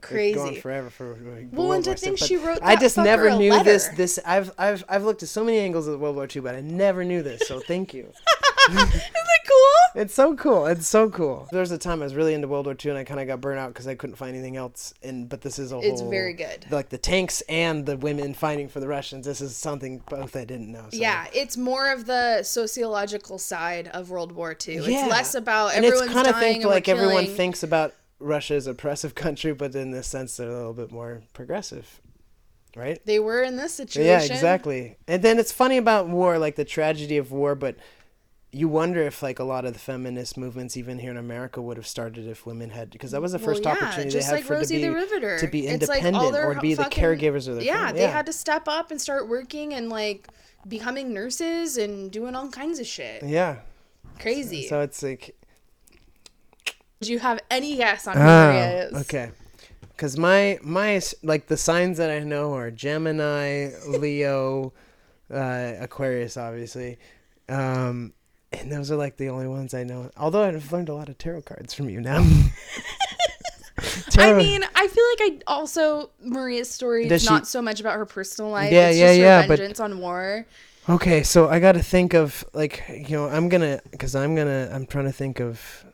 [0.02, 0.36] Crazy.
[0.36, 3.64] going forever for for Well, and to War think she wrote I just never knew
[3.64, 3.88] this.
[3.90, 6.62] This I've I've I've looked at so many angles of World War II, but I
[6.62, 7.48] never knew this.
[7.48, 8.12] So thank you.
[8.70, 10.02] Isn't that cool?
[10.02, 10.66] It's so cool.
[10.68, 11.48] It's so cool.
[11.52, 13.28] There was a time I was really into World War II, and I kind of
[13.28, 14.94] got burnt out because I couldn't find anything else.
[15.04, 16.66] And but this is a It's whole, very good.
[16.70, 19.26] Like the tanks and the women fighting for the Russians.
[19.26, 20.86] This is something both I didn't know.
[20.92, 20.98] So.
[20.98, 24.76] Yeah, it's more of the sociological side of World War II.
[24.76, 24.82] Yeah.
[25.04, 28.68] It's less about and everyone's it's kind of think like everyone thinks about Russia as
[28.68, 32.02] a oppressive country, but in this sense they're a little bit more progressive,
[32.76, 33.04] right?
[33.06, 34.08] They were in this situation.
[34.08, 34.98] Yeah, exactly.
[35.08, 37.76] And then it's funny about war, like the tragedy of war, but
[38.54, 41.78] you wonder if like a lot of the feminist movements, even here in America, would
[41.78, 44.34] have started if women had, because that was the Well, first yeah, opportunity they had
[44.34, 45.40] like for Rosie to be the Riveter.
[45.40, 48.02] to be It's like independent or to be the caregivers of their yeah, family.
[48.02, 50.28] they had to step up and start working and like
[50.68, 53.24] becoming nurses and doing all kinds of shit.
[53.24, 53.58] yeah.
[54.20, 54.68] Crazy.
[54.68, 55.36] So it's like
[57.00, 58.94] do you have any guess on who Oh, is?
[59.02, 59.32] okay.
[59.90, 64.74] Because my my like the signs that I know are Gemini, Leo,
[65.34, 66.98] uh, Aquarius, obviously,
[67.50, 68.14] um,
[68.52, 70.12] and those are like the only ones I know.
[70.18, 72.24] Although I've learned a lot of tarot cards from you now.
[74.18, 77.80] I mean, I feel like I also Maria's story Does is she- not so much
[77.80, 78.72] about her personal life.
[78.72, 80.46] Yeah, it's yeah, just her yeah, but- vengeance on war.
[80.90, 84.70] okay, so I got to think of like you know I'm gonna because I'm gonna
[84.72, 85.86] I'm trying to think of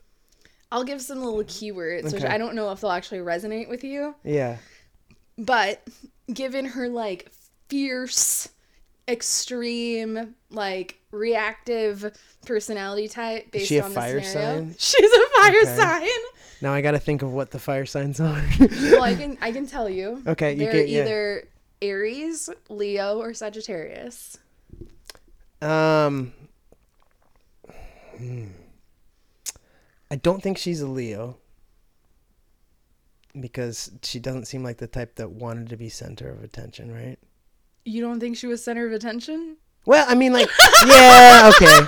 [0.71, 2.27] I'll give some little keywords, which Okay.
[2.27, 4.15] I don't know if they'll actually resonate with you.
[4.23, 4.57] yeah
[5.37, 5.81] But
[6.33, 7.31] given her like
[7.69, 8.49] fierce,
[9.07, 12.11] extreme, like reactive
[12.45, 14.59] personality type based she a on the fire scenario.
[14.59, 14.75] sign?
[14.79, 15.75] She's a fire Okay.
[15.75, 16.09] sign.
[16.61, 18.43] Now I got to think of what the fire signs are.
[18.59, 20.23] Well, I can I can tell you.
[20.25, 21.01] Okay, you They're can- yeah.
[21.03, 21.47] either
[21.81, 24.37] Aries, Leo, or Sagittarius.
[25.61, 26.33] um,
[28.17, 28.45] hmm.
[30.09, 31.37] I don't think she's a Leo
[33.39, 37.19] because she doesn't seem like the type that wanted to be center of attention, right?
[37.87, 39.55] You don't think she was center of attention?
[39.85, 40.49] Well, I mean, like,
[40.85, 41.79] yeah, okay,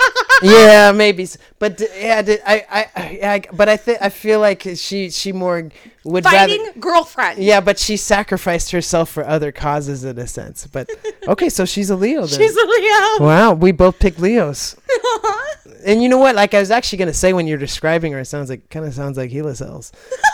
[0.42, 1.28] yeah, maybe,
[1.60, 5.70] but yeah, I, I, I, but I think I feel like she, she more
[6.06, 6.80] would Fighting rather.
[6.80, 7.44] girlfriend.
[7.44, 10.66] Yeah, but she sacrificed herself for other causes in a sense.
[10.66, 10.90] But
[11.28, 12.40] okay, so she's a Leo then.
[12.40, 13.28] She's a Leo.
[13.28, 14.78] wow, we both picked Leos.
[15.86, 16.36] And you know what?
[16.36, 18.94] Like I was actually gonna say when you're describing her, it sounds like kind of
[18.94, 19.94] sounds like HeLa cells.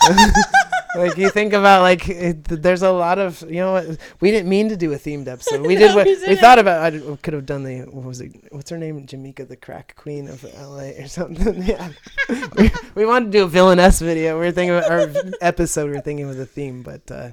[0.97, 4.49] like you think about like it, there's a lot of you know what we didn't
[4.49, 5.61] mean to do a themed episode.
[5.61, 6.81] We did No, what we we, thought about.
[6.93, 8.31] I could have done the what was it?
[8.51, 9.05] What's her name?
[9.05, 11.01] Jamaica, the crack queen of L.A.
[11.03, 11.63] or something.
[11.63, 11.91] yeah,
[12.57, 14.39] we, we wanted to do a villainess video.
[14.39, 15.09] We were thinking about our
[15.41, 15.85] episode.
[15.89, 17.09] We were thinking of the theme, but.
[17.11, 17.31] uh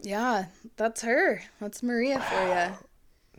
[0.00, 0.46] Yeah,
[0.76, 1.42] that's her.
[1.60, 2.78] That's Maria for you.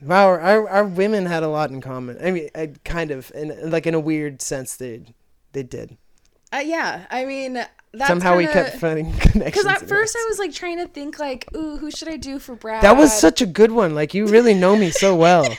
[0.02, 2.18] Wow, our, our our women had a lot in common.
[2.22, 5.06] I mean, I, kind of, in like in a weird sense, they
[5.54, 5.98] they did.
[6.54, 7.66] Uh, yeah, I mean,
[7.96, 9.44] that's Somehow we kept finding connections.
[9.44, 10.16] Because at first.
[10.16, 12.84] I was like trying to think like, ooh, who should I do for Brad?
[12.84, 13.96] that was such a good one.
[13.96, 15.44] Like you really know me so well.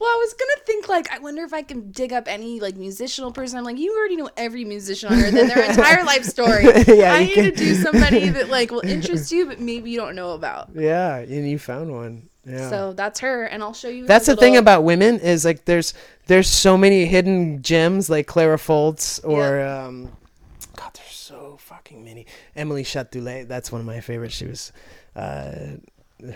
[0.00, 2.74] Well, I was gonna think like, I wonder if I can dig up any like
[2.74, 3.58] musical person.
[3.58, 6.64] I'm like, you already know every musician on earth and their entire life story.
[6.88, 9.98] Yeah, I need can- to do somebody that like will interest you, but maybe you
[9.98, 10.70] don't know about.
[10.74, 12.30] yeah, and you found one.
[12.46, 12.70] Yeah.
[12.70, 14.06] So that's her, and I'll show you.
[14.06, 15.92] That's the thing about women is like there's
[16.28, 20.10] there's so many hidden gems like Clara Foltz or um,
[20.80, 22.24] God, there's so fucking many.
[22.56, 24.34] Emily Châtelet, that's one of my favorites.
[24.34, 24.72] She was
[25.14, 25.76] uh,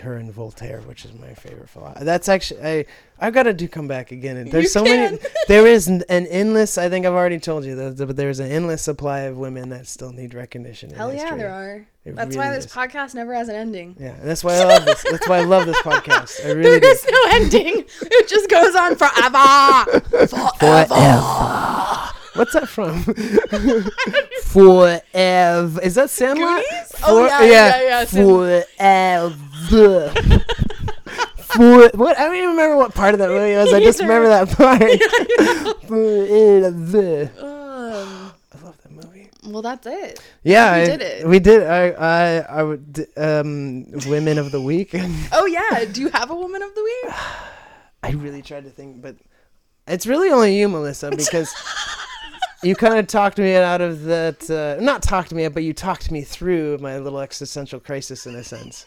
[0.01, 1.69] her and Voltaire, which is my favorite.
[2.01, 2.85] That's actually I
[3.19, 4.37] I gotta do come back again.
[4.37, 5.17] And There's You so many.
[5.47, 6.77] There is an, an endless.
[6.77, 9.87] I think I've already told you that, but there's an endless supply of women that
[9.87, 10.89] still need recognition.
[10.91, 11.37] in Hell yeah, history.
[11.39, 11.87] there are.
[12.03, 12.71] It That's why this is.
[12.71, 13.95] podcast never has an ending.
[13.99, 15.03] Yeah, that's why I love this.
[15.09, 16.45] That's why I love this podcast.
[16.45, 16.87] I really There do.
[16.87, 17.83] is no ending.
[18.03, 20.27] It just goes on forever.
[20.59, 21.71] Forever.
[22.35, 23.03] What's that from?
[24.43, 25.81] Forever.
[25.81, 26.63] Is that Sandlot?
[26.69, 26.91] Goonies?
[27.05, 29.35] Oh, yeah, yeah, yeah, Forever.
[31.37, 32.17] For what?
[32.19, 33.73] I don't even remember what part of that movie was.
[33.73, 34.81] I just remember that part.
[35.87, 37.31] Forever.
[37.39, 39.29] Um, I love that movie.
[39.45, 40.19] well, that's it.
[40.43, 41.27] Yeah, We I- did it.
[41.27, 41.63] We did.
[41.63, 43.07] I, I, I would.
[43.17, 44.91] Um, women of the week.
[45.31, 45.85] Oh yeah.
[45.85, 47.13] Do you have a woman of the week?
[48.03, 49.15] I really tried to think, but
[49.87, 51.51] it's really only you, Melissa, because
[52.63, 54.49] you kind of talked me out of that.
[54.49, 58.35] Uh, not talked me, out, but you talked me through my little existential crisis in
[58.35, 58.85] a sense.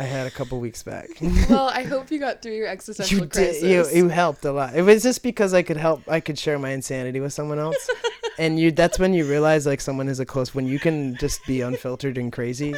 [0.00, 1.08] I had a couple weeks back.
[1.50, 3.60] well, I hope you got through your existential you crisis.
[3.60, 3.70] did.
[3.70, 4.74] You, you helped a lot.
[4.74, 6.02] It was just because I could help.
[6.08, 7.90] I could share my insanity with someone else,
[8.38, 8.70] and you.
[8.70, 10.54] That's when you realize like someone is a close.
[10.54, 12.74] When you can just be unfiltered and crazy,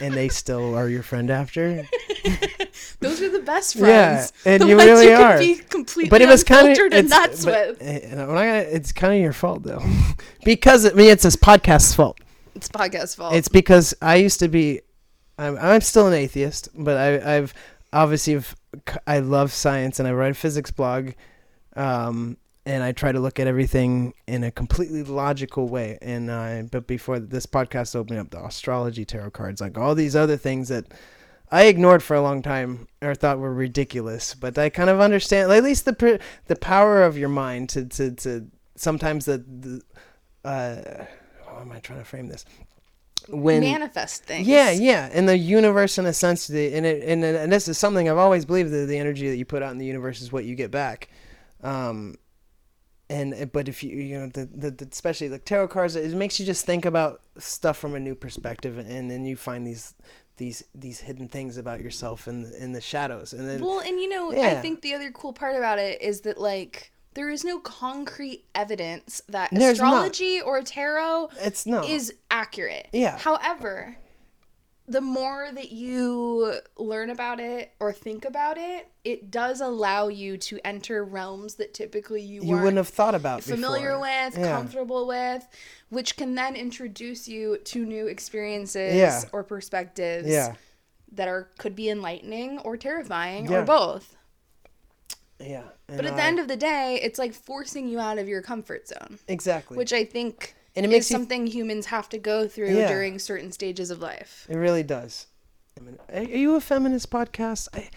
[0.00, 1.86] and they still are your friend after.
[3.04, 4.32] Those are the best friends.
[4.44, 5.38] Yeah, and the you ones really you are.
[5.38, 7.78] Can be completely but it was kind of and nuts with.
[7.80, 9.82] It's kind of your fault though,
[10.44, 12.18] because I mean it's this podcast's fault.
[12.54, 13.34] It's podcast fault.
[13.34, 14.80] It's because I used to be,
[15.38, 17.54] I'm, I'm still an atheist, but I, I've
[17.92, 18.54] obviously have,
[19.06, 21.10] I love science and I write a physics blog,
[21.76, 22.36] um,
[22.66, 25.98] and I try to look at everything in a completely logical way.
[26.00, 30.16] And uh, but before this podcast opened up, the astrology, tarot cards, like all these
[30.16, 30.86] other things that
[31.50, 35.52] I ignored for a long time or thought were ridiculous, but I kind of understand
[35.52, 38.46] at least the the power of your mind to to, to
[38.76, 39.82] sometimes the, the
[40.48, 41.04] uh,
[41.46, 42.44] how am I trying to frame this?
[43.28, 44.46] When manifest things.
[44.46, 47.78] yeah, yeah, and the universe in a sense, the and it and, and this is
[47.78, 50.30] something I've always believed that the energy that you put out in the universe is
[50.30, 51.08] what you get back.
[51.62, 52.16] Um,
[53.08, 56.38] and but if you you know the, the, the especially like tarot cards, it makes
[56.38, 59.94] you just think about stuff from a new perspective, and then you find these
[60.36, 64.00] these these hidden things about yourself in the, in the shadows, and then Well, and
[64.00, 67.44] you know, I think the other cool part about it is that like there is
[67.44, 69.86] no concrete evidence that There's not.
[69.86, 72.88] astrology or tarot it's no is accurate.
[72.92, 73.18] Yeah.
[73.18, 73.96] However,
[74.86, 80.36] the more that you learn about it or think about it, it does allow you
[80.36, 84.00] to enter realms that typically you, you wouldn't have thought about familiar before.
[84.00, 84.50] with, Yeah.
[84.50, 85.46] comfortable with,
[85.88, 89.22] which can then introduce you to new experiences Yeah.
[89.32, 90.54] or perspectives Yeah,
[91.12, 94.16] that are could be enlightening or terrifying or both.
[95.40, 95.62] yeah.
[95.86, 98.42] But and at the end of the day, it's like forcing you out of your
[98.42, 102.48] comfort zone, exactly, which I think and it makes you something humans have to go
[102.48, 102.88] through Yeah.
[102.88, 104.46] during certain stages of life.
[104.48, 105.26] It really does.
[106.12, 107.68] Are you a feminist podcast?
[107.74, 107.88] I,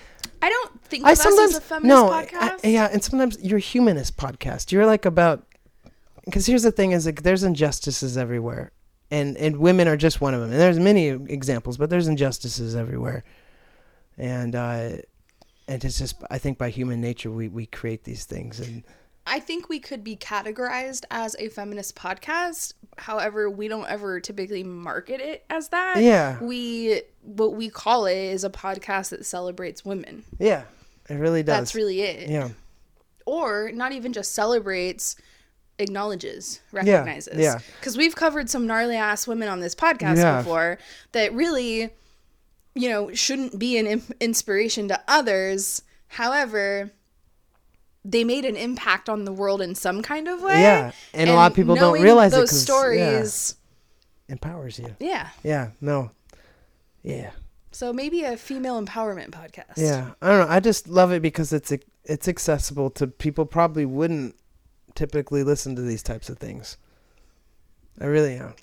[0.42, 2.60] I don't think I sometimes as a feminist no, I- podcast.
[2.66, 4.72] I- yeah, and sometimes you're a humanist podcast.
[4.72, 5.46] You're like about
[6.26, 8.72] because here's the thing: is like there's injustices everywhere,
[9.12, 10.52] and and women are just one of them.
[10.52, 13.24] And there's many examples, but there's injustices everywhere,
[14.18, 14.90] and uh,
[15.68, 18.84] and it's just I think by human nature we we create these things, and
[19.28, 22.74] I think we could be categorized as a feminist podcast.
[22.98, 25.98] However, we don't ever typically market it as that.
[26.02, 26.40] Yeah.
[26.42, 30.24] We what we call it is a podcast that celebrates women.
[30.40, 30.64] yeah,
[31.10, 31.58] it really does.
[31.58, 32.30] That's really it.
[32.30, 32.50] yeah,
[33.26, 35.16] Or not even just celebrates,
[35.78, 37.38] acknowledges, recognizes.
[37.38, 37.60] yeah.
[37.80, 40.44] Because we've covered some gnarly ass women on this podcast have.
[40.46, 40.78] before
[41.12, 41.90] that really,
[42.76, 45.82] you know, shouldn't be an inspiration to others.
[46.08, 46.92] However,
[48.06, 50.62] they made an impact on the world in some kind of way.
[50.62, 53.56] Yeah, and a lot of people don't realize it those 'cause- stories.
[54.30, 54.96] empowers you.
[55.00, 55.30] Yeah.
[55.44, 56.12] Yeah, no,
[57.04, 57.32] yeah.
[57.72, 59.78] So maybe a female empowerment podcast.
[59.78, 60.54] Yeah, I don't know.
[60.54, 61.72] I just love it because it's
[62.06, 64.36] it's accessible to people probably wouldn't
[64.96, 66.78] typically listen to these types of things.
[68.02, 68.54] I really am.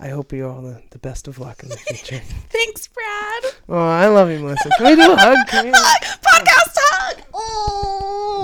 [0.00, 2.20] I hope you all the, the best of luck in the future.
[2.50, 3.54] Thanks, Brad.
[3.68, 4.68] oh, I love you, Melissa.
[4.76, 5.36] Can we do a hug?
[5.48, 6.76] Podcast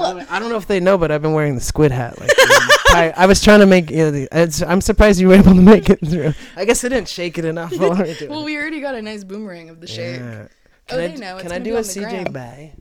[0.05, 0.16] hug.
[0.16, 1.93] By the way, I don't know if they know, but I've been wearing the squid
[1.93, 2.18] hat.
[2.20, 3.90] Like, I, I was trying to make.
[3.90, 6.35] You know, the, I'm surprised you were able to make it through.
[6.56, 8.94] I guess I didn't shake it enough while we were doing Well, we already got
[8.94, 10.20] a nice boomerang of the shape.
[10.20, 10.47] Yeah.
[10.47, 10.48] Oh,
[10.86, 11.36] Can I, they know.
[11.36, 12.32] It's Can I do a CJ.
[12.32, 12.74] Bay?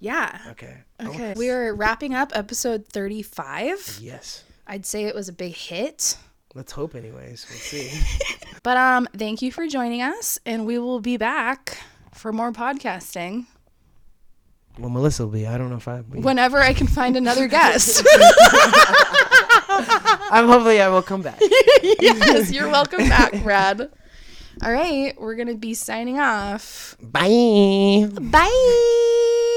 [0.00, 0.38] Yeah.
[0.50, 0.76] Okay.
[1.02, 1.34] Okay.
[1.36, 4.00] We are wrapping up episode 35.
[4.02, 4.44] Yes.
[4.66, 6.16] I'd say it was a big hit.
[6.54, 7.46] Let's hope, anyways.
[7.48, 7.90] We'll see.
[8.62, 11.76] But um thank you for joining us and we will be back
[12.14, 13.44] for more podcasting
[14.78, 15.46] well, Melissa will be.
[15.46, 16.20] I don't know if I'll be.
[16.20, 18.04] whenever I can find another guest.
[20.30, 21.40] I'm hopefully I will come back.
[21.82, 23.90] yes, you're welcome back, Brad.
[24.62, 26.96] All right, we're going to be signing off.
[27.00, 28.08] Bye.
[28.20, 29.50] Bye.